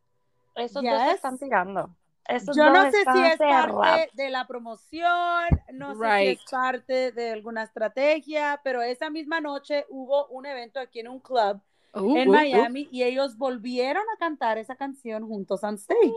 Esos 0.61 0.83
dos 0.83 0.99
se 1.01 1.07
Yes. 1.07 1.15
están 1.17 1.39
tirando. 1.39 1.91
Esos 2.29 2.57
Yo 2.57 2.71
no 2.71 2.83
sé 2.91 2.99
si 3.13 3.23
es 3.25 3.39
parte 3.39 4.11
de 4.13 4.31
la 4.31 4.47
promoción, 4.47 5.45
no 5.73 5.95
sé 5.95 5.97
si 5.97 6.03
Right. 6.03 6.39
es 6.39 6.45
parte 6.51 7.11
de 7.13 7.33
alguna 7.33 7.65
estrategia, 7.65 8.61
pero 8.63 8.83
esa 8.83 9.11
misma 9.11 9.41
noche 9.41 9.85
hubo 9.89 10.27
un 10.29 10.47
evento 10.47 10.79
aquí 10.79 11.01
en 11.01 11.09
un 11.09 11.21
club 11.21 11.61
Uh, 11.93 12.17
en 12.17 12.29
uh, 12.29 12.31
uh. 12.31 12.35
Miami 12.37 12.89
y 12.93 13.03
ellos 13.03 13.37
volvieron 13.37 14.05
a 14.15 14.17
cantar 14.19 14.59
esa 14.59 14.77
canción 14.77 15.27
juntos 15.27 15.65
on 15.65 15.75
stage. 15.75 16.13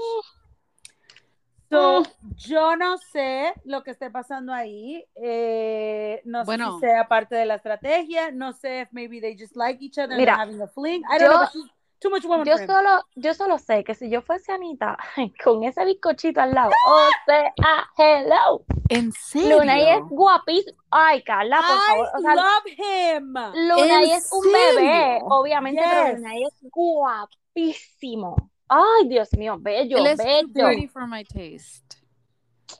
So, 1.69 2.03
yo 2.35 2.75
no 2.75 2.99
sé 2.99 3.51
lo 3.65 3.83
que 3.83 3.89
esté 3.91 4.11
pasando 4.11 4.53
ahí. 4.53 5.03
eh, 5.15 6.21
no 6.25 6.45
Bueno. 6.45 6.73
sé 6.79 6.85
si 6.87 6.91
sea 6.91 7.07
parte 7.07 7.35
de 7.35 7.45
la 7.47 7.55
estrategia. 7.55 8.29
No 8.29 8.53
sé 8.53 8.81
if 8.81 8.89
maybe 8.91 9.19
they 9.19 9.35
just 9.35 9.55
like 9.55 9.83
each 9.83 9.97
other 9.97 10.11
and 10.11 10.19
Mira, 10.19 10.33
they're 10.35 10.45
having 10.45 10.61
a 10.61 10.67
fling. 10.67 11.01
I 11.09 11.17
don't 11.17 11.31
know. 11.31 11.41
yo- 11.41 11.49
she's 11.51 11.71
too 12.03 12.09
much 12.09 12.25
woman 12.25 12.45
Yo 12.45 12.57
solo, 12.57 13.05
yo 13.15 13.33
solo 13.33 13.57
sé 13.57 13.83
que 13.83 13.95
si 13.95 14.09
yo 14.09 14.21
fuese 14.21 14.51
Anita, 14.51 14.97
con 15.43 15.63
ese 15.63 15.85
bizcochito 15.85 16.41
al 16.41 16.53
lado, 16.53 16.71
o 16.87 17.07
sea, 17.25 17.53
hello, 17.97 18.63
¿En 18.89 19.11
serio? 19.11 19.57
Lunay 19.59 19.89
es 19.89 20.03
guapísima. 20.09 20.77
Ay, 20.91 21.23
Carla, 21.23 21.57
por 21.57 21.75
I 21.75 21.79
favor. 21.87 22.07
O 22.15 22.19
sea, 22.19 22.35
love 22.35 22.67
him. 22.77 23.33
Lunay 23.69 24.11
¿en 24.11 24.17
es 24.17 24.29
un 24.31 24.51
bebé, 24.51 25.19
obviamente, 25.23 25.81
pero 25.83 26.05
Yes. 26.07 26.15
Lunay 26.19 26.43
es 26.43 26.53
guapísimo. 26.61 28.35
Ay, 28.67 29.07
Dios 29.07 29.29
mío, 29.33 29.57
bello, 29.59 29.97
Él 29.97 30.07
es 30.07 30.17
bello. 30.17 30.65
pretty 30.65 30.87
for 30.87 31.07
my 31.07 31.23
taste. 31.23 32.02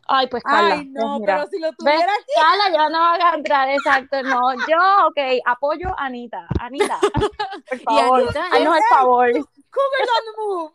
Ay, 0.08 0.27
pues 0.27 0.43
Carla, 0.43 0.75
Ay, 0.75 0.86
no, 0.88 1.01
pues 1.01 1.19
mira. 1.21 1.36
pero 1.38 1.47
si 1.49 1.60
lo 1.60 1.67
¿Ves? 1.69 1.77
tuviera 1.77 2.13
aquí. 2.13 2.34
Carla, 2.36 2.69
ya 2.77 2.89
no 2.89 2.99
va 2.99 3.13
a 3.32 3.36
entrar, 3.36 3.69
exacto, 3.69 4.21
no. 4.23 4.53
Yo, 4.67 5.08
ok, 5.08 5.19
apoyo 5.45 5.89
a 5.97 6.06
Anita. 6.06 6.47
Anita, 6.60 6.99
por 7.69 7.79
favor, 7.82 8.19
Anita 8.21 8.43
haznos 8.51 8.75
es- 8.77 8.84
el 8.84 8.97
favor. 8.97 9.32
Cougars 9.32 10.10
on 10.10 10.25
the 10.25 10.41
move. 10.41 10.71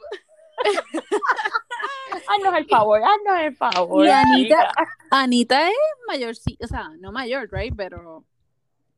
Haznos 2.29 2.55
el 2.57 2.67
favor, 2.67 3.01
haznos 3.03 3.39
el 3.41 3.57
favor. 3.57 4.05
Y 4.07 4.11
Anita. 4.11 4.73
Anita 5.11 5.69
es 5.69 5.75
mayor, 6.09 6.35
sí, 6.37 6.59
o 6.63 6.67
sea, 6.67 6.89
no 6.99 7.13
mayor, 7.13 7.49
right, 7.53 7.73
pero 7.77 8.25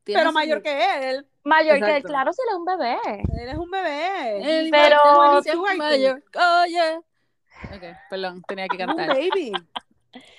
Pero 0.04 0.24
su- 0.28 0.32
mayor 0.32 0.62
que 0.62 1.10
él. 1.10 1.26
Mayor 1.44 1.78
que 1.80 1.96
él, 1.96 2.02
claro, 2.02 2.32
si 2.32 2.40
él 2.42 2.48
es 2.50 2.54
un 2.56 2.64
bebé. 2.64 2.98
Él 3.42 3.48
es 3.48 3.56
un 3.58 3.70
bebé. 3.70 4.58
Él 4.60 4.68
Pero- 4.70 5.40
I 5.44 5.76
mayor. 5.76 6.22
Oh, 6.34 6.64
yeah. 6.66 6.98
Ok, 7.76 7.82
perdón, 8.08 8.42
tenía 8.48 8.66
que 8.68 8.76
Un 8.82 8.86
cantar. 8.86 9.08
baby. 9.08 9.52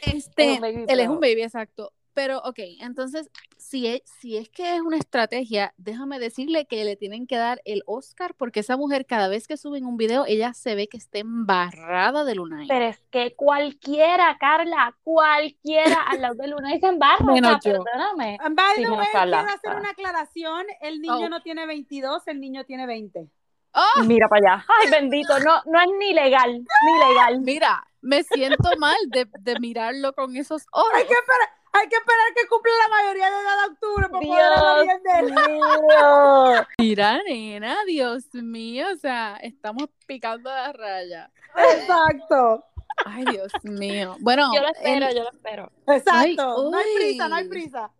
Este, 0.01 0.53
Es 0.53 0.60
baby, 0.60 0.86
él 0.88 0.99
es 0.99 1.07
un 1.07 1.19
baby, 1.19 1.43
exacto. 1.43 1.93
Pero, 2.13 2.39
ok, 2.39 2.60
entonces, 2.81 3.31
si 3.57 3.88
es, 3.88 4.01
si 4.19 4.36
es 4.36 4.49
que 4.49 4.75
es 4.75 4.81
una 4.81 4.97
estrategia, 4.97 5.73
déjame 5.77 6.19
decirle 6.19 6.65
que 6.65 6.84
le 6.84 6.97
tienen 6.97 7.25
que 7.25 7.38
dar 7.38 7.62
el 7.63 7.84
Oscar 7.86 8.36
porque 8.36 8.60
esa 8.60 8.75
mujer 8.75 9.05
cada 9.05 9.29
vez 9.29 9.47
que 9.47 9.55
suben 9.55 9.86
un 9.86 9.95
video, 9.95 10.25
ella 10.27 10.53
se 10.53 10.75
ve 10.75 10.89
que 10.89 10.97
está 10.97 11.19
embarrada 11.19 12.25
de 12.25 12.36
Lunay. 12.36 12.67
Pero 12.67 12.86
es 12.86 12.99
que 13.12 13.34
cualquiera, 13.34 14.38
Carla, 14.39 14.93
cualquiera 15.03 16.01
al 16.07 16.21
lado 16.21 16.36
de 16.36 16.49
Luna 16.49 16.75
y 16.75 16.81
se 16.81 16.88
embarra. 16.88 17.23
Menos 17.23 17.55
o 17.57 17.62
sea, 17.62 17.79
perdóname. 17.79 18.38
By 18.41 18.75
Sí, 18.75 18.84
no, 18.84 18.97
quiero 18.97 19.38
hacer 19.38 19.75
una 19.77 19.89
aclaración. 19.91 20.65
El 20.81 20.99
niño 21.01 21.13
Oh. 21.13 21.29
no 21.29 21.41
tiene 21.41 21.65
22, 21.65 22.27
el 22.27 22.41
niño 22.41 22.65
tiene 22.65 22.88
20. 22.88 23.29
¡Oh! 23.73 24.03
Mira 24.03 24.27
para 24.27 24.55
allá. 24.55 24.65
Ay, 24.67 24.91
bendito, 24.91 25.39
no, 25.39 25.62
no 25.65 25.79
es 25.79 25.89
ni 25.97 26.13
legal, 26.13 26.51
ni 26.51 27.10
legal. 27.10 27.39
Mira, 27.39 27.88
me 28.02 28.24
siento 28.24 28.70
mal 28.78 28.98
de, 29.08 29.28
de 29.40 29.60
mirarlo 29.60 30.14
con 30.14 30.36
esos 30.36 30.64
ojos. 30.72 30.92
Hay 30.94 31.06
que 31.06 31.14
esperar, 31.14 31.50
hay 31.74 31.88
que 31.88 31.96
esperar 31.96 32.34
que 32.36 32.48
cumpla 32.48 32.72
la 32.84 32.96
mayoría 32.96 33.30
de 33.30 33.38
edad 33.38 33.58
de 33.68 33.74
octubre 33.74 34.10
para 34.10 34.20
poder 34.26 34.44
hablar 34.54 34.84
bien 34.86 35.04
de 35.04 35.20
él. 35.20 36.66
Mira, 36.78 37.22
nena, 37.28 37.78
Dios 37.86 38.34
mío, 38.34 38.88
o 38.94 38.98
sea, 38.98 39.38
estamos 39.42 39.88
picando 40.08 40.50
la 40.50 40.72
raya. 40.74 41.32
Exacto. 41.56 42.66
Ay, 43.06 43.26
Dios 43.26 43.52
mío. 43.64 44.16
Bueno, 44.20 44.52
Yo 44.54 44.62
lo 44.62 44.68
espero, 44.68 45.08
el- 45.08 45.16
yo 45.16 45.24
lo 45.24 45.32
espero. 45.32 45.72
Exacto. 45.88 46.56
Ay, 46.66 46.72
no 46.72 46.78
hay 46.78 46.96
prisa, 46.96 47.28
no 47.30 47.36
hay 47.36 47.48
prisa. 47.48 47.92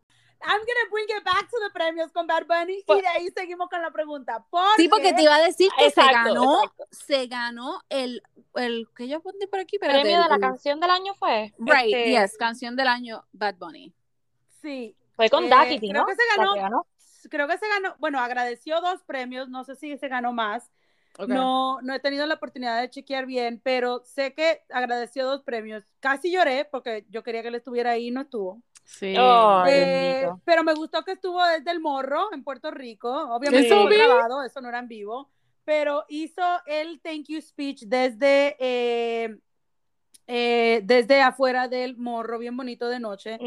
I'm 0.44 0.60
gonna 0.60 0.90
bring 0.92 1.06
it 1.10 1.24
back 1.24 1.50
to 1.50 1.58
the 1.66 1.72
premios 1.74 2.12
con 2.12 2.28
Bad 2.28 2.46
Bunny 2.48 2.80
y 2.80 2.84
Pues- 2.84 3.02
de 3.02 3.08
ahí 3.08 3.30
seguimos 3.36 3.70
con 3.70 3.82
la 3.82 3.92
pregunta. 3.92 4.46
Sí, 4.78 4.88
porque 4.88 5.14
te 5.14 5.24
iba 5.24 5.36
a 5.36 5.42
decir 5.42 5.70
que 5.78 5.84
se 5.92 6.02
Exacto, 6.02 6.34
ganó, 6.34 6.64
exacto. 6.64 6.88
se 6.92 7.28
ganó 7.28 7.82
el, 7.90 8.22
el 8.56 8.88
que 8.96 9.08
yo 9.08 9.22
puse 9.22 9.48
por 9.48 9.60
aquí, 9.60 9.78
pero 9.80 9.94
Premio 9.94 10.22
de 10.24 10.30
la 10.30 10.40
canción 10.40 10.80
del 10.80 10.90
año 10.90 11.14
fue. 11.16 11.54
Right, 11.60 11.94
este, 11.94 12.10
yes, 12.12 12.38
canción 12.38 12.76
del 12.76 12.88
año 12.88 13.26
Bad 13.32 13.56
Bunny. 13.56 13.94
Sí, 14.62 14.96
Fue 15.16 15.30
con 15.30 15.46
Eh, 15.46 15.50
Daquiti, 15.50 15.90
creo 15.90 16.02
¿no? 16.02 16.08
que 16.08 16.16
se 16.16 16.22
ganó. 16.38 16.54
que 16.54 16.60
ganó. 16.62 16.88
creo 17.30 17.48
que 17.48 17.58
se 17.58 17.68
ganó, 17.68 17.96
bueno, 18.00 18.20
agradeció 18.20 18.82
dos 18.82 19.04
premios, 19.04 19.48
no 19.50 19.64
sé 19.64 19.76
si 19.76 19.98
se 19.98 20.08
ganó 20.08 20.34
más. 20.34 20.72
Ok. 21.20 21.28
No, 21.28 21.82
no 21.82 21.94
he 21.94 22.00
tenido 22.00 22.26
la 22.26 22.36
oportunidad 22.36 22.80
de 22.82 22.90
chequear 22.90 23.26
bien, 23.26 23.60
pero 23.64 24.02
sé 24.06 24.34
que 24.34 24.64
agradeció 24.70 25.26
dos 25.26 25.44
premios. 25.44 25.84
Casi 26.00 26.32
lloré 26.32 26.66
porque 26.66 27.06
yo 27.10 27.22
quería 27.22 27.42
que 27.42 27.50
él 27.50 27.56
estuviera 27.56 27.92
ahí 27.92 28.08
y 28.08 28.12
no 28.12 28.22
estuvo. 28.22 28.62
Sí. 28.84 29.16
Eh, 29.68 30.28
pero 30.44 30.64
me 30.64 30.74
gustó 30.74 31.04
que 31.04 31.14
estuvo 31.14 31.44
desde 31.46 31.72
el 31.72 31.80
morro 31.80 32.34
en 32.34 32.44
Puerto 32.44 32.72
Rico. 32.72 33.10
Obviamente 33.10 33.68
Eso 33.68 33.84
fue 33.84 33.98
grabado, 33.98 34.44
eso 34.44 34.62
no 34.62 34.70
era 34.70 34.80
en 34.80 34.88
vivo. 34.88 35.30
Pero 35.64 36.06
hizo 36.10 36.44
el 36.66 37.00
thank 37.02 37.26
you 37.28 37.42
speech 37.42 37.84
desde, 37.84 38.58
eh, 38.60 39.38
eh, 40.28 40.82
desde 40.84 41.22
afuera 41.22 41.68
del 41.68 41.98
morro, 41.98 42.40
bien 42.40 42.58
bonito 42.58 42.90
de 42.90 43.00
noche. 43.00 43.38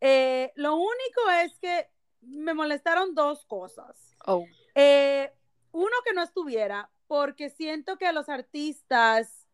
Eh, 0.00 0.52
lo 0.56 0.74
único 0.74 1.30
es 1.44 1.58
que 1.58 1.88
me 2.22 2.54
molestaron 2.54 3.14
dos 3.14 3.44
cosas. 3.46 4.16
Oh. 4.26 4.44
Eh, 4.74 5.32
uno, 5.72 5.96
que 6.04 6.12
no 6.12 6.22
estuviera, 6.22 6.90
porque 7.06 7.50
siento 7.50 7.96
que 7.96 8.06
a 8.06 8.12
los 8.12 8.28
artistas 8.28 9.46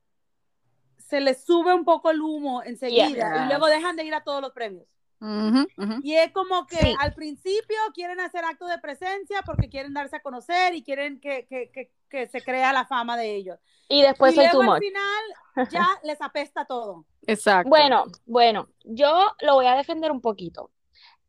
se 0.99 1.21
les 1.21 1.45
sube 1.45 1.75
un 1.75 1.85
poco 1.85 2.11
el 2.11 2.21
humo 2.21 2.63
enseguida 2.63 3.09
Yeah. 3.09 3.45
y 3.45 3.49
luego 3.49 3.67
dejan 3.67 3.97
de 3.97 4.05
ir 4.05 4.15
a 4.15 4.25
todos 4.25 4.41
los 4.41 4.53
premios. 4.53 4.87
Y 6.01 6.15
es 6.15 6.33
como 6.33 6.67
que 6.67 6.77
Sí. 6.81 6.95
al 6.99 7.15
principio 7.15 7.77
quieren 7.95 8.21
hacer 8.21 8.45
acto 8.45 8.67
de 8.67 8.79
presencia 8.79 9.43
porque 9.45 9.69
quieren 9.69 9.95
darse 9.95 10.17
a 10.17 10.23
conocer 10.23 10.75
y 10.75 10.83
quieren 10.85 11.21
que, 11.21 11.47
que, 11.47 11.71
que, 11.73 11.93
que 12.09 12.29
se 12.29 12.43
crea 12.45 12.73
la 12.73 12.87
fama 12.87 13.17
de 13.17 13.35
ellos. 13.37 13.59
Y 13.89 14.03
después 14.03 14.33
y 14.33 14.35
soy 14.35 14.49
luego 14.49 14.61
too 14.61 14.63
al 14.63 14.75
much. 14.75 14.79
final 14.79 15.25
ya 15.65 15.87
les 16.03 16.21
apesta 16.21 16.65
todo. 16.67 17.07
Exacto. 17.27 17.69
Bueno, 17.71 18.05
bueno, 18.27 18.69
yo 18.85 19.33
lo 19.41 19.55
voy 19.55 19.67
a 19.67 19.75
defender 19.77 20.11
un 20.13 20.21
poquito. 20.21 20.73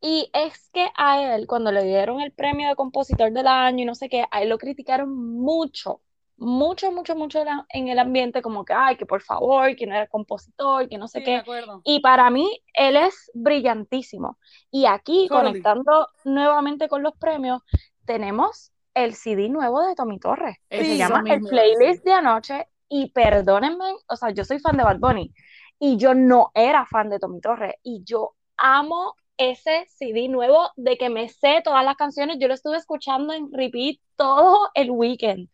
Y 0.02 0.30
es 0.34 0.70
que 0.72 0.90
a 0.98 1.36
él, 1.36 1.48
cuando 1.48 1.72
le 1.72 1.84
dieron 1.84 2.22
el 2.22 2.32
premio 2.34 2.70
de 2.70 2.76
compositor 2.76 3.32
del 3.34 3.48
año 3.48 3.84
y 3.84 3.86
no 3.86 3.96
sé 3.96 4.10
qué, 4.10 4.26
a 4.32 4.42
él 4.44 4.50
lo 4.50 4.58
criticaron 4.60 5.14
mucho, 5.16 6.02
mucho, 6.38 6.92
mucho, 6.92 7.16
mucho 7.16 7.44
en 7.70 7.88
el 7.88 8.00
ambiente, 8.00 8.42
como 8.42 8.64
que, 8.64 8.74
ay, 8.74 8.96
que 8.96 9.06
por 9.06 9.22
favor, 9.22 9.76
que 9.76 9.88
no 9.88 9.96
era 9.96 10.08
compositor, 10.08 10.88
que 10.88 10.98
no 10.98 11.08
sé 11.08 11.20
Sí, 11.20 11.26
qué. 11.26 11.44
Y 11.84 12.00
para 12.00 12.30
mí, 12.30 12.62
él 12.74 12.96
es 12.96 13.32
brillantísimo. 13.34 14.38
Y 14.72 14.86
aquí, 14.86 15.28
conectando 15.30 16.08
nuevamente 16.26 16.88
con 16.88 17.04
los 17.04 17.14
premios, 17.18 17.62
tenemos 18.06 18.72
el 18.94 19.16
CD 19.16 19.50
nuevo 19.50 19.82
de 19.86 19.96
Tommy 19.96 20.20
Torres, 20.20 20.58
que 20.70 20.84
se 20.84 20.98
llama 20.98 21.24
El. 21.28 21.42
Playlist 21.42 22.04
de 22.04 22.14
Anoche. 22.14 22.68
Y 22.90 23.12
perdónenme, 23.12 23.96
o 24.08 24.16
sea, 24.16 24.30
yo 24.30 24.46
soy 24.46 24.60
fan 24.60 24.78
de 24.78 24.84
Bad 24.84 25.00
Bunny 25.00 25.34
y 25.80 25.98
yo 25.98 26.14
no 26.14 26.52
era 26.54 26.86
fan 26.86 27.10
de 27.10 27.20
Tommy 27.20 27.42
Torres. 27.42 27.76
Y 27.84 28.04
yo 28.06 28.34
amo 28.56 29.16
ese 29.38 29.86
CD 29.88 30.28
nuevo 30.30 30.70
de 30.76 30.98
que 30.98 31.10
me 31.10 31.30
sé 31.30 31.62
todas 31.64 31.84
las 31.86 31.96
canciones. 31.96 32.38
Yo 32.40 32.48
lo 32.48 32.54
estuve 32.54 32.78
escuchando 32.78 33.34
en 33.34 33.52
repeat 33.52 33.98
todo 34.16 34.70
el 34.74 34.90
weekend. 34.92 35.50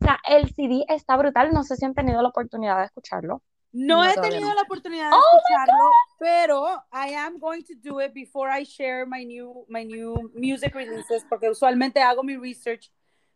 O 0.00 0.04
sea, 0.04 0.18
el 0.28 0.52
CD 0.54 0.84
está 0.88 1.16
brutal. 1.16 1.52
No 1.52 1.62
sé 1.64 1.76
si 1.76 1.84
han 1.84 1.94
tenido 1.94 2.22
la 2.22 2.28
oportunidad 2.28 2.78
de 2.78 2.84
escucharlo. 2.86 3.42
No, 3.72 3.96
No, 3.96 4.04
he 4.04 4.14
tenido 4.14 4.48
no. 4.48 4.54
la 4.54 4.62
oportunidad 4.62 5.10
de 5.10 5.16
Oh 5.16 5.38
escucharlo, 5.38 5.84
pero 6.18 6.84
I 6.92 7.14
am 7.14 7.38
going 7.38 7.62
to 7.64 7.74
do 7.74 8.00
it 8.00 8.12
before 8.14 8.50
I 8.50 8.64
share 8.64 9.06
my 9.06 9.24
new, 9.24 9.66
my 9.68 9.84
new 9.84 10.30
music 10.34 10.74
releases, 10.74 11.24
porque 11.28 11.50
usualmente 11.50 12.00
hago 12.00 12.22
mi 12.22 12.36
research 12.36 12.90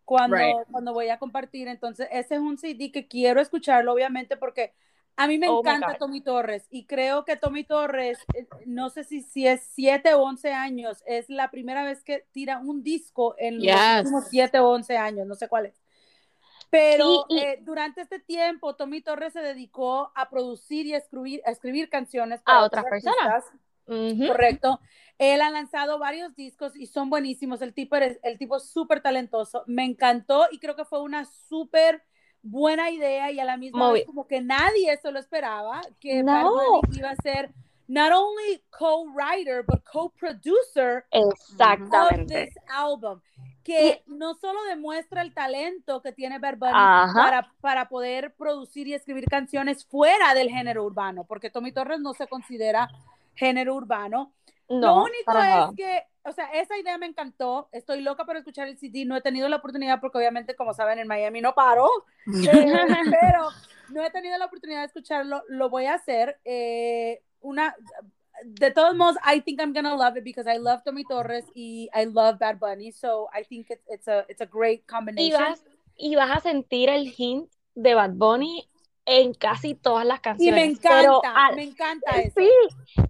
cuando, 0.04 0.36
Right. 0.36 0.66
cuando 0.70 0.92
voy 0.92 1.10
a 1.10 1.18
compartir. 1.18 1.68
Entonces, 1.68 2.08
ese 2.10 2.36
es 2.36 2.40
un 2.40 2.56
CD 2.58 2.90
que 2.92 3.08
quiero 3.08 3.40
escucharlo, 3.40 3.92
obviamente, 3.92 4.36
porque 4.36 4.72
a 5.16 5.26
mí 5.28 5.38
me 5.38 5.48
Oh 5.48 5.60
encanta. 5.60 5.98
Tommy 5.98 6.22
Torres 6.22 6.66
y 6.70 6.86
creo 6.86 7.24
que 7.26 7.36
Tommy 7.36 7.64
Torres, 7.64 8.18
eh, 8.32 8.46
no 8.66 8.88
sé 8.88 9.04
si, 9.04 9.20
si 9.22 9.46
es 9.46 9.60
7 9.74 10.14
o 10.14 10.22
11 10.22 10.52
años, 10.52 11.02
es 11.06 11.28
la 11.28 11.50
primera 11.50 11.84
vez 11.84 12.02
que 12.04 12.26
tira 12.32 12.58
un 12.58 12.82
disco 12.82 13.34
en 13.38 13.58
los 13.58 13.66
Yes. 13.66 14.06
últimos 14.06 14.24
7 14.30 14.58
o 14.60 14.68
11 14.70 14.96
años, 14.96 15.26
no 15.26 15.34
sé 15.34 15.48
cuál 15.48 15.66
es. 15.66 15.81
Pero 16.72 17.26
y- 17.28 17.38
eh, 17.38 17.58
durante 17.60 18.00
este 18.00 18.18
tiempo, 18.18 18.74
Tommy 18.74 19.02
Torres 19.02 19.34
se 19.34 19.40
dedicó 19.40 20.10
a 20.14 20.30
producir 20.30 20.86
y 20.86 20.94
a 20.94 20.96
escribir, 20.96 21.42
a 21.44 21.50
escribir 21.50 21.90
canciones 21.90 22.40
A 22.40 22.44
para 22.44 22.62
otras 22.64 22.84
otros 22.86 22.90
personas. 23.02 23.34
artistas, 23.34 23.60
Ujú. 23.86 24.26
Correcto. 24.28 24.80
Él 25.18 25.42
ha 25.42 25.50
lanzado 25.50 25.98
varios 25.98 26.34
discos 26.34 26.74
y 26.74 26.86
son 26.86 27.10
buenísimos. 27.10 27.60
El 27.60 27.74
tipo 27.74 27.96
es 27.96 28.18
el 28.22 28.38
tipo 28.38 28.58
súper 28.58 29.02
talentoso. 29.02 29.64
Me 29.66 29.84
encantó 29.84 30.46
y 30.50 30.58
creo 30.60 30.74
que 30.74 30.86
fue 30.86 31.02
una 31.02 31.26
súper 31.26 32.02
buena 32.42 32.90
idea 32.90 33.30
y 33.30 33.38
a 33.38 33.44
la 33.44 33.56
misma 33.58 33.88
Muy 33.90 33.98
vez 34.00 34.06
como 34.06 34.26
que 34.26 34.40
nadie 34.40 34.96
se 34.96 35.10
lo 35.12 35.18
esperaba 35.18 35.82
que 36.00 36.22
No. 36.22 36.80
Iba 36.92 37.10
a 37.10 37.16
ser 37.16 37.52
not 37.86 38.12
only 38.12 38.64
co-writer 38.70 39.62
but 39.66 39.82
co-producer 39.84 41.04
of 41.12 42.26
this 42.28 42.54
album 42.68 43.20
que 43.62 44.02
no 44.06 44.34
solo 44.34 44.62
demuestra 44.64 45.22
el 45.22 45.32
talento 45.34 46.02
que 46.02 46.12
tiene 46.12 46.38
Bad 46.38 46.56
Bunny 46.58 46.72
para, 47.14 47.52
para 47.60 47.88
poder 47.88 48.34
producir 48.34 48.88
y 48.88 48.94
escribir 48.94 49.26
canciones 49.26 49.84
fuera 49.86 50.34
del 50.34 50.50
género 50.50 50.84
urbano, 50.84 51.24
porque 51.24 51.50
Tommy 51.50 51.72
Torres 51.72 52.00
no 52.00 52.14
se 52.14 52.26
considera 52.26 52.90
género 53.34 53.74
urbano. 53.74 54.32
Lo 54.68 54.78
No, 54.80 55.02
único 55.04 55.24
para 55.24 55.64
es 55.70 55.76
que, 55.76 56.02
o 56.24 56.32
sea, 56.32 56.46
esa 56.52 56.76
idea 56.78 56.98
me 56.98 57.06
encantó. 57.06 57.68
Estoy 57.72 58.00
loca 58.00 58.24
por 58.24 58.36
escuchar 58.36 58.68
el 58.68 58.78
CD. 58.78 59.04
No 59.04 59.16
he 59.16 59.20
tenido 59.20 59.48
la 59.48 59.56
oportunidad 59.56 60.00
porque 60.00 60.18
obviamente, 60.18 60.56
como 60.56 60.74
saben, 60.74 60.98
en 60.98 61.08
Miami 61.08 61.40
no 61.40 61.54
paro. 61.54 61.88
Eh, 62.26 63.06
pero 63.10 63.48
no 63.88 64.02
he 64.04 64.10
tenido 64.10 64.38
la 64.38 64.46
oportunidad 64.46 64.80
de 64.80 64.86
escucharlo. 64.86 65.42
Lo 65.48 65.68
voy 65.70 65.86
a 65.86 65.94
hacer. 65.94 66.40
Eh, 66.44 67.22
una, 67.40 67.74
de 68.44 68.70
todos 68.70 68.94
modos, 68.96 69.16
I 69.24 69.40
think 69.40 69.60
I'm 69.60 69.72
gonna 69.72 69.94
love 69.96 70.16
it 70.16 70.24
because 70.24 70.46
I 70.48 70.58
love 70.58 70.82
Tommy 70.84 71.04
Torres 71.04 71.44
y 71.54 71.88
I 71.94 72.04
love 72.06 72.38
Bad 72.38 72.58
Bunny. 72.58 72.92
So 72.92 73.28
I 73.32 73.44
think 73.44 73.70
it's, 73.70 73.82
it's 73.88 74.08
a 74.08 74.24
it's 74.28 74.40
a 74.40 74.46
great 74.46 74.80
Y 74.80 74.86
combination. 74.86 75.40
vas, 75.40 75.64
y 75.96 76.14
vas 76.16 76.30
a 76.30 76.40
sentir 76.40 76.88
el 76.88 77.12
hint 77.16 77.50
de 77.74 77.94
Bad 77.94 78.12
Bunny 78.14 78.68
en 79.04 79.34
casi 79.34 79.74
todas 79.74 80.06
las 80.06 80.18
Y 80.18 80.22
canciones. 80.22 80.54
me 80.54 80.64
encanta, 80.72 81.34
al- 81.46 81.56
me 81.56 81.62
encanta 81.64 82.10
eso. 82.20 82.34
sí, 82.36 82.48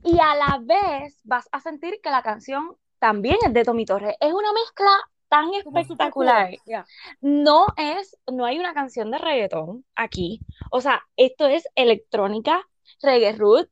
y 0.05 0.19
a 0.19 0.35
la 0.35 0.59
vez 0.63 1.21
vas 1.25 1.49
a 1.53 1.61
sentir 1.61 2.01
que 2.03 2.11
la 2.11 2.23
canción 2.23 2.77
también 2.99 3.37
es 3.45 3.53
de 3.53 3.65
Tommy 3.65 3.85
Torres. 3.85 4.15
Es 4.21 4.33
una 4.33 4.53
mezcla 4.53 4.91
tan 5.29 5.53
espectacular. 5.55 6.51
cool. 6.51 6.59
Yeah. 6.67 6.87
No 7.21 7.67
es, 7.77 8.17
no 8.31 8.45
hay 8.45 8.59
una 8.59 8.75
canción 8.75 9.11
de 9.11 9.19
reggaetón 9.19 9.85
aquí. 9.97 10.41
O 10.71 10.81
sea, 10.81 11.03
esto 11.17 11.47
es 11.47 11.67
electrónica, 11.75 12.67
reggae 13.03 13.33
root, 13.33 13.69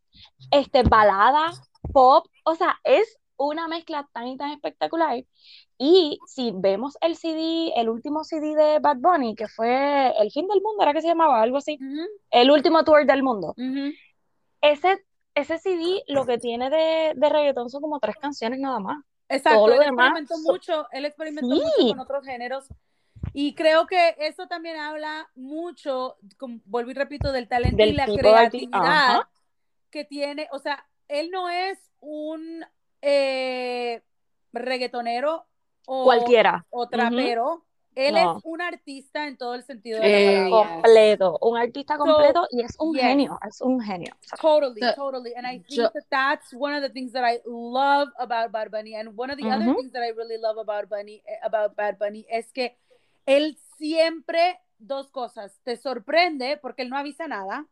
este, 0.50 0.82
balada, 0.82 1.50
pop. 1.92 2.26
O 2.44 2.54
sea, 2.54 2.78
es 2.84 3.16
una 3.36 3.68
mezcla 3.68 4.08
tan 4.12 4.26
y 4.28 4.36
tan 4.36 4.50
espectacular. 4.52 5.24
Y 5.78 6.18
si 6.26 6.52
vemos 6.54 6.98
el 7.00 7.16
CD, 7.16 7.72
el 7.76 7.88
último 7.88 8.22
CD 8.24 8.54
de 8.54 8.78
Bad 8.80 8.98
Bunny, 8.98 9.34
que 9.34 9.48
fue 9.48 10.12
El 10.20 10.30
fin 10.30 10.46
del 10.46 10.60
mundo, 10.60 10.82
era 10.82 10.92
que 10.92 11.00
se 11.00 11.08
llamaba, 11.08 11.40
algo 11.40 11.56
así, 11.56 11.78
el 12.30 12.50
último 12.50 12.84
tour 12.84 13.06
del 13.06 13.22
mundo. 13.22 13.54
Ese, 14.60 15.04
ese 15.34 15.58
CD 15.58 16.02
lo 16.08 16.26
que 16.26 16.38
tiene 16.38 16.68
de, 16.68 17.12
de 17.16 17.28
reggaetón 17.30 17.70
son 17.70 17.80
como 17.80 17.98
tres 17.98 18.16
canciones 18.20 18.58
nada 18.60 18.78
más. 18.78 18.98
Exacto, 19.28 19.58
Todo 19.60 19.68
lo 19.68 19.74
él 19.74 19.80
demás 19.86 20.08
experimentó 20.08 20.34
so- 20.36 20.52
mucho, 20.52 20.86
él 20.92 21.04
experimentó 21.06 21.54
Sí. 21.54 21.62
mucho 21.62 21.88
con 21.92 22.00
otros 22.00 22.24
géneros 22.26 22.66
y 23.32 23.54
creo 23.54 23.86
que 23.86 24.16
eso 24.18 24.46
también 24.48 24.76
habla 24.78 25.28
mucho, 25.34 26.16
como 26.38 26.60
vuelvo 26.64 26.90
y 26.90 26.94
repito, 26.94 27.32
del 27.32 27.48
talento 27.48 27.76
Del 27.76 27.90
y 27.90 27.92
la 27.92 28.06
creatividad 28.06 28.80
Ajá. 28.82 29.30
que 29.90 30.04
tiene, 30.04 30.48
o 30.52 30.58
sea, 30.58 30.84
él 31.08 31.30
no 31.30 31.48
es 31.48 31.78
un 32.00 32.64
eh, 33.02 34.02
reggaetonero 34.52 35.46
o, 35.86 36.04
Cualquiera. 36.04 36.66
o 36.70 36.88
trapero, 36.88 37.64
él 37.96 38.14
No. 38.14 38.36
es 38.38 38.44
un 38.44 38.60
artista 38.62 39.26
en 39.26 39.36
todo 39.36 39.54
el 39.54 39.64
sentido 39.64 40.00
de 40.00 40.08
la 40.08 40.18
Eh, 40.18 40.50
palabra. 40.50 40.72
Completo, 40.74 41.38
un 41.42 41.58
artista 41.58 41.96
So, 41.96 42.04
completo 42.04 42.46
y 42.50 42.60
es 42.62 42.76
un 42.78 42.94
yes. 42.94 43.02
genio, 43.02 43.38
es 43.46 43.60
un 43.60 43.80
genio. 43.80 44.14
Totally, 44.40 44.80
totally. 44.94 45.34
And 45.34 45.46
I 45.46 45.58
think 45.58 45.66
yo- 45.70 45.90
that 45.90 46.04
that's 46.08 46.52
one 46.54 46.74
of 46.76 46.82
the 46.82 46.90
things 46.90 47.12
that 47.12 47.24
I 47.24 47.40
love 47.46 48.08
about 48.18 48.52
Bad 48.52 48.70
Bunny. 48.70 48.94
And 48.94 49.18
one 49.18 49.30
of 49.32 49.38
the 49.38 49.50
other 49.50 49.74
things 49.74 49.92
that 49.92 50.02
I 50.04 50.12
really 50.12 50.38
love 50.38 50.58
about 50.58 50.88
Bunny, 50.88 51.22
eh, 51.26 51.38
about 51.42 51.74
Bad 51.74 51.98
Bunny 51.98 52.24
es 52.30 52.52
que 52.52 52.78
él 53.26 53.58
siempre, 53.78 54.60
dos 54.78 55.10
cosas, 55.10 55.60
te 55.62 55.76
sorprende 55.76 56.58
porque 56.60 56.82
él 56.82 56.90
no 56.90 56.96
avisa 56.96 57.26
nada, 57.26 57.66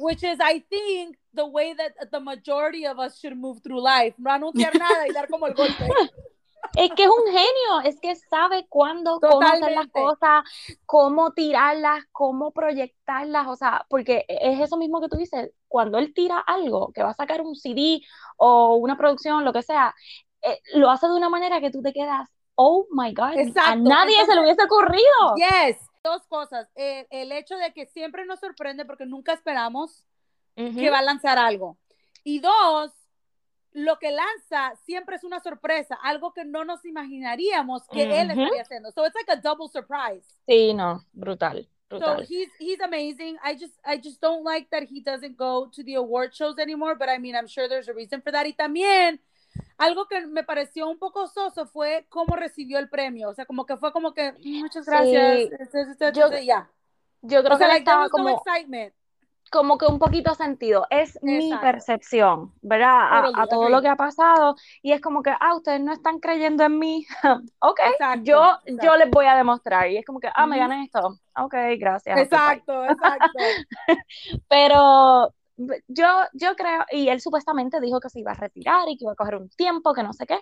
which 0.00 0.22
is, 0.22 0.38
I 0.40 0.60
think, 0.68 1.16
the 1.34 1.44
way 1.44 1.74
that 1.74 1.92
the 2.10 2.20
majority 2.20 2.86
of 2.86 2.98
us 2.98 3.18
should 3.18 3.36
move 3.36 3.60
through 3.62 3.82
life. 3.82 4.14
No 4.18 4.30
anunciar 4.30 4.72
nada 4.78 5.06
y 5.08 5.12
dar 5.12 5.28
como 5.28 5.46
el 5.46 5.54
golpe. 5.54 5.88
Es 6.76 6.90
que 6.92 7.04
es 7.04 7.08
un 7.08 7.26
genio, 7.26 7.80
es 7.84 7.98
que 8.00 8.14
sabe 8.14 8.66
cuándo, 8.68 9.18
cómo 9.18 9.40
hacer 9.40 9.72
las 9.72 9.88
cosas, 9.88 10.44
cómo 10.86 11.32
tirarlas, 11.32 12.04
cómo 12.12 12.52
proyectarlas, 12.52 13.48
o 13.48 13.56
sea, 13.56 13.86
porque 13.88 14.24
es 14.28 14.60
eso 14.60 14.76
mismo 14.76 15.00
que 15.00 15.08
tú 15.08 15.16
dices, 15.16 15.50
cuando 15.68 15.98
él 15.98 16.14
tira 16.14 16.38
algo, 16.38 16.92
que 16.92 17.02
va 17.02 17.10
a 17.10 17.14
sacar 17.14 17.40
un 17.40 17.56
CD 17.56 18.02
o 18.36 18.76
una 18.76 18.96
producción, 18.96 19.44
lo 19.44 19.52
que 19.52 19.62
sea, 19.62 19.94
eh, 20.42 20.60
lo 20.74 20.90
hace 20.90 21.08
de 21.08 21.14
una 21.14 21.28
manera 21.28 21.60
que 21.60 21.70
tú 21.70 21.82
te 21.82 21.92
quedas, 21.92 22.28
oh 22.54 22.86
my 22.90 23.12
God, 23.12 23.36
a 23.56 23.76
nadie 23.76 24.24
se 24.26 24.34
le 24.34 24.40
hubiese 24.42 24.62
ocurrido. 24.62 25.34
Yes. 25.36 25.78
Dos 26.02 26.26
cosas. 26.26 26.68
Eh, 26.74 27.06
el 27.10 27.32
hecho 27.32 27.56
de 27.56 27.72
que 27.72 27.86
siempre 27.86 28.24
nos 28.24 28.40
sorprende 28.40 28.84
porque 28.84 29.06
nunca 29.06 29.32
esperamos 29.32 30.04
que 30.54 30.90
va 30.90 30.98
a 30.98 31.02
lanzar 31.02 31.38
algo. 31.38 31.78
Y 32.22 32.40
dos, 32.40 32.92
lo 33.72 33.98
que 33.98 34.10
lanza 34.10 34.74
siempre 34.84 35.16
es 35.16 35.24
una 35.24 35.40
sorpresa, 35.40 35.98
algo 36.02 36.32
que 36.32 36.44
no 36.44 36.64
nos 36.64 36.84
imaginaríamos 36.84 37.86
que 37.88 38.02
él 38.02 38.30
estaría 38.30 38.62
haciendo. 38.62 38.90
So 38.92 39.06
it's 39.06 39.14
like 39.14 39.30
a 39.30 39.36
double 39.36 39.68
surprise. 39.68 40.26
Sí, 40.46 40.74
no, 40.74 41.04
brutal, 41.12 41.66
So 41.98 42.22
he's 42.22 42.48
he's 42.60 42.80
amazing. 42.80 43.36
I 43.42 43.54
just 43.54 43.74
I 43.84 43.96
just 43.96 44.20
don't 44.20 44.44
like 44.44 44.68
that 44.70 44.84
he 44.84 45.00
doesn't 45.00 45.36
go 45.36 45.68
to 45.74 45.82
the 45.82 45.94
award 45.94 46.32
shows 46.32 46.58
anymore, 46.58 46.94
but 46.94 47.08
I 47.08 47.18
mean, 47.18 47.34
I'm 47.34 47.48
sure 47.48 47.68
there's 47.68 47.88
a 47.88 47.92
reason 47.92 48.22
for 48.22 48.30
that. 48.30 48.46
Y 48.46 48.52
también 48.52 49.20
algo 49.78 50.06
que 50.06 50.26
me 50.26 50.44
pareció 50.44 50.88
un 50.88 50.98
poco 50.98 51.26
soso 51.26 51.66
fue 51.66 52.06
cómo 52.08 52.36
recibió 52.36 52.78
el 52.78 52.88
premio, 52.88 53.28
o 53.30 53.34
sea, 53.34 53.46
como 53.46 53.66
que 53.66 53.76
fue 53.76 53.92
como 53.92 54.12
que 54.14 54.32
"Mm, 54.32 54.60
muchas 54.60 54.86
gracias, 54.86 55.32
Sí. 55.38 55.42
este, 55.52 55.62
este, 55.62 55.80
este, 55.90 56.12
Yo- 56.12 56.26
este", 56.26 56.42
y 56.42 56.46
ya. 56.46 56.70
Yo 57.22 57.42
creo 57.42 57.54
O 57.54 57.58
sea, 57.58 57.66
que 57.66 57.72
like 57.74 57.78
estaba 57.80 58.08
como, 58.08 58.28
excitement. 58.30 58.94
como 59.50 59.76
que 59.76 59.84
un 59.86 59.98
poquito 59.98 60.34
sentido. 60.34 60.86
Es 60.90 61.18
mi 61.22 61.46
Exacto. 61.52 61.60
percepción, 61.66 62.54
¿verdad? 62.62 63.26
A, 63.26 63.42
a 63.42 63.46
todo 63.46 63.68
lo 63.68 63.82
que 63.82 63.88
ha 63.88 63.96
pasado. 63.96 64.54
Y 64.80 64.92
es 64.92 65.00
como 65.00 65.22
que, 65.22 65.30
ah, 65.38 65.54
ustedes 65.56 65.80
no 65.82 65.92
están 65.92 66.20
creyendo 66.20 66.64
en 66.64 66.78
mí. 66.78 67.06
ok, 67.58 67.80
Exacto, 67.92 68.22
yo, 68.22 68.42
exacto. 68.64 68.86
yo 68.86 68.96
les 68.96 69.10
voy 69.10 69.26
a 69.26 69.34
demostrar. 69.36 69.90
Y 69.90 69.98
es 69.98 70.06
como 70.06 70.20
que, 70.20 70.28
ah, 70.34 70.46
me 70.46 70.56
Ujú. 70.56 70.68
gané 70.68 70.84
esto. 70.84 71.18
Ok, 71.36 71.54
gracias. 71.78 72.14
bye. 72.14 72.22
Exacto, 72.24 72.84
exacto. 72.86 73.38
Pero 74.48 75.34
yo, 75.88 76.06
yo 76.32 76.56
creo, 76.56 76.84
y 76.90 77.08
él 77.08 77.20
supuestamente 77.20 77.80
dijo 77.80 78.00
que 78.00 78.08
se 78.10 78.20
iba 78.20 78.32
a 78.32 78.34
retirar 78.34 78.88
y 78.88 78.96
que 78.96 79.04
iba 79.04 79.12
a 79.12 79.16
coger 79.16 79.36
un 79.36 79.48
tiempo, 79.50 79.94
que 79.94 80.02
no 80.02 80.12
sé 80.12 80.26
qué. 80.26 80.38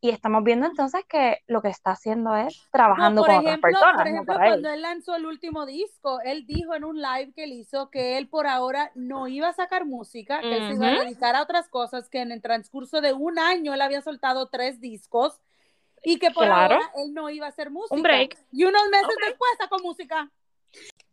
Y 0.00 0.10
estamos 0.10 0.44
viendo 0.44 0.66
entonces 0.66 1.02
que 1.08 1.38
lo 1.46 1.62
que 1.62 1.68
está 1.68 1.92
haciendo 1.92 2.36
es 2.36 2.68
trabajando 2.70 3.22
No, 3.22 3.26
por 3.26 3.34
con 3.34 3.46
ejemplo, 3.46 3.68
otras 3.70 3.72
personas, 3.72 3.94
por 3.96 4.04
no 4.04 4.10
ejemplo, 4.10 4.34
para 4.34 4.46
cuando 4.50 4.70
él 4.70 4.82
lanzó 4.82 5.14
el 5.16 5.26
último 5.26 5.64
disco, 5.64 6.20
él 6.20 6.46
dijo 6.46 6.74
en 6.74 6.84
un 6.84 7.00
live 7.00 7.32
que 7.34 7.44
él 7.44 7.52
hizo 7.52 7.90
que 7.90 8.18
él 8.18 8.28
por 8.28 8.46
ahora 8.46 8.90
no 8.94 9.26
iba 9.26 9.48
a 9.48 9.52
sacar 9.54 9.86
música, 9.86 10.40
que 10.40 10.56
él 10.56 10.66
se 10.68 10.74
iba 10.74 10.88
a 10.88 11.04
dedicar 11.04 11.34
a 11.34 11.42
otras 11.42 11.68
cosas, 11.68 12.08
que 12.10 12.20
en 12.20 12.30
el 12.30 12.42
transcurso 12.42 13.00
de 13.00 13.14
un 13.14 13.38
año 13.38 13.72
él 13.72 13.80
había 13.80 14.02
soltado 14.02 14.48
tres 14.48 14.80
discos 14.80 15.40
y 16.04 16.18
que 16.18 16.30
por 16.30 16.44
Claro. 16.44 16.74
ahora 16.74 16.90
él 16.96 17.14
no 17.14 17.30
iba 17.30 17.46
a 17.46 17.48
hacer 17.48 17.70
música. 17.70 18.00
break. 18.00 18.38
Y 18.52 18.64
unos 18.64 18.82
meses 18.90 19.16
después 19.26 19.50
sacó 19.58 19.78
música. 19.78 20.30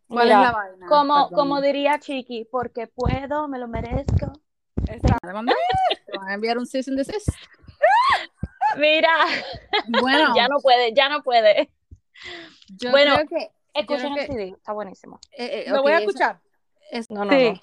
¿Cuál 0.08 0.26
Mira, 0.26 0.36
es 0.40 0.46
la 0.46 0.52
vaina? 0.52 0.86
Como, 0.86 1.14
Perdón. 1.14 1.34
como 1.34 1.60
diría 1.60 1.98
Chiqui, 1.98 2.44
porque 2.50 2.86
puedo, 2.86 3.48
me 3.48 3.58
lo 3.58 3.68
merezco. 3.68 4.32
¿Te 4.84 5.32
van 5.32 5.48
a- 5.48 6.34
enviar 6.34 6.58
un 6.58 6.66
cease 6.66 6.90
and 6.90 6.98
desist? 6.98 7.28
Mira, 8.76 9.10
Bueno, 10.00 10.34
ya 10.36 10.48
no 10.48 10.58
puede, 10.60 10.92
ya 10.94 11.08
no 11.08 11.22
puede. 11.22 11.70
yo 12.68 12.90
bueno, 12.90 13.14
creo 13.16 13.26
que 13.28 13.50
Escuchen 13.72 14.14
que- 14.14 14.20
el 14.22 14.26
CD, 14.28 14.48
está 14.56 14.72
buenísimo. 14.72 15.18
eh, 15.32 15.64
eh, 15.66 15.70
Lo 15.70 15.82
voy 15.82 15.92
a 15.92 15.98
eso- 15.98 16.08
escuchar. 16.10 16.40
No, 17.08 17.24
no, 17.24 17.32
Sí. 17.32 17.50
no. 17.50 17.60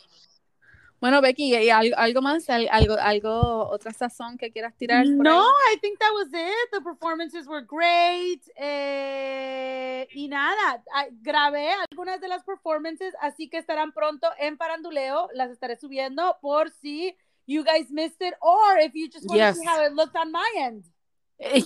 Bueno, 1.01 1.19
Becky, 1.19 1.55
¿y 1.55 1.69
algo, 1.71 1.95
algo 1.97 2.21
más? 2.21 2.47
¿Al- 2.49 2.69
¿Algo, 2.71 2.95
algo, 2.99 3.67
otra 3.69 3.91
sazón 3.91 4.37
que 4.37 4.51
quieras 4.51 4.75
tirar? 4.77 5.05
No, 5.07 5.41
ahí? 5.41 5.75
I 5.75 5.79
think 5.79 5.97
that 5.99 6.11
was 6.13 6.27
it. 6.27 6.71
The 6.71 6.79
performances 6.81 7.47
were 7.47 7.65
great. 7.67 8.43
Eh, 8.55 10.07
y 10.13 10.27
nada, 10.27 10.83
ah, 10.93 11.05
grabé 11.21 11.69
algunas 11.89 12.21
de 12.21 12.27
las 12.27 12.43
performances, 12.43 13.13
así 13.19 13.49
que 13.49 13.57
estarán 13.57 13.91
pronto 13.93 14.27
en 14.37 14.57
Paranduleo. 14.57 15.29
Las 15.33 15.49
estaré 15.49 15.75
subiendo 15.77 16.37
por 16.41 16.69
si 16.69 17.15
you 17.47 17.63
guys 17.63 17.89
missed 17.91 18.21
it 18.21 18.35
or 18.39 18.79
if 18.79 18.93
you 18.93 19.07
just 19.11 19.25
want 19.27 19.39
to 19.41 19.53
see 19.55 19.61
Yes. 19.65 19.67
how 19.67 19.83
it 19.83 19.93
looked 19.93 20.15
on 20.15 20.31
my 20.31 20.45
end. 20.57 20.85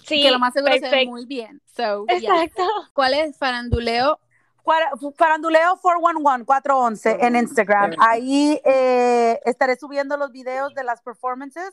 Sí, 0.05 0.21
que 0.21 0.31
lo 0.31 0.39
más 0.39 0.53
seguro 0.53 0.71
se 0.75 0.79
ve 0.79 0.89
perfecto. 0.89 1.11
muy 1.11 1.25
bien. 1.25 1.61
So, 1.75 2.05
yes. 2.07 2.23
Exacto. 2.23 2.63
¿Cuál 2.93 3.13
es 3.15 3.37
faranduleo? 3.37 4.17
Faranduleo 4.65 5.77
411, 5.81 6.45
411 6.45 7.17
en 7.21 7.35
Instagram. 7.35 7.91
Ahí 7.99 8.59
eh, 8.65 9.39
estaré 9.45 9.77
subiendo 9.77 10.17
los 10.17 10.31
videos 10.31 10.73
de 10.73 10.83
las 10.83 11.01
performances. 11.01 11.71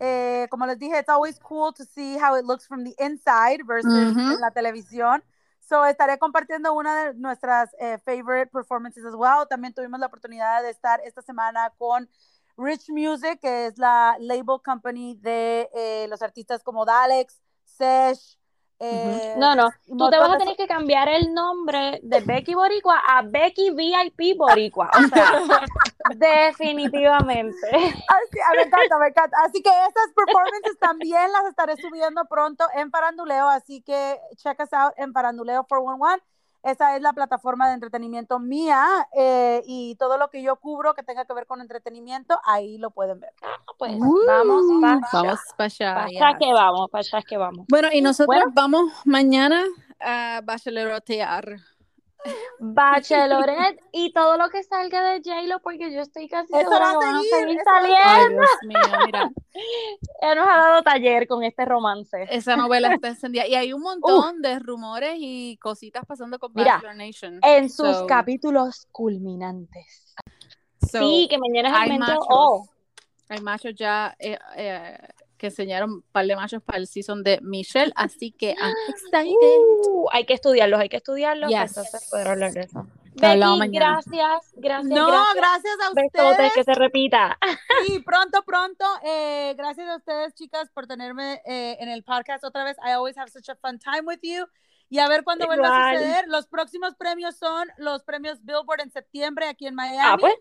Eh, 0.00 0.48
como 0.50 0.66
les 0.66 0.78
dije, 0.78 0.98
it's 0.98 1.08
always 1.08 1.38
cool 1.38 1.72
to 1.72 1.84
see 1.84 2.18
how 2.18 2.36
it 2.36 2.44
looks 2.44 2.66
from 2.66 2.84
the 2.84 2.94
inside 2.98 3.62
versus 3.64 4.12
Ujú. 4.12 4.34
en 4.34 4.40
la 4.40 4.50
televisión. 4.50 5.22
So, 5.60 5.86
estaré 5.86 6.18
compartiendo 6.18 6.74
una 6.74 7.04
de 7.04 7.14
nuestras 7.14 7.74
eh, 7.78 7.98
favorite 8.04 8.50
performances 8.52 9.04
as 9.04 9.14
well. 9.14 9.46
También 9.48 9.72
tuvimos 9.72 9.98
la 9.98 10.06
oportunidad 10.06 10.62
de 10.62 10.70
estar 10.70 11.00
esta 11.04 11.22
semana 11.22 11.72
con 11.78 12.08
Rich 12.58 12.90
Music, 12.90 13.40
que 13.40 13.66
es 13.66 13.78
la 13.78 14.16
label 14.20 14.60
company 14.62 15.16
de 15.22 15.70
eh, 15.72 16.06
los 16.08 16.20
artistas 16.20 16.62
como 16.62 16.84
Dalex, 16.84 17.40
Sesh. 17.64 18.38
Eh, 18.80 19.34
No, 19.38 19.54
no, 19.54 19.70
tú 19.86 20.10
te 20.10 20.18
vas 20.18 20.32
a 20.32 20.38
tener 20.38 20.56
que 20.56 20.66
cambiar 20.66 21.08
el 21.08 21.32
nombre 21.32 22.00
de 22.02 22.20
Becky 22.20 22.54
Boricua 22.54 23.00
a 23.06 23.22
Becky 23.22 23.70
VIP 23.70 24.36
Boricua. 24.36 24.90
O 24.94 25.08
sea, 25.08 25.32
definitivamente. 26.14 27.66
Ay, 27.72 27.90
sí, 28.32 28.38
ah, 28.46 28.52
me 28.56 28.62
encanta, 28.62 28.98
me 28.98 29.08
encanta. 29.08 29.36
Así 29.44 29.62
que 29.62 29.70
estas 29.70 30.12
performances 30.14 30.78
también 30.78 31.32
las 31.32 31.46
estaré 31.46 31.76
subiendo 31.76 32.24
pronto 32.26 32.64
en 32.74 32.90
Paranduleo, 32.90 33.48
así 33.48 33.82
que 33.82 34.20
check 34.36 34.60
us 34.60 34.72
out 34.72 34.92
en 34.96 35.12
Paranduleo 35.12 35.64
411. 35.64 36.33
Esa 36.64 36.96
es 36.96 37.02
la 37.02 37.12
plataforma 37.12 37.68
de 37.68 37.74
entretenimiento 37.74 38.38
mía 38.38 39.06
eh, 39.14 39.62
y 39.66 39.96
todo 39.96 40.16
lo 40.16 40.30
que 40.30 40.42
yo 40.42 40.56
cubro 40.56 40.94
que 40.94 41.02
tenga 41.02 41.26
que 41.26 41.34
ver 41.34 41.46
con 41.46 41.60
entretenimiento, 41.60 42.40
ahí 42.42 42.78
lo 42.78 42.90
pueden 42.90 43.20
ver. 43.20 43.32
Pues 43.78 43.92
Uh, 43.96 44.26
vamos 44.26 44.64
para. 44.80 45.00
Vamos 45.12 45.40
para 45.58 46.04
allá. 46.06 46.38
Que 46.38 46.52
vamos, 46.52 46.90
para 46.90 47.00
allá 47.00 47.22
que 47.22 47.36
vamos. 47.36 47.66
Bueno, 47.68 47.88
y 47.92 48.00
nosotros 48.00 48.26
Bueno. 48.28 48.52
vamos 48.54 48.92
mañana 49.04 49.62
a 50.00 50.40
bacheloretear. 50.42 51.56
Bachelorette 52.58 53.80
y 53.92 54.12
todo 54.12 54.36
lo 54.36 54.48
que 54.48 54.62
salga 54.62 55.02
de 55.12 55.22
J-Lo, 55.24 55.60
porque 55.60 55.92
yo 55.92 56.00
estoy 56.00 56.28
casi 56.28 56.52
Eso 56.52 56.70
segura 56.70 56.90
que 56.90 57.06
van 57.06 57.14
a 57.16 57.20
seguir, 57.22 57.60
saliendo. 57.64 58.02
Ay, 58.04 58.28
Dios 58.28 58.50
mío, 58.64 58.98
mira, 59.06 59.30
Ella 60.22 60.34
nos 60.34 60.48
ha 60.48 60.56
dado 60.56 60.82
taller 60.82 61.26
con 61.26 61.42
este 61.42 61.64
romance. 61.64 62.26
esa 62.30 62.56
novela 62.56 62.94
está 62.94 63.08
encendida. 63.08 63.46
Y 63.46 63.54
hay 63.54 63.72
un 63.72 63.82
montón 63.82 64.40
de 64.42 64.58
rumores 64.58 65.16
y 65.18 65.58
cositas 65.58 66.04
pasando 66.06 66.38
con 66.38 66.52
Mira, 66.54 66.74
Bachelor 66.74 66.96
Nation. 66.96 67.40
En 67.42 67.70
sus 67.70 68.02
capítulos 68.04 68.88
culminantes. 68.92 70.14
So, 70.90 70.98
sí, 70.98 71.26
que 71.28 71.38
mañana 71.38 71.68
es 71.68 71.74
el 71.74 71.80
hay 71.80 71.98
momento. 71.98 72.26
Oh, 72.28 72.66
Hay 73.28 73.40
machos 73.40 73.74
ya 73.74 74.14
eh, 74.18 74.38
eh, 74.56 74.98
que 75.36 75.46
enseñaron 75.48 75.90
un 75.92 76.02
par 76.12 76.26
de 76.26 76.36
machos 76.36 76.62
para 76.62 76.78
el 76.78 76.86
season 76.86 77.22
de 77.22 77.40
Michelle, 77.42 77.92
así 77.96 78.32
que 78.32 78.50
I'm 78.60 78.74
excited. 78.88 79.58
uh, 79.88 80.08
hay 80.12 80.24
que 80.26 80.34
estudiarlos, 80.34 80.80
hay 80.80 80.88
que 80.88 80.96
estudiarlos. 80.98 81.50
Yes. 81.50 81.76
Entonces 81.76 82.08
poder 82.10 82.28
hablar 82.28 82.52
de 82.52 82.60
eso. 82.60 82.86
Becky, 83.16 83.68
gracias, 83.70 84.52
gracias, 84.56 84.84
No, 84.86 85.06
gracias. 85.06 85.34
gracias 85.36 85.74
a 85.80 85.94
Besotes, 85.94 86.30
ustedes. 86.32 86.52
que 86.54 86.64
se 86.64 86.74
repita. 86.74 87.38
Sí, 87.86 88.00
pronto, 88.00 88.42
pronto. 88.44 88.84
Eh, 89.04 89.54
gracias 89.56 89.88
a 89.88 89.96
ustedes, 89.96 90.34
chicas, 90.34 90.68
por 90.70 90.88
tenerme 90.88 91.40
eh, 91.46 91.76
en 91.78 91.88
el 91.90 92.02
podcast 92.02 92.42
otra 92.42 92.64
vez. 92.64 92.76
I 92.84 92.90
always 92.90 93.16
have 93.16 93.30
such 93.30 93.48
a 93.48 93.54
fun 93.54 93.78
time 93.78 94.02
with 94.04 94.18
you. 94.22 94.46
Y 94.90 94.98
a 94.98 95.08
ver 95.08 95.22
cuándo 95.24 95.46
vuelve 95.46 95.64
a 95.66 95.92
suceder. 95.94 96.24
Los 96.28 96.46
próximos 96.46 96.94
premios 96.96 97.36
son 97.36 97.68
los 97.78 98.02
premios 98.02 98.44
Billboard 98.44 98.80
en 98.82 98.90
septiembre 98.90 99.46
aquí 99.48 99.66
en 99.66 99.74
Miami. 99.76 99.98
Ah, 100.02 100.16
pues, 100.18 100.34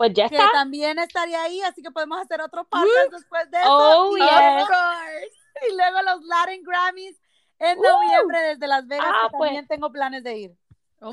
pues 0.00 0.14
ya 0.14 0.30
que 0.30 0.36
está. 0.36 0.50
también 0.52 0.98
estaría 0.98 1.42
ahí, 1.42 1.60
así 1.60 1.82
que 1.82 1.90
podemos 1.90 2.18
hacer 2.18 2.40
otro 2.40 2.64
podcast 2.64 3.12
después 3.12 3.50
de 3.50 3.58
eso. 3.58 3.68
Oh, 3.70 4.16
y, 4.16 4.20
yes. 4.22 4.30
luego, 4.30 4.74
y 5.68 5.76
luego 5.76 6.02
los 6.02 6.24
Latin 6.24 6.62
Grammys 6.62 7.20
en 7.58 7.78
Uh. 7.78 7.82
noviembre 7.82 8.40
desde 8.40 8.66
Las 8.66 8.86
Vegas, 8.86 9.06
Ah, 9.06 9.28
que 9.30 9.36
pues. 9.36 9.48
también 9.48 9.66
tengo 9.68 9.92
planes 9.92 10.24
de 10.24 10.38
ir. 10.38 10.52
Oh 11.02 11.10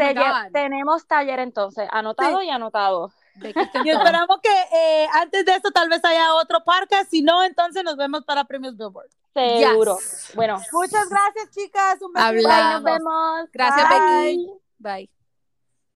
tenemos 0.53 1.05
taller 1.05 1.39
entonces, 1.39 1.88
anotado 1.91 2.41
y 2.41 2.49
anotado. 2.49 3.11
Y 3.41 3.89
esperamos 3.89 4.39
que 4.41 4.49
eh, 4.73 5.07
antes 5.13 5.45
de 5.45 5.55
eso 5.55 5.69
tal 5.71 5.89
vez 5.89 6.03
haya 6.05 6.33
otro 6.35 6.63
podcast, 6.63 7.09
si 7.09 7.21
no, 7.21 7.43
entonces 7.43 7.83
nos 7.83 7.97
vemos 7.97 8.23
para 8.23 8.45
premios 8.45 8.77
Billboard. 8.77 9.09
Seguro. 9.33 9.97
Yes. 9.97 10.31
Bueno, 10.33 10.61
Muchas 10.71 11.09
gracias, 11.09 11.51
chicas. 11.51 12.01
Un 12.01 12.13
beso. 12.13 12.25
Hablamos. 12.25 12.53
bye, 12.55 12.73
nos 12.73 12.83
vemos. 12.83 13.49
Gracias, 13.51 13.89
Bye. 13.89 13.99
Becky. 14.38 14.47
Bye. 14.79 15.16